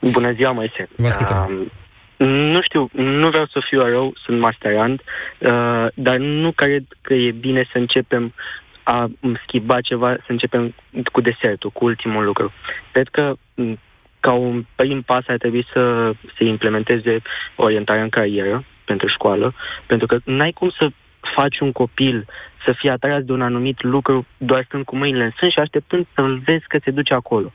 Bună 0.00 0.32
ziua, 0.32 0.52
Moise. 0.52 0.88
Vă 0.96 1.06
ascultăm. 1.06 1.36
Um, 1.36 1.72
nu 2.16 2.60
știu, 2.62 2.88
nu 2.92 3.28
vreau 3.28 3.46
să 3.46 3.60
fiu 3.68 3.82
rău, 3.82 4.14
sunt 4.24 4.38
masterand, 4.38 5.00
uh, 5.00 5.86
dar 5.94 6.16
nu 6.16 6.52
cred 6.52 6.84
că 7.00 7.14
e 7.14 7.30
bine 7.30 7.68
să 7.72 7.78
începem 7.78 8.34
a 8.82 9.10
schimba 9.46 9.80
ceva, 9.80 10.14
să 10.14 10.32
începem 10.32 10.74
cu 11.12 11.20
desertul, 11.20 11.70
cu 11.70 11.84
ultimul 11.84 12.24
lucru. 12.24 12.52
Cred 12.92 13.08
că 13.08 13.34
m, 13.54 13.78
ca 14.20 14.32
un 14.32 14.64
prim 14.74 15.02
pas 15.02 15.24
ar 15.26 15.36
trebui 15.36 15.66
să 15.72 16.12
se 16.36 16.44
implementeze 16.44 17.22
orientarea 17.56 18.02
în 18.02 18.08
carieră 18.08 18.64
pentru 18.84 19.08
școală, 19.08 19.54
pentru 19.86 20.06
că 20.06 20.18
n-ai 20.24 20.52
cum 20.52 20.70
să 20.78 20.88
faci 21.36 21.58
un 21.58 21.72
copil 21.72 22.26
să 22.64 22.74
fie 22.78 22.90
atras 22.90 23.22
de 23.22 23.32
un 23.32 23.42
anumit 23.42 23.82
lucru 23.82 24.26
doar 24.36 24.64
stând 24.64 24.84
cu 24.84 24.96
mâinile 24.96 25.24
în 25.24 25.32
sân 25.38 25.50
și 25.50 25.58
așteptând 25.58 26.06
să-l 26.14 26.38
vezi 26.38 26.64
că 26.68 26.78
se 26.84 26.90
duce 26.90 27.14
acolo. 27.14 27.52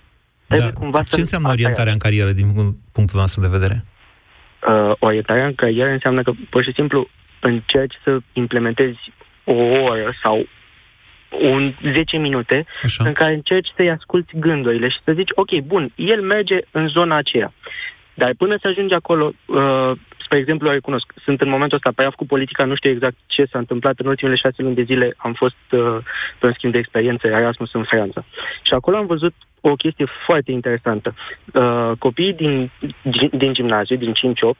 Trebuie 0.47 0.71
cumva 0.71 0.97
Da. 0.97 1.03
Ce 1.03 1.09
să 1.09 1.19
înseamnă 1.19 1.49
orientarea 1.49 1.91
în 1.91 1.97
carieră 1.97 2.31
din 2.31 2.47
punctul 2.91 3.19
nostru 3.19 3.41
de 3.41 3.47
vedere? 3.47 3.85
Uh, 4.67 4.91
orientarea 4.99 5.45
în 5.45 5.55
carieră 5.55 5.89
înseamnă 5.89 6.21
că 6.21 6.31
pur 6.49 6.63
și 6.63 6.73
simplu 6.73 7.07
încerci 7.39 7.95
să 8.03 8.17
implementezi 8.33 9.11
o 9.43 9.53
oră 9.53 10.13
sau 10.21 10.47
un 11.29 11.73
10 11.93 12.17
minute 12.17 12.65
Așa. 12.83 13.03
în 13.03 13.13
care 13.13 13.33
încerci 13.33 13.71
să-i 13.75 13.89
asculti 13.89 14.39
gândurile 14.39 14.87
și 14.89 14.97
să 15.03 15.11
zici, 15.11 15.29
ok, 15.33 15.59
bun, 15.59 15.91
el 15.95 16.21
merge 16.21 16.57
în 16.71 16.87
zona 16.87 17.15
aceea. 17.15 17.53
Dar 18.13 18.33
până 18.37 18.57
să 18.61 18.67
ajungi 18.67 18.93
acolo, 18.93 19.31
uh, 19.45 19.91
spre 20.17 20.37
exemplu, 20.37 20.67
eu 20.67 20.73
recunosc, 20.73 21.13
sunt 21.23 21.41
în 21.41 21.49
momentul 21.49 21.77
ăsta 21.77 21.91
praf 21.95 22.15
cu 22.15 22.25
politica, 22.25 22.65
nu 22.65 22.75
știu 22.75 22.89
exact 22.89 23.15
ce 23.27 23.45
s-a 23.45 23.59
întâmplat. 23.59 23.99
În 23.99 24.07
ultimele 24.07 24.35
șase 24.35 24.61
luni 24.61 24.75
de 24.75 24.83
zile 24.83 25.13
am 25.17 25.33
fost 25.33 25.55
uh, 25.71 25.97
pe 26.39 26.45
un 26.45 26.53
schimb 26.53 26.71
de 26.71 26.77
experiență 26.77 27.27
Erasmus 27.27 27.73
în 27.73 27.83
Franța. 27.83 28.23
Și 28.61 28.73
acolo 28.73 28.97
am 28.97 29.05
văzut 29.05 29.33
o 29.61 29.75
chestie 29.75 30.05
foarte 30.25 30.51
interesantă. 30.51 31.13
Uh, 31.53 31.91
copiii 31.99 32.33
din, 32.33 32.71
din 33.31 33.53
gimnaziu, 33.53 33.95
din 33.95 34.13
5-8, 34.13 34.15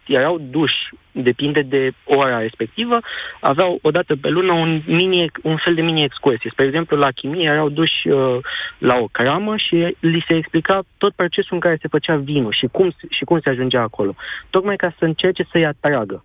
erau 0.08 0.38
duși, 0.38 0.90
depinde 1.12 1.62
de 1.62 1.92
ora 2.04 2.40
respectivă, 2.40 3.00
aveau 3.40 3.80
o 3.82 3.92
dată 3.92 4.16
pe 4.16 4.30
lună 4.30 4.54
un, 4.54 4.82
mini, 4.86 5.32
un 5.44 5.58
fel 5.58 5.74
de 5.74 5.82
mini-excursie. 5.82 6.50
Spre 6.52 6.66
exemplu, 6.66 6.98
la 6.98 7.12
chimie 7.12 7.50
erau 7.50 7.70
duși 7.70 8.08
uh, 8.08 8.38
la 8.78 8.96
o 8.96 9.08
cramă 9.12 9.58
și 9.58 9.96
li 10.00 10.24
se 10.28 10.36
explica 10.36 10.82
tot 10.98 11.14
procesul 11.14 11.54
în 11.54 11.60
care 11.60 11.78
se 11.82 11.88
făcea 11.88 12.16
vinul 12.16 12.52
și 12.52 12.68
cum, 12.72 12.92
și 13.10 13.24
cum 13.24 13.40
se 13.40 13.50
ajungea 13.50 13.82
acolo. 13.82 14.16
Tocmai 14.50 14.76
ca 14.76 14.94
să 14.98 15.06
încerce 15.06 15.48
să-i 15.52 15.66
atragă. 15.66 16.24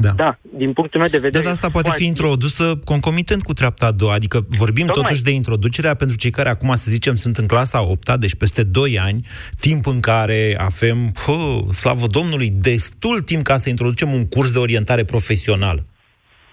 Da. 0.00 0.10
da, 0.10 0.38
din 0.56 0.72
punctul 0.72 1.00
meu 1.00 1.08
de 1.08 1.18
vedere... 1.18 1.44
Dar 1.44 1.52
asta 1.52 1.68
poate 1.70 1.86
foarte- 1.86 2.02
fi 2.02 2.08
introdusă 2.08 2.80
concomitent 2.84 3.42
cu 3.42 3.52
treapta 3.52 3.86
a 3.86 3.90
doua. 3.90 4.12
Adică 4.14 4.46
vorbim 4.48 4.86
Tocmai. 4.86 5.02
totuși 5.02 5.22
de 5.22 5.30
introducerea 5.30 5.94
pentru 5.94 6.16
cei 6.16 6.30
care 6.30 6.48
acum, 6.48 6.74
să 6.74 6.90
zicem, 6.90 7.14
sunt 7.14 7.36
în 7.36 7.46
clasa 7.46 7.78
a 7.78 7.82
8 7.82 8.16
deci 8.16 8.34
peste 8.34 8.62
2 8.62 8.98
ani, 8.98 9.26
timp 9.60 9.86
în 9.86 10.00
care 10.00 10.56
avem, 10.58 10.96
hă, 11.26 11.72
slavă 11.72 12.06
Domnului, 12.06 12.50
destul 12.50 13.20
timp 13.20 13.42
ca 13.42 13.56
să 13.56 13.68
introducem 13.68 14.12
un 14.12 14.28
curs 14.28 14.52
de 14.52 14.58
orientare 14.58 15.04
profesională. 15.04 15.86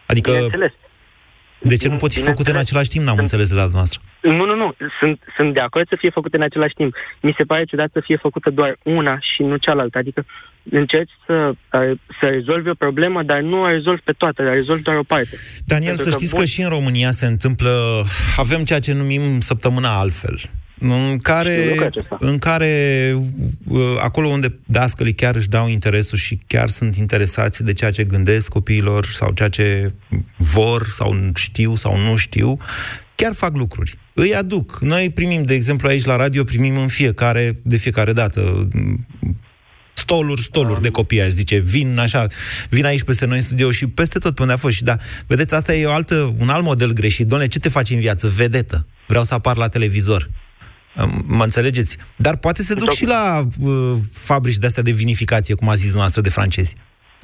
Adică, 0.06 0.32
Bineînțeles. 0.32 0.72
de 1.62 1.76
ce 1.78 1.88
nu 1.88 1.96
pot 1.96 2.14
fi 2.14 2.22
făcute 2.22 2.52
în 2.52 2.58
același 2.58 2.90
timp? 2.90 3.06
N-am 3.06 3.18
înțeles 3.18 3.48
de 3.48 3.56
la 3.56 3.62
dumneavoastră. 3.62 4.02
Nu, 4.22 4.46
nu, 4.46 4.56
nu. 4.56 4.76
Sunt, 5.00 5.20
sunt 5.36 5.54
de 5.54 5.60
acord 5.60 5.88
să 5.88 5.96
fie 6.00 6.10
făcute 6.10 6.36
în 6.36 6.42
același 6.42 6.74
timp. 6.74 6.96
Mi 7.22 7.34
se 7.38 7.44
pare 7.44 7.64
ciudat 7.66 7.90
să 7.94 8.00
fie 8.04 8.18
făcută 8.18 8.50
doar 8.50 8.78
una 8.84 9.20
și 9.20 9.42
nu 9.44 9.58
cealaltă. 9.58 9.98
Adică 9.98 10.26
încerci 10.72 11.12
să, 11.26 11.52
să 12.20 12.26
rezolvi 12.26 12.70
o 12.70 12.74
problemă, 12.74 13.24
dar 13.24 13.42
nu 13.42 13.62
o 13.62 13.68
rezolvi 13.68 14.02
pe 14.02 14.12
toate, 14.12 14.44
dar 14.44 14.54
rezolvi 14.54 14.82
doar 14.84 14.98
o 14.98 15.04
parte. 15.04 15.38
Daniel, 15.66 15.96
Pentru 15.96 16.12
să 16.12 16.18
știți 16.18 16.34
că, 16.34 16.40
că 16.40 16.46
și 16.46 16.62
în 16.62 16.70
România 16.70 17.12
se 17.12 17.26
întâmplă, 17.26 18.04
avem 18.38 18.64
ceea 18.64 18.80
ce 18.80 18.94
numim 18.94 19.40
săptămâna 19.40 20.00
altfel 20.00 20.40
în 20.80 21.18
care, 21.22 21.90
în 22.20 22.38
care 22.38 23.14
uh, 23.68 23.80
acolo 24.00 24.28
unde 24.28 24.60
dascălii 24.66 25.14
chiar 25.14 25.36
își 25.36 25.50
dau 25.50 25.68
interesul 25.68 26.18
și 26.18 26.40
chiar 26.48 26.70
sunt 26.70 26.96
interesați 26.96 27.64
de 27.64 27.74
ceea 27.74 27.92
ce 27.92 28.04
gândesc 28.04 28.50
copiilor 28.50 29.06
sau 29.06 29.32
ceea 29.32 29.50
ce 29.50 29.92
vor 30.38 30.86
sau 30.86 31.16
știu 31.36 31.76
sau 31.76 31.98
nu 31.98 32.16
știu, 32.16 32.58
chiar 33.16 33.34
fac 33.34 33.56
lucruri. 33.56 33.98
Îi 34.14 34.36
aduc. 34.36 34.80
Noi 34.82 35.10
primim, 35.10 35.44
de 35.44 35.54
exemplu, 35.54 35.88
aici 35.88 36.06
la 36.06 36.16
radio, 36.16 36.44
primim 36.44 36.78
în 36.78 36.88
fiecare, 36.88 37.60
de 37.62 37.78
fiecare 37.78 38.14
dată, 38.14 38.68
stoluri, 39.98 40.42
stoluri 40.42 40.82
de 40.82 40.90
copii, 40.90 41.22
aș 41.22 41.30
zice. 41.30 41.58
Vin 41.58 41.98
așa, 42.00 42.26
vin 42.70 42.86
aici 42.86 43.04
peste 43.04 43.26
noi 43.26 43.38
în 43.38 43.44
studio 43.44 43.72
și 43.72 43.88
peste 43.88 44.20
tot 44.20 44.36
pe 44.36 44.42
unde 44.42 44.54
a 44.54 44.58
fost. 44.58 44.76
Și 44.76 44.84
da, 44.84 44.98
vedeți, 45.28 45.54
asta 45.54 45.74
e 45.74 45.86
o 45.86 45.92
altă, 45.92 46.36
un 46.38 46.50
alt 46.50 46.64
model 46.64 46.94
greșit. 46.94 47.28
Doamne, 47.28 47.48
ce 47.48 47.60
te 47.60 47.70
faci 47.70 47.90
în 47.90 48.00
viață? 48.00 48.28
Vedetă. 48.28 48.86
Vreau 49.08 49.24
să 49.24 49.34
apar 49.34 49.58
la 49.58 49.68
televizor. 49.68 50.30
Mă 51.26 51.44
înțelegeți? 51.44 51.98
Dar 52.16 52.36
poate 52.36 52.64
se 52.64 52.74
duc 52.74 52.94
și 52.94 53.06
la 53.06 53.48
uh, 53.60 53.94
fabrici 54.12 54.58
de-astea 54.58 54.84
de 54.84 54.92
vinificație, 54.92 55.54
cum 55.54 55.70
a 55.70 55.76
zis 55.76 55.94
noastră, 55.94 56.22
de 56.22 56.30
francezi. 56.30 56.76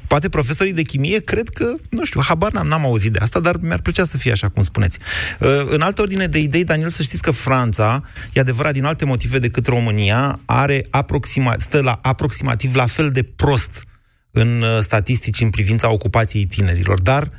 Poate 0.08 0.30
profesorii 0.30 0.74
de 0.74 0.82
chimie 0.82 1.20
cred 1.20 1.50
că, 1.50 1.76
nu 1.90 2.06
știu, 2.06 2.22
habar 2.22 2.52
n-am, 2.52 2.68
n-am 2.68 2.86
auzit 2.86 3.12
de 3.12 3.20
asta, 3.22 3.40
dar 3.40 3.58
mi-ar 3.62 3.82
plăcea 3.82 4.04
să 4.04 4.18
fie 4.18 4.32
așa 4.32 4.50
cum 4.50 4.64
spuneți. 4.64 4.98
Uh, 5.40 5.50
în 5.66 5.82
altă 5.82 6.02
ordine 6.02 6.28
de 6.28 6.40
idei, 6.40 6.64
Daniel, 6.64 6.90
să 6.90 7.04
știți 7.04 7.22
că 7.22 7.32
Franța, 7.32 8.04
e 8.34 8.40
adevărat, 8.40 8.74
din 8.74 8.84
alte 8.84 9.06
motive 9.06 9.40
decât 9.40 9.68
România, 9.68 10.40
are 10.46 10.86
aproxima, 10.90 11.56
stă 11.58 11.82
la 11.82 12.00
aproximativ 12.02 12.76
la 12.76 12.86
fel 12.86 13.12
de 13.12 13.24
prost 13.24 13.84
în 14.32 14.62
uh, 14.62 14.80
statistici 14.82 15.42
în 15.42 15.50
privința 15.50 15.92
ocupației 15.92 16.46
tinerilor, 16.46 17.02
dar 17.02 17.32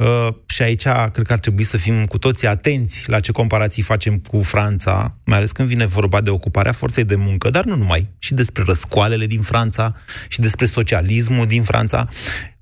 Uh, 0.00 0.28
și 0.46 0.62
aici 0.62 0.82
cred 1.12 1.26
că 1.26 1.32
ar 1.32 1.38
trebui 1.38 1.64
să 1.64 1.76
fim 1.76 2.04
cu 2.04 2.18
toții 2.18 2.46
atenți 2.46 3.10
la 3.10 3.20
ce 3.20 3.32
comparații 3.32 3.82
facem 3.82 4.18
cu 4.18 4.42
Franța, 4.42 5.16
mai 5.24 5.36
ales 5.36 5.52
când 5.52 5.68
vine 5.68 5.86
vorba 5.86 6.20
de 6.20 6.30
ocuparea 6.30 6.72
forței 6.72 7.04
de 7.04 7.14
muncă, 7.14 7.50
dar 7.50 7.64
nu 7.64 7.76
numai, 7.76 8.08
și 8.18 8.34
despre 8.34 8.62
răscoalele 8.66 9.26
din 9.26 9.40
Franța 9.40 9.94
și 10.28 10.40
despre 10.40 10.64
socialismul 10.64 11.46
din 11.46 11.62
Franța. 11.62 12.08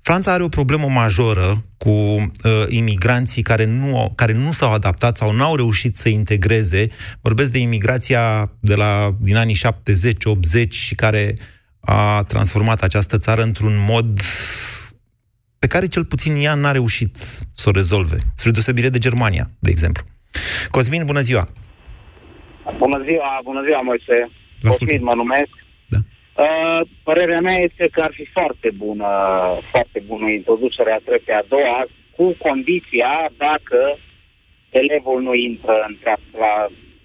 Franța 0.01 0.31
are 0.31 0.43
o 0.43 0.49
problemă 0.49 0.87
majoră 0.87 1.63
cu 1.77 1.89
uh, 1.89 2.31
imigranții 2.67 3.41
care 3.41 3.65
nu, 3.65 4.11
care 4.15 4.33
nu 4.33 4.51
s-au 4.51 4.71
adaptat 4.71 5.17
sau 5.17 5.31
nu 5.31 5.43
au 5.43 5.55
reușit 5.55 5.97
să 5.97 6.09
integreze. 6.09 6.87
Vorbesc 7.21 7.51
de 7.51 7.59
imigrația 7.59 8.51
de 8.59 8.75
la, 8.75 9.15
din 9.19 9.35
anii 9.35 9.57
70-80 10.65 10.67
și 10.69 10.95
care 10.95 11.33
a 11.79 12.23
transformat 12.27 12.81
această 12.81 13.17
țară 13.17 13.41
într-un 13.41 13.73
mod 13.87 14.21
pe 15.59 15.67
care 15.67 15.87
cel 15.87 16.05
puțin 16.05 16.33
ea 16.35 16.53
n-a 16.53 16.71
reușit 16.71 17.15
să 17.61 17.65
o 17.69 17.71
rezolve, 17.71 18.17
spre 18.35 18.51
deosebire 18.51 18.89
de 18.89 18.97
Germania, 18.97 19.45
de 19.59 19.69
exemplu. 19.69 20.03
Cosmin, 20.71 21.05
bună 21.05 21.19
ziua! 21.19 21.45
Bună 22.77 22.99
ziua, 23.07 23.39
bună 23.43 23.61
ziua, 23.65 23.81
Moise. 23.81 24.17
Cosmin 24.61 25.03
mă 25.03 25.15
numesc. 25.15 25.53
Da. 25.93 25.99
Uh, 26.43 26.81
părerea 27.03 27.41
mea 27.47 27.57
este 27.67 27.85
că 27.91 28.01
ar 28.01 28.13
fi 28.13 28.25
foarte 28.37 28.69
bună, 28.83 29.09
foarte 29.71 29.99
bună 30.09 30.29
introducerea 30.29 31.01
treptei 31.05 31.35
a 31.35 31.49
doua, 31.53 31.79
cu 32.15 32.25
condiția 32.47 33.11
dacă 33.37 33.79
elevul 34.69 35.21
nu 35.21 35.33
intră 35.33 35.75
în 35.87 35.93
treapta, 36.01 36.37
la 36.45 36.53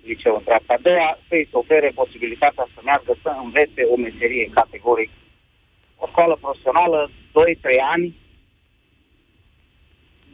liceu 0.08 0.34
în 0.36 0.44
treapta 0.48 0.72
a 0.76 0.84
doua, 0.88 1.18
să-i 1.28 1.48
se 1.50 1.56
ofere 1.62 1.90
posibilitatea 2.00 2.66
să 2.74 2.80
meargă 2.84 3.12
să 3.22 3.30
învețe 3.44 3.82
o 3.92 3.96
meserie 4.06 4.46
categoric. 4.58 5.10
O 6.02 6.06
școală 6.12 6.34
profesională, 6.40 7.10
2-3 7.10 7.12
ani, 7.94 8.06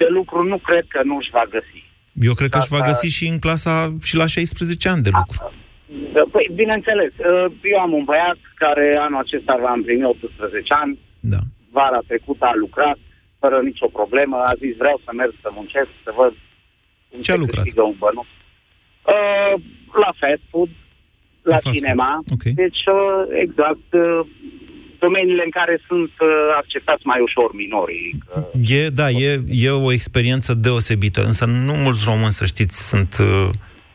de 0.03 0.09
lucru 0.19 0.39
nu 0.53 0.59
cred 0.69 0.85
că 0.95 1.01
nu 1.11 1.17
își 1.21 1.35
va 1.39 1.45
găsi. 1.57 1.81
Eu 2.29 2.35
cred 2.39 2.51
că 2.51 2.59
Asta... 2.59 2.67
își 2.67 2.77
va 2.77 2.89
găsi 2.91 3.09
și 3.17 3.25
în 3.33 3.39
clasa 3.45 3.75
și 4.09 4.15
la 4.23 4.27
16 4.27 4.89
ani 4.89 5.03
de 5.07 5.13
lucru. 5.19 5.39
Da, 6.15 6.23
păi, 6.33 6.47
bineînțeles. 6.61 7.13
Uh, 7.19 7.47
eu 7.73 7.79
am 7.87 7.93
un 7.99 8.05
băiat 8.11 8.39
care 8.63 8.87
anul 9.07 9.23
acesta 9.25 9.55
va 9.65 9.73
împlini 9.79 10.05
18 10.05 10.75
ani. 10.83 10.99
Da. 11.35 11.41
Vara 11.77 12.01
trecută 12.11 12.45
a 12.49 12.61
lucrat 12.65 12.99
fără 13.43 13.57
nicio 13.71 13.89
problemă. 13.99 14.37
A 14.51 14.53
zis 14.63 14.75
vreau 14.83 15.01
să 15.05 15.11
merg 15.21 15.35
să 15.45 15.49
muncesc, 15.59 15.91
să 16.05 16.11
văd 16.21 16.35
cum 17.11 17.21
Ce 17.21 17.33
a 17.33 17.37
lucrat? 17.37 17.65
un 17.93 17.97
bănuț. 18.03 18.31
Uh, 19.15 19.55
la 20.05 20.11
fast 20.21 20.45
food, 20.51 20.71
la, 21.43 21.59
la 21.63 21.71
cinema. 21.71 22.11
Okay. 22.35 22.53
Deci, 22.63 22.83
uh, 22.99 23.23
exact, 23.45 23.89
uh, 23.93 24.21
domeniile 25.01 25.43
în 25.45 25.51
care 25.51 25.81
sunt 25.89 26.13
uh, 26.21 26.29
acceptați 26.61 27.07
mai 27.07 27.21
ușor 27.21 27.49
minorii. 27.55 28.19
Că... 28.27 28.47
E, 28.79 28.89
da, 28.89 29.09
e, 29.09 29.31
e 29.67 29.71
o 29.71 29.93
experiență 29.93 30.55
deosebită, 30.55 31.21
însă 31.25 31.45
nu 31.45 31.75
mulți 31.85 32.03
români, 32.11 32.39
să 32.41 32.45
știți, 32.45 32.89
sunt 32.89 33.17
uh, 33.21 33.49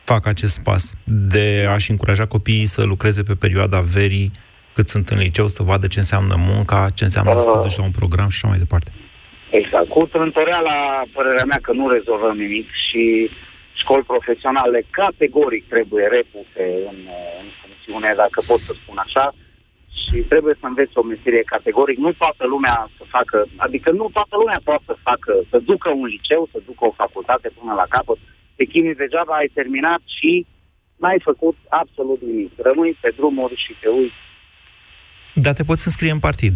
fac 0.03 0.27
acest 0.27 0.63
pas 0.63 0.83
de 1.03 1.67
a-și 1.73 1.91
încuraja 1.91 2.25
copiii 2.25 2.73
să 2.75 2.81
lucreze 2.83 3.23
pe 3.23 3.35
perioada 3.45 3.79
verii, 3.97 4.31
cât 4.73 4.87
sunt 4.87 5.09
în 5.09 5.17
liceu, 5.17 5.47
să 5.47 5.63
vadă 5.63 5.87
ce 5.87 5.99
înseamnă 5.99 6.35
munca, 6.37 6.79
ce 6.97 7.03
înseamnă 7.03 7.33
uh, 7.33 7.37
să 7.37 7.49
te 7.49 7.59
duci 7.65 7.77
la 7.77 7.83
un 7.89 7.95
program 8.01 8.29
și 8.29 8.37
așa 8.37 8.47
mai 8.47 8.63
departe. 8.65 8.89
Exact. 9.59 9.87
Cu 9.87 10.01
trântoreala, 10.05 10.77
părerea 11.13 11.49
mea 11.51 11.59
că 11.61 11.71
nu 11.79 11.85
rezolvăm 11.89 12.35
nimic 12.37 12.67
și 12.85 13.03
școli 13.81 14.09
profesionale 14.13 14.79
categoric 14.89 15.63
trebuie 15.73 16.05
repuse 16.17 16.63
în, 16.91 16.99
în 17.41 17.47
funcțiune, 17.61 18.09
dacă 18.23 18.37
pot 18.49 18.59
să 18.67 18.73
spun 18.81 18.97
așa, 19.05 19.25
și 20.03 20.17
trebuie 20.31 20.55
să 20.59 20.65
înveți 20.67 20.97
o 21.01 21.03
meserie 21.11 21.43
categoric. 21.53 21.97
Nu 22.05 22.11
toată 22.23 22.43
lumea 22.53 22.77
să 22.97 23.03
facă, 23.15 23.37
adică 23.65 23.89
nu 23.91 24.05
toată 24.17 24.35
lumea 24.41 24.59
poate 24.63 24.83
să 24.85 24.95
facă, 25.09 25.31
să 25.49 25.57
ducă 25.71 25.89
un 25.89 26.07
liceu, 26.15 26.41
să 26.51 26.59
ducă 26.69 26.83
o 26.85 26.97
facultate 27.03 27.47
până 27.57 27.73
la 27.81 27.85
capăt. 27.95 28.19
Te 28.55 28.65
chinui 28.65 28.95
degeaba, 29.01 29.33
ai 29.35 29.51
terminat 29.59 30.01
și 30.17 30.31
n-ai 31.01 31.19
făcut 31.29 31.57
absolut 31.81 32.21
nimic. 32.29 32.51
Rămâi 32.67 32.97
pe 33.01 33.09
drumuri 33.17 33.55
și 33.65 33.71
te 33.81 33.87
uiți. 33.87 34.21
Dar 35.33 35.53
te 35.53 35.63
poți 35.63 35.87
înscrie 35.87 36.11
în 36.11 36.19
partid. 36.19 36.55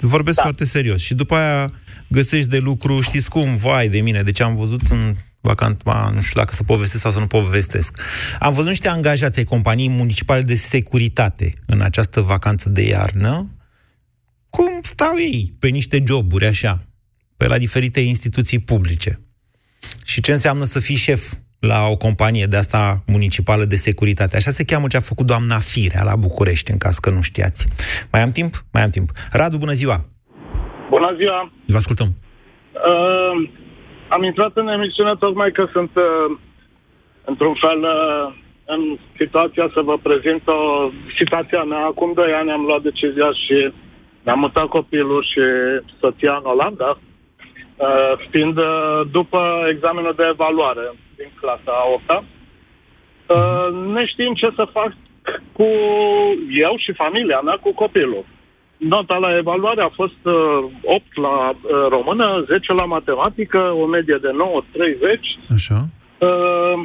Vorbesc 0.00 0.36
da. 0.36 0.42
foarte 0.42 0.64
serios. 0.64 1.00
Și 1.02 1.14
după 1.14 1.34
aia 1.34 1.70
găsești 2.08 2.48
de 2.48 2.58
lucru, 2.58 3.00
știți 3.00 3.30
cum, 3.30 3.56
vai 3.56 3.88
de 3.88 4.00
mine, 4.00 4.22
deci 4.22 4.40
am 4.40 4.56
văzut 4.56 4.80
în 4.90 5.02
vacant, 5.42 5.82
ba, 5.82 6.10
nu 6.14 6.20
știu 6.20 6.40
dacă 6.40 6.54
să 6.54 6.62
povestesc 6.62 7.02
sau 7.02 7.12
să 7.12 7.18
nu 7.18 7.26
povestesc. 7.26 8.00
Am 8.38 8.52
văzut 8.52 8.68
niște 8.68 8.88
angajați 8.88 9.38
ai 9.38 9.44
companiei 9.44 9.88
municipale 9.88 10.42
de 10.42 10.54
securitate 10.54 11.52
în 11.66 11.80
această 11.80 12.20
vacanță 12.20 12.68
de 12.68 12.82
iarnă, 12.82 13.50
cum 14.50 14.80
stau 14.82 15.14
ei 15.18 15.54
pe 15.58 15.68
niște 15.68 16.02
joburi 16.06 16.46
așa, 16.46 16.86
pe 17.36 17.46
la 17.46 17.58
diferite 17.58 18.00
instituții 18.00 18.58
publice. 18.58 19.20
Și 20.04 20.20
ce 20.20 20.32
înseamnă 20.32 20.64
să 20.64 20.80
fii 20.80 20.96
șef 20.96 21.32
la 21.58 21.86
o 21.86 21.96
companie 21.96 22.46
de 22.46 22.56
asta 22.56 23.02
municipală 23.06 23.64
de 23.64 23.76
securitate. 23.76 24.36
Așa 24.36 24.50
se 24.50 24.64
cheamă 24.64 24.86
ce 24.86 24.96
a 24.96 25.00
făcut 25.00 25.26
doamna 25.26 25.58
Firea 25.58 26.02
la 26.02 26.16
București, 26.16 26.70
în 26.70 26.78
caz 26.78 26.98
că 26.98 27.10
nu 27.10 27.22
știați. 27.22 27.66
Mai 28.12 28.22
am 28.22 28.30
timp? 28.30 28.64
Mai 28.72 28.82
am 28.82 28.90
timp. 28.90 29.10
Radu, 29.32 29.56
bună 29.56 29.72
ziua! 29.72 30.04
Bună 30.90 31.14
ziua! 31.16 31.52
Vă 31.66 31.76
ascultăm. 31.76 32.14
Uh, 32.72 33.50
am 34.14 34.22
intrat 34.22 34.52
în 34.54 34.68
emisiune 34.68 35.14
tocmai 35.18 35.50
că 35.50 35.68
sunt 35.72 35.90
uh, 35.94 36.36
într-un 37.24 37.54
fel 37.54 37.80
uh, 37.82 38.34
în 38.64 38.98
situația 39.16 39.70
să 39.74 39.80
vă 39.80 39.96
prezint 40.02 40.42
o 40.48 40.90
situația 41.18 41.62
mea. 41.62 41.84
Acum 41.84 42.12
doi 42.12 42.32
ani 42.32 42.50
am 42.50 42.64
luat 42.64 42.82
decizia 42.82 43.32
și 43.32 43.72
mi-am 44.24 44.38
mutat 44.38 44.66
copilul 44.66 45.22
și 45.30 45.40
soția 46.00 46.34
în 46.36 46.44
Olanda, 46.44 46.90
uh, 46.96 48.12
fiind 48.30 48.56
uh, 48.56 49.00
după 49.10 49.40
examenul 49.70 50.14
de 50.16 50.26
evaluare 50.30 50.92
din 51.16 51.30
clasa 51.40 51.74
8 52.08 52.10
uh, 52.10 52.24
ne 53.94 54.06
știm 54.06 54.34
ce 54.34 54.48
să 54.54 54.64
fac 54.72 54.92
cu 55.52 55.68
eu 56.50 56.74
și 56.76 56.92
familia 56.92 57.40
mea 57.40 57.58
cu 57.60 57.72
copilul 57.74 58.24
nota 58.88 59.16
la 59.16 59.36
evaluare 59.36 59.82
a 59.82 59.88
fost 60.00 60.20
uh, 60.22 60.34
8 60.82 61.16
la 61.16 61.50
uh, 61.50 61.56
română, 61.88 62.44
10 62.46 62.72
la 62.72 62.84
matematică, 62.84 63.58
o 63.58 63.86
medie 63.86 64.18
de 64.20 64.30
9,30. 65.48 65.54
Așa. 65.54 65.78
Uh, 66.18 66.78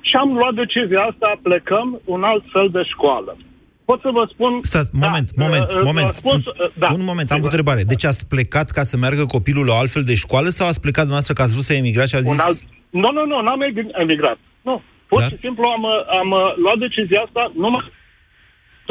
și 0.00 0.14
am 0.16 0.32
luat 0.32 0.54
decizia 0.54 1.00
asta, 1.10 1.38
plecăm 1.42 2.00
un 2.04 2.22
alt 2.22 2.44
fel 2.52 2.68
de 2.72 2.82
școală. 2.82 3.36
Pot 3.84 4.00
să 4.00 4.10
vă 4.12 4.24
spun... 4.32 4.58
Stați, 4.62 4.90
moment, 4.92 5.30
da, 5.30 5.44
moment, 5.44 5.70
uh, 5.70 5.80
moment. 5.84 6.12
Spus, 6.12 6.36
uh, 6.36 6.72
da, 6.78 6.86
un 6.92 7.04
moment, 7.04 7.30
am 7.30 7.40
o 7.40 7.42
întrebare. 7.42 7.82
Deci 7.82 8.04
ați 8.04 8.26
plecat 8.28 8.70
ca 8.70 8.82
să 8.82 8.96
meargă 8.96 9.24
copilul 9.26 9.64
la 9.66 9.74
o 9.74 9.78
altfel 9.78 10.02
de 10.02 10.14
școală 10.14 10.48
sau 10.48 10.66
ați 10.66 10.80
plecat 10.80 11.04
dumneavoastră 11.06 11.34
că 11.34 11.42
ați 11.42 11.52
vrut 11.52 11.64
să 11.64 11.74
emigrați 11.74 12.10
și 12.10 12.16
ați 12.16 12.24
zis... 12.24 12.38
Un 12.38 12.44
alt... 12.48 12.58
Nu, 13.02 13.10
nu, 13.16 13.22
nu, 13.30 13.36
n-am 13.42 13.60
emigrat. 14.02 14.38
Nu. 14.62 14.82
Pur 15.08 15.20
da? 15.20 15.26
și 15.26 15.36
simplu 15.40 15.64
am, 15.76 15.84
am 16.20 16.28
luat 16.62 16.78
decizia 16.78 17.20
asta 17.26 17.52
numai 17.56 17.84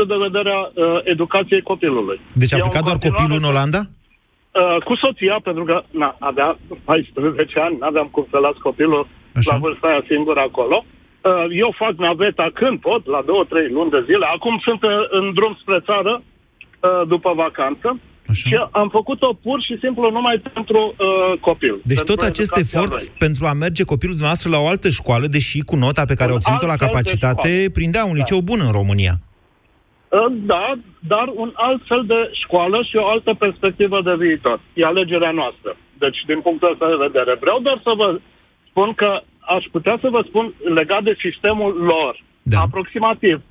de 0.07 0.15
vedere 0.27 0.51
a 0.51 0.61
uh, 0.61 0.99
educației 1.03 1.61
copilului. 1.61 2.19
Deci 2.33 2.53
a 2.53 2.57
plecat 2.59 2.83
doar 2.83 2.97
copilul 2.97 3.37
în 3.41 3.43
Olanda? 3.51 3.81
Uh, 3.87 4.77
cu 4.83 4.95
soția, 4.95 5.39
pentru 5.43 5.63
că 5.63 5.83
na, 5.91 6.15
avea 6.19 6.57
14 6.83 7.59
ani, 7.59 7.77
n-aveam 7.79 8.07
cum 8.11 8.25
să 8.31 8.37
las 8.37 8.55
copilul 8.67 9.07
Așa. 9.35 9.53
la 9.53 9.59
vârsta 9.59 9.87
aia 9.87 10.03
singur 10.07 10.37
acolo. 10.37 10.77
Uh, 10.85 11.45
eu 11.63 11.73
fac 11.77 11.93
naveta 11.97 12.47
când 12.53 12.79
pot, 12.79 13.05
la 13.15 13.21
două, 13.25 13.43
trei 13.51 13.67
luni 13.77 13.89
de 13.95 14.01
zile. 14.05 14.25
Acum 14.35 14.55
sunt 14.67 14.81
uh, 14.83 14.89
în 15.09 15.33
drum 15.33 15.57
spre 15.61 15.79
țară, 15.89 16.13
uh, 16.21 17.07
după 17.07 17.31
vacanță 17.35 17.99
și 18.33 18.55
am 18.71 18.89
făcut-o 18.89 19.33
pur 19.43 19.61
și 19.61 19.77
simplu 19.83 20.09
numai 20.11 20.41
pentru 20.53 20.79
uh, 20.97 21.39
copil. 21.39 21.75
Deci 21.83 21.97
pentru 21.97 22.15
tot 22.15 22.25
acest 22.25 22.51
educația 22.57 22.79
efort 22.79 22.91
lui. 22.93 23.15
pentru 23.17 23.45
a 23.45 23.53
merge 23.53 23.83
copilul 23.83 24.15
dumneavoastră 24.15 24.49
la 24.49 24.59
o 24.59 24.67
altă 24.67 24.89
școală, 24.89 25.25
deși 25.27 25.59
cu 25.59 25.75
nota 25.75 26.03
pe 26.05 26.13
care 26.13 26.29
a 26.29 26.33
Un 26.33 26.35
obținut-o 26.37 26.65
la 26.65 26.71
alt 26.71 26.79
fel 26.79 26.87
de 26.89 26.95
capacitate, 26.95 27.49
școală. 27.51 27.69
prindea 27.69 28.03
un 28.03 28.11
Da. 28.11 28.17
liceu 28.17 28.39
bun 28.41 28.59
în 28.65 28.71
România. 28.71 29.13
Uh, 30.09 30.25
Da, 30.31 30.73
dar 30.99 31.27
un 31.33 31.51
alt 31.53 31.81
fel 31.87 32.03
de 32.05 32.29
școală 32.33 32.81
și 32.89 32.95
o 32.95 33.07
altă 33.07 33.33
perspectivă 33.33 34.01
de 34.01 34.15
viitor. 34.15 34.59
E 34.73 34.85
alegerea 34.85 35.31
noastră. 35.31 35.75
Deci, 35.97 36.19
din 36.25 36.41
punctul 36.41 36.71
ăsta 36.71 36.87
de 36.87 37.07
vedere, 37.07 37.37
vreau 37.39 37.59
doar 37.59 37.79
să 37.83 37.93
vă 37.95 38.19
spun 38.69 38.93
că 38.93 39.21
aș 39.39 39.65
putea 39.71 39.97
să 40.01 40.09
vă 40.09 40.21
spun 40.27 40.53
legat 40.73 41.03
de 41.03 41.15
sistemul 41.19 41.73
lor, 41.73 42.23
da. 42.41 42.59
aproximativ. 42.59 43.41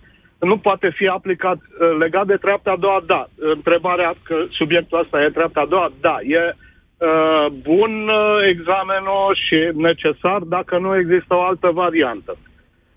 Nu 0.40 0.58
poate 0.58 0.90
fi 0.90 1.06
aplicat 1.06 1.56
uh, 1.56 1.96
legat 1.98 2.26
de 2.26 2.36
treapta 2.36 2.70
a 2.70 2.76
doua, 2.76 3.02
da. 3.06 3.26
Întrebarea 3.38 4.14
că 4.22 4.44
subiectul 4.50 5.00
ăsta 5.00 5.22
e 5.22 5.30
treapta 5.30 5.60
a 5.60 5.66
doua, 5.66 5.92
da. 6.00 6.16
E 6.22 6.54
uh, 6.54 7.46
bun 7.62 8.08
uh, 8.08 8.36
examenul 8.48 9.36
și 9.46 9.70
necesar 9.74 10.40
dacă 10.40 10.78
nu 10.78 10.96
există 10.96 11.34
o 11.34 11.42
altă 11.42 11.70
variantă. 11.72 12.36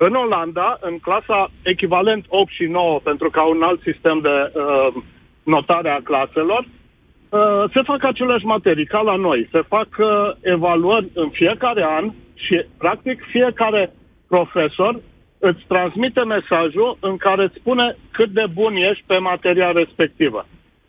În 0.07 0.13
Olanda, 0.13 0.77
în 0.89 0.99
clasa 0.99 1.51
echivalent 1.61 2.25
8 2.27 2.51
și 2.51 2.63
9, 2.63 2.99
pentru 3.03 3.29
că 3.29 3.39
au 3.39 3.51
un 3.51 3.63
alt 3.63 3.81
sistem 3.81 4.19
de 4.21 4.35
uh, 4.53 5.03
notare 5.43 5.89
a 5.89 6.01
claselor, 6.09 6.61
uh, 6.63 7.63
se 7.73 7.81
fac 7.89 8.03
aceleași 8.03 8.45
materii 8.45 8.85
ca 8.85 9.01
la 9.01 9.15
noi. 9.15 9.47
Se 9.51 9.61
fac 9.67 9.89
uh, 9.97 10.07
evaluări 10.41 11.07
în 11.13 11.29
fiecare 11.29 11.83
an 11.97 12.05
și, 12.33 12.65
practic, 12.77 13.17
fiecare 13.31 13.93
profesor 14.27 14.93
îți 15.39 15.63
transmite 15.67 16.23
mesajul 16.35 16.97
în 16.99 17.17
care 17.17 17.43
îți 17.43 17.59
spune 17.59 17.97
cât 18.11 18.29
de 18.29 18.45
bun 18.53 18.73
ești 18.75 19.03
pe 19.07 19.17
materia 19.17 19.71
respectivă. 19.71 20.47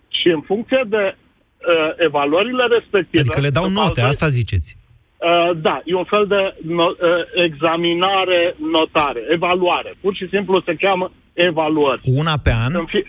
Și 0.08 0.28
în 0.28 0.40
funcție 0.40 0.82
de 0.86 1.04
uh, 1.16 1.92
evaluările 1.96 2.64
respective... 2.76 3.20
Adică 3.20 3.40
le 3.40 3.56
dau 3.58 3.66
după 3.66 3.80
note, 3.80 4.00
al 4.00 4.06
doi- 4.06 4.12
asta 4.14 4.28
ziceți. 4.28 4.76
Uh, 5.23 5.57
da, 5.66 5.83
e 5.85 5.95
un 5.95 6.05
fel 6.05 6.27
de 6.27 6.41
no- 6.77 6.97
uh, 6.99 7.45
examinare, 7.49 8.41
notare, 8.77 9.20
evaluare. 9.31 9.95
Pur 10.01 10.14
și 10.14 10.27
simplu 10.29 10.62
se 10.66 10.75
cheamă 10.75 11.12
evaluări. 11.33 12.01
Una 12.05 12.35
pe 12.43 12.53
an? 12.66 12.73
În 12.75 12.85
fi- 12.85 13.07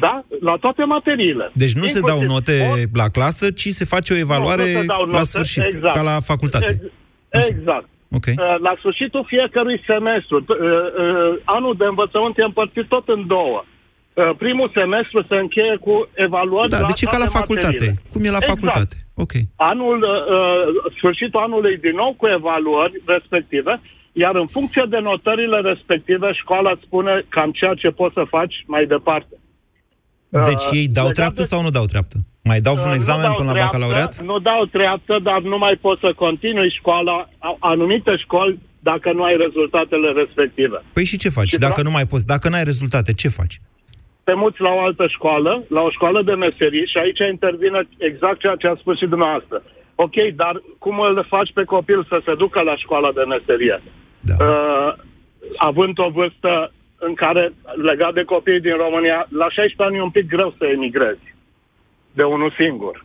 Da, 0.00 0.24
la 0.40 0.54
toate 0.60 0.84
materiile. 0.84 1.50
Deci 1.54 1.72
nu 1.72 1.86
se 1.86 2.00
dau 2.00 2.18
Inclusiv 2.20 2.52
note 2.68 2.90
la 2.94 3.08
clasă, 3.08 3.50
ci 3.50 3.68
se 3.68 3.84
face 3.84 4.12
o 4.12 4.16
evaluare 4.16 4.62
Nu, 4.66 4.72
nu 4.72 4.78
se 4.80 4.84
dau 4.86 5.04
la 5.04 5.12
note, 5.12 5.24
sfârșit, 5.24 5.62
exact. 5.62 5.94
ca 5.94 6.02
la 6.02 6.16
facultate. 6.20 6.80
Ex- 7.30 7.48
Exact. 7.48 7.88
Ok. 8.18 8.26
Uh, 8.26 8.34
La 8.66 8.74
sfârșitul 8.78 9.24
fiecărui 9.26 9.82
semestru, 9.86 10.36
uh, 10.48 10.56
uh, 10.58 11.38
anul 11.44 11.74
de 11.78 11.84
învățământ 11.84 12.38
e 12.38 12.42
împărțit 12.42 12.86
tot 12.88 13.08
în 13.08 13.26
două. 13.26 13.64
Uh, 14.16 14.30
Primul 14.44 14.68
semestru 14.80 15.18
se 15.30 15.34
încheie 15.44 15.76
cu 15.86 15.94
evaluări 16.26 16.70
Da, 16.70 16.78
la 16.80 16.86
deci 16.90 17.02
e 17.02 17.06
ca 17.14 17.18
la 17.18 17.24
toate 17.24 17.38
facultate. 17.38 17.66
materiile. 17.66 18.02
Cum 18.12 18.20
e 18.24 18.30
la 18.36 18.40
Exact. 18.42 18.52
facultate. 18.54 18.96
Ok. 19.24 19.32
Anul, 19.72 19.98
uh, 20.02 20.92
sfârșitul 20.96 21.40
anului 21.48 21.74
din 21.86 21.94
nou 22.02 22.10
cu 22.20 22.26
evaluări 22.38 22.94
respective, 23.14 23.72
iar 24.22 24.34
în 24.42 24.46
funcție 24.56 24.84
de 24.94 24.98
notările 25.10 25.58
respective, 25.70 26.28
școala 26.42 26.70
îți 26.74 26.84
spune 26.88 27.12
cam 27.36 27.50
ceea 27.58 27.74
ce 27.82 27.88
poți 28.00 28.14
să 28.18 28.24
faci 28.36 28.54
mai 28.74 28.84
departe. 28.94 29.34
Deci 30.50 30.64
Uh, 30.70 30.78
ei 30.80 30.86
dau 30.98 31.06
legat 31.06 31.18
treaptă 31.18 31.40
de- 31.42 31.50
sau 31.52 31.60
nu 31.62 31.70
dau 31.78 31.84
treaptă? 31.92 32.16
Mai 32.50 32.60
dau 32.66 32.74
vreun 32.74 32.94
Uh, 32.96 33.00
examen 33.00 33.22
nu 33.26 33.28
dau 33.32 33.36
până 33.40 33.48
la 33.50 33.54
treaptă, 33.56 33.76
bacalaureat? 33.76 34.12
Nu 34.30 34.38
dau 34.50 34.62
treaptă, 34.76 35.14
dar 35.28 35.40
nu 35.52 35.58
mai 35.58 35.74
poți 35.84 36.00
să 36.04 36.10
continui 36.24 36.70
școala, 36.78 37.16
a- 37.48 37.56
anumite 37.72 38.12
școli, 38.24 38.58
dacă 38.90 39.12
nu 39.12 39.22
ai 39.28 39.36
rezultatele 39.44 40.08
respective. 40.20 40.78
Păi 40.96 41.04
și 41.10 41.16
ce 41.22 41.28
faci? 41.28 41.48
Și 41.48 41.58
Dacă 41.58 41.72
vreau- 41.72 41.86
nu 41.88 41.92
mai 41.98 42.06
poți, 42.06 42.26
dacă 42.26 42.48
n-ai 42.48 42.64
rezultate, 42.64 43.12
ce 43.12 43.28
faci? 43.28 43.60
Te 44.26 44.34
muți 44.34 44.60
la 44.60 44.70
o 44.70 44.80
altă 44.80 45.06
școală, 45.06 45.64
la 45.68 45.80
o 45.80 45.90
școală 45.90 46.22
de 46.22 46.34
meserii 46.34 46.86
și 46.86 46.98
aici 47.02 47.18
intervine 47.32 47.80
exact 47.98 48.38
ceea 48.38 48.56
ce 48.58 48.66
a 48.66 48.74
spus 48.74 48.96
și 48.98 49.06
dumneavoastră. 49.06 49.62
Ok, 49.94 50.16
dar 50.34 50.54
cum 50.78 51.00
îl 51.00 51.24
faci 51.28 51.52
pe 51.52 51.64
copil 51.64 52.04
să 52.08 52.20
se 52.24 52.34
ducă 52.34 52.60
la 52.60 52.76
școala 52.76 53.12
de 53.12 53.24
meserie? 53.34 53.82
Da. 54.20 54.34
Uh, 54.44 54.92
având 55.56 55.98
o 55.98 56.08
vârstă 56.08 56.72
în 56.98 57.14
care, 57.14 57.52
legat 57.74 58.14
de 58.14 58.22
copiii 58.22 58.60
din 58.60 58.76
România, 58.76 59.26
la 59.30 59.48
16 59.50 59.82
ani 59.82 59.96
e 59.96 60.02
un 60.02 60.16
pic 60.18 60.26
greu 60.28 60.54
să 60.58 60.64
emigrezi 60.66 61.34
de 62.12 62.22
unul 62.22 62.52
singur. 62.58 63.04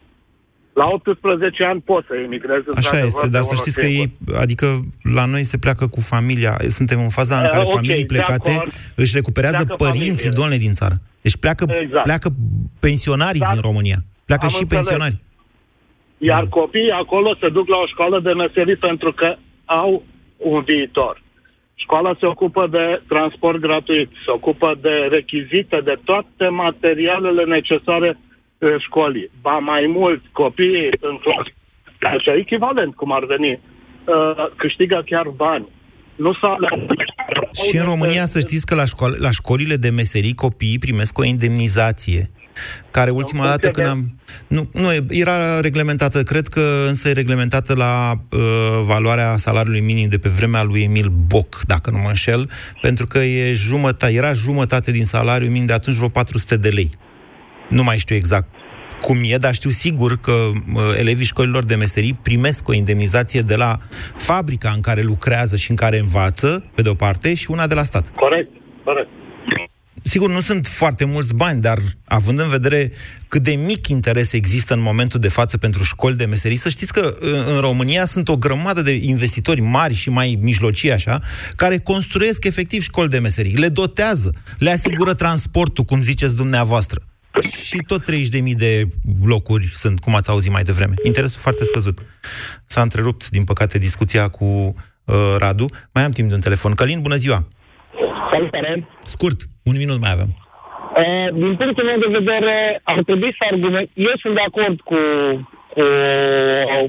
La 0.74 0.86
18 0.86 1.63
ani 1.63 1.82
poți 1.82 2.07
să 2.07 2.13
emigrezi. 2.15 2.63
Așa 2.67 2.76
într-adevăr, 2.76 3.05
este, 3.07 3.26
de 3.26 3.32
dar 3.32 3.41
să 3.41 3.47
unul 3.51 3.61
știți 3.61 3.80
că 3.80 3.86
singur. 3.86 4.05
ei, 4.28 4.36
adică 4.43 4.80
la 5.13 5.26
noi 5.26 5.43
se 5.43 5.57
pleacă 5.57 5.88
cu 5.88 6.01
familia, 6.01 6.57
suntem 6.67 6.99
în 7.01 7.09
faza 7.09 7.38
în 7.38 7.43
Eh, 7.43 7.49
care 7.49 7.63
ok, 7.63 7.74
familii 7.74 8.05
de 8.05 8.13
plecate 8.13 8.49
acord. 8.51 8.72
își 8.95 9.15
recuperează 9.15 9.63
Pleacă 9.63 9.84
părinții, 9.84 10.07
familiile. 10.07 10.36
doamne, 10.39 10.57
din 10.57 10.74
țară. 10.74 10.95
Deci 11.22 11.36
pleacă, 11.38 11.65
Exact. 11.84 12.03
pleacă 12.03 12.30
pensionarii 12.80 13.41
din 13.51 13.61
România. 13.61 13.99
Pleacă 14.26 14.45
Am 14.45 14.49
și 14.51 14.61
înțeles. 14.61 14.86
pensionari. 14.88 15.17
Iar 16.17 16.47
copiii 16.47 16.91
acolo 17.03 17.36
se 17.41 17.49
duc 17.49 17.67
la 17.67 17.78
o 17.78 17.88
școală 17.88 18.19
de 18.19 18.32
meserii 18.34 18.76
pentru 18.76 19.11
că 19.13 19.36
au 19.65 20.03
un 20.38 20.61
viitor. 20.63 21.22
Școala 21.76 22.15
se 22.19 22.26
ocupă 22.26 22.67
de 22.72 23.01
transport 23.07 23.57
gratuit, 23.59 24.09
se 24.26 24.32
ocupă 24.32 24.78
de 24.82 24.89
rechizite, 25.09 25.78
de 25.84 25.95
toate 26.03 26.45
materialele 26.65 27.43
necesare 27.43 28.07
eh, 28.09 28.15
școlii. 28.78 29.32
Ba 29.41 29.57
mai 29.57 29.86
mult, 29.88 30.22
copiii 30.32 30.89
în 30.99 31.18
clasă, 31.18 31.51
așa 32.16 32.34
echivalent 32.36 32.95
cum 32.95 33.12
ar 33.12 33.26
veni, 33.26 33.51
eh, 33.51 34.45
câștigă 34.55 35.03
chiar 35.05 35.28
bani. 35.28 35.68
Nu 36.16 36.34
s-a... 36.34 36.55
Și 37.68 37.78
în 37.78 37.84
România 37.84 38.26
să 38.26 38.39
știți 38.39 38.66
că 38.66 38.76
la, 38.76 38.86
școală, 38.86 39.16
la 39.20 39.32
școlile 39.32 39.76
de 39.76 39.89
meserii 39.89 40.34
copiii 40.34 40.80
primesc 40.80 41.18
o 41.18 41.24
indemnizație 41.24 42.30
care 42.91 43.09
ultima 43.09 43.45
dată 43.45 43.70
când 43.70 43.88
am... 43.88 44.16
Nu, 44.47 44.70
nu, 44.74 44.88
era 45.09 45.59
reglementată, 45.59 46.24
cred 46.24 46.47
că 46.47 46.62
însă 46.88 47.09
e 47.09 47.12
reglementată 47.12 47.76
la 47.76 48.12
uh, 48.30 48.39
valoarea 48.86 49.38
salariului 49.38 49.82
minim 49.82 50.09
de 50.09 50.18
pe 50.18 50.30
vremea 50.30 50.64
lui 50.64 50.82
Emil 50.82 51.07
Boc, 51.28 51.62
dacă 51.68 51.89
nu 51.89 51.97
mă 51.97 52.07
înșel, 52.07 52.49
pentru 52.82 53.05
că 53.07 53.20
e 53.20 53.53
jumătate, 53.53 54.14
era 54.14 54.34
jumătate 54.34 54.91
din 54.91 55.05
salariul 55.05 55.51
minim 55.51 55.66
de 55.66 55.74
atunci 55.74 55.95
vreo 55.95 56.09
400 56.09 56.57
de 56.57 56.70
lei. 56.70 56.91
Nu 57.72 57.84
mai 57.84 57.97
știu 57.97 58.15
exact 58.15 58.47
cum 59.01 59.17
e, 59.24 59.36
dar 59.38 59.53
știu 59.53 59.69
sigur 59.69 60.19
că 60.19 60.32
uh, 60.32 60.82
elevii 60.97 61.26
școlilor 61.26 61.63
de 61.63 61.76
meserii 61.76 62.19
primesc 62.22 62.67
o 62.67 62.74
indemnizație 62.74 63.41
de 63.41 63.55
la 63.55 63.80
fabrica 64.15 64.72
în 64.76 64.82
care 64.82 65.01
lucrează 65.01 65.55
și 65.55 65.69
în 65.69 65.76
care 65.76 65.99
învață, 65.99 66.63
pe 66.76 66.82
de-o 66.82 66.93
parte, 66.93 67.34
și 67.34 67.51
una 67.51 67.67
de 67.67 67.74
la 67.74 67.84
stat. 67.84 68.09
Corect, 68.15 68.49
corect. 68.84 69.09
Sigur, 70.03 70.30
nu 70.30 70.39
sunt 70.39 70.67
foarte 70.67 71.05
mulți 71.05 71.34
bani, 71.36 71.61
dar 71.61 71.78
având 72.05 72.39
în 72.39 72.49
vedere 72.49 72.91
cât 73.28 73.43
de 73.43 73.51
mic 73.51 73.88
interes 73.88 74.34
există 74.34 74.74
în 74.74 74.82
momentul 74.82 75.19
de 75.19 75.28
față 75.28 75.57
pentru 75.57 75.84
școli 75.84 76.15
de 76.15 76.26
meserii, 76.26 76.57
să 76.57 76.69
știți 76.69 76.93
că 76.93 77.15
în- 77.19 77.55
în 77.55 77.59
România 77.59 78.05
sunt 78.05 78.28
o 78.28 78.38
grămadă 78.38 78.82
de 78.82 78.91
investitori 79.01 79.61
mari 79.61 79.93
și 79.93 80.09
mai 80.09 80.38
mijlocii 80.41 80.91
așa, 80.91 81.19
care 81.55 81.78
construiesc 81.78 82.45
efectiv 82.45 82.82
școli 82.82 83.09
de 83.09 83.19
meserii, 83.19 83.55
le 83.55 83.69
dotează, 83.69 84.34
le 84.57 84.69
asigură 84.72 85.13
transportul, 85.13 85.84
cum 85.84 86.01
ziceți 86.01 86.36
dumneavoastră. 86.36 87.01
Și 87.42 87.78
tot 87.88 88.02
30.000 88.02 88.56
de 88.58 88.84
locuri 89.26 89.66
sunt, 89.66 90.00
cum 90.00 90.16
ați 90.16 90.30
auzit 90.30 90.52
mai 90.52 90.64
devreme. 90.64 90.94
Interesul 91.04 91.42
foarte 91.42 91.64
scăzut. 91.64 91.98
S-a 92.66 92.82
întrerupt, 92.82 93.30
din 93.30 93.44
păcate, 93.44 93.78
discuția 93.78 94.30
cu 94.30 94.46
uh, 94.46 95.36
Radu. 95.38 95.66
Mai 95.94 96.04
am 96.04 96.12
timp 96.12 96.30
de 96.30 96.36
un 96.36 96.42
telefon. 96.42 96.74
Călin, 96.74 97.02
bună 97.02 97.16
ziua! 97.16 97.48
Salutare! 98.32 98.88
Scurt, 99.04 99.39
un 99.64 99.76
minut 99.78 100.00
mai 100.00 100.12
avem. 100.12 100.30
Uh, 101.02 101.28
din 101.34 101.56
punctul 101.56 101.84
meu 101.84 101.98
de 101.98 102.18
vedere, 102.20 102.82
ar 102.84 103.04
trebui 103.04 103.36
să 103.38 103.44
argument... 103.52 103.89
Eu 103.94 104.14
sunt 104.22 104.34
de 104.34 104.44
acord 104.48 104.82
cu, 104.82 104.96
cu 105.74 105.82
o, 106.76 106.88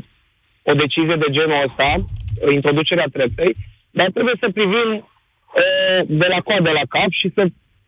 o 0.71 0.73
decizie 0.73 1.17
de 1.17 1.31
genul 1.31 1.65
ăsta, 1.69 2.05
introducerea 2.53 3.13
treptei, 3.13 3.57
dar 3.91 4.11
trebuie 4.11 4.35
să 4.41 4.49
privim 4.59 4.89
uh, 4.95 6.01
de 6.07 6.27
la 6.35 6.41
coadă 6.41 6.71
la 6.71 6.87
cap 6.89 7.11
și 7.11 7.31
să 7.35 7.43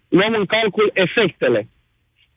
luăm 0.09 0.35
în 0.39 0.47
calcul 0.47 0.91
efectele. 0.95 1.69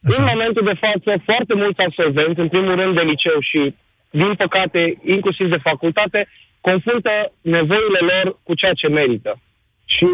Așa. 0.03 0.21
În 0.21 0.27
momentul 0.33 0.63
de 0.71 0.75
față, 0.85 1.21
foarte 1.25 1.53
mulți 1.53 1.81
absolvenți, 1.87 2.39
în 2.39 2.47
primul 2.47 2.75
rând 2.75 2.93
de 2.95 3.01
liceu 3.01 3.37
și, 3.39 3.75
din 4.09 4.33
păcate, 4.35 4.97
inclusiv 5.05 5.49
de 5.49 5.59
facultate, 5.69 6.27
confruntă 6.61 7.11
nevoile 7.41 7.99
lor 8.11 8.39
cu 8.43 8.53
ceea 8.53 8.73
ce 8.73 8.87
merită. 8.87 9.39
Și 9.85 10.07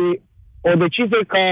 o 0.62 0.74
decizie 0.84 1.20
ca 1.28 1.46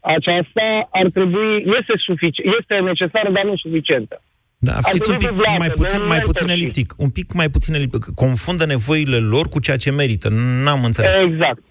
aceasta 0.00 0.88
ar 0.90 1.08
trebui, 1.16 1.50
este, 1.78 1.92
sufici, 1.96 2.38
este 2.58 2.74
necesară, 2.74 3.30
dar 3.30 3.44
nu 3.44 3.56
suficientă. 3.56 4.22
Da, 4.60 4.72
Ar 4.72 4.82
fiți 4.92 5.10
un 5.10 5.16
trebui 5.16 5.26
pic 5.26 5.28
dublată 5.28 5.58
mai 5.58 5.68
de 5.68 5.74
puțin, 5.74 6.00
un 6.00 6.06
mai 6.06 6.18
puțin 6.20 6.46
mentorship. 6.46 6.74
eliptic. 6.74 6.94
Un 7.04 7.10
pic 7.10 7.32
mai 7.32 7.48
puțin 7.48 7.74
eliptic. 7.74 8.04
Confundă 8.14 8.64
nevoile 8.66 9.16
lor 9.18 9.48
cu 9.48 9.60
ceea 9.60 9.76
ce 9.76 9.90
merită. 9.90 10.28
N-am 10.64 10.84
înțeles. 10.84 11.14
Exact. 11.22 11.62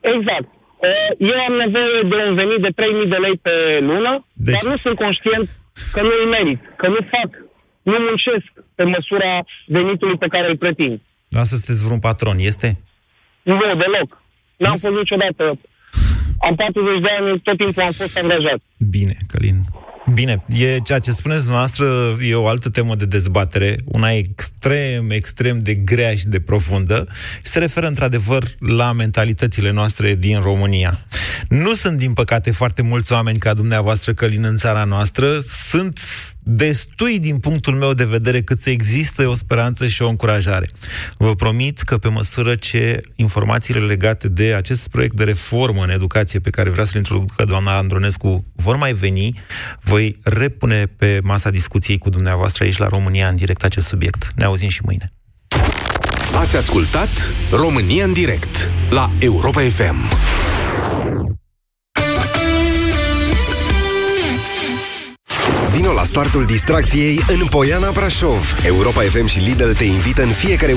Exact. 0.00 0.48
Eh, 0.88 1.10
Eu 1.30 1.38
am 1.48 1.54
nevoie 1.64 2.02
de 2.10 2.16
un 2.28 2.34
venit 2.40 2.60
de 2.66 2.72
3.000 3.06 3.08
de 3.14 3.18
lei 3.24 3.36
pe 3.46 3.54
lună, 3.88 4.12
deci... 4.32 4.54
dar 4.54 4.72
nu 4.72 4.76
sunt 4.84 4.96
conștient 5.04 5.46
că 5.94 6.00
nu 6.02 6.12
îl 6.20 6.28
merit, 6.36 6.60
că 6.80 6.86
nu 6.94 7.00
fac, 7.14 7.30
nu 7.90 7.96
muncesc 8.08 8.48
pe 8.74 8.84
măsura 8.94 9.30
venitului 9.76 10.18
pe 10.24 10.32
care 10.34 10.46
îl 10.50 10.56
pretind. 10.64 10.96
Asta 11.42 11.56
sunteți 11.56 11.84
vreun 11.84 12.02
patron, 12.08 12.36
este? 12.50 12.68
Nu, 13.42 13.54
deloc. 13.82 14.10
N-am 14.56 14.76
fost 14.84 14.94
niciodată. 15.02 15.44
Am 16.46 16.54
40 16.54 17.00
de 17.00 17.10
ani, 17.18 17.40
tot 17.40 17.56
timpul 17.56 17.82
am 17.82 17.94
fost 18.00 18.18
angajat. 18.22 18.60
Bine, 18.94 19.16
Călin. 19.30 19.58
Bine, 20.06 20.42
e 20.48 20.78
ceea 20.78 20.98
ce 20.98 21.12
spuneți 21.12 21.48
noastră 21.48 22.16
e 22.28 22.34
o 22.34 22.46
altă 22.46 22.68
temă 22.68 22.94
de 22.94 23.04
dezbatere, 23.04 23.76
una 23.84 24.10
extrem, 24.10 25.10
extrem 25.10 25.60
de 25.60 25.74
grea 25.74 26.14
și 26.14 26.26
de 26.26 26.40
profundă 26.40 27.08
și 27.36 27.50
se 27.50 27.58
referă 27.58 27.86
într-adevăr 27.86 28.44
la 28.58 28.92
mentalitățile 28.92 29.70
noastre 29.70 30.14
din 30.14 30.40
România. 30.40 31.06
Nu 31.48 31.74
sunt, 31.74 31.98
din 31.98 32.12
păcate, 32.12 32.50
foarte 32.50 32.82
mulți 32.82 33.12
oameni 33.12 33.38
ca 33.38 33.54
dumneavoastră 33.54 34.14
călin 34.14 34.44
în 34.44 34.56
țara 34.56 34.84
noastră, 34.84 35.40
sunt 35.40 35.98
destui 36.44 37.18
din 37.18 37.38
punctul 37.38 37.74
meu 37.74 37.94
de 37.94 38.04
vedere 38.04 38.42
cât 38.42 38.58
să 38.58 38.70
există 38.70 39.28
o 39.28 39.34
speranță 39.34 39.86
și 39.86 40.02
o 40.02 40.08
încurajare. 40.08 40.68
Vă 41.16 41.34
promit 41.34 41.80
că 41.80 41.98
pe 41.98 42.08
măsură 42.08 42.54
ce 42.54 43.00
informațiile 43.14 43.80
legate 43.80 44.28
de 44.28 44.54
acest 44.54 44.88
proiect 44.88 45.14
de 45.14 45.24
reformă 45.24 45.82
în 45.82 45.90
educație 45.90 46.38
pe 46.38 46.50
care 46.50 46.70
vrea 46.70 46.84
să-l 46.84 46.96
introducă 46.96 47.44
doamna 47.44 47.76
Andronescu 47.76 48.44
vor 48.52 48.76
mai 48.76 48.92
veni, 48.92 49.40
voi 50.02 50.18
repune 50.22 50.86
pe 50.86 51.20
masa 51.22 51.50
discuției 51.50 51.98
cu 51.98 52.10
dumneavoastră 52.10 52.64
aici 52.64 52.76
la 52.76 52.86
România 52.86 53.28
în 53.28 53.36
direct 53.36 53.64
acest 53.64 53.86
subiect. 53.86 54.32
Ne 54.36 54.44
auzim 54.44 54.68
și 54.68 54.80
mâine. 54.84 55.12
Ați 56.34 56.56
ascultat 56.56 57.32
România 57.50 58.04
în 58.04 58.12
direct 58.12 58.70
la 58.90 59.10
Europa 59.18 59.60
FM. 59.60 59.96
Vino 65.72 65.92
la 65.92 66.02
startul 66.02 66.44
distracției 66.44 67.20
în 67.28 67.46
Poiana 67.46 67.90
Brașov. 67.90 68.56
Europa 68.64 69.00
FM 69.00 69.26
și 69.26 69.38
Lidl 69.38 69.70
te 69.70 69.84
invită 69.84 70.22
în 70.22 70.28
fiecare 70.28 70.70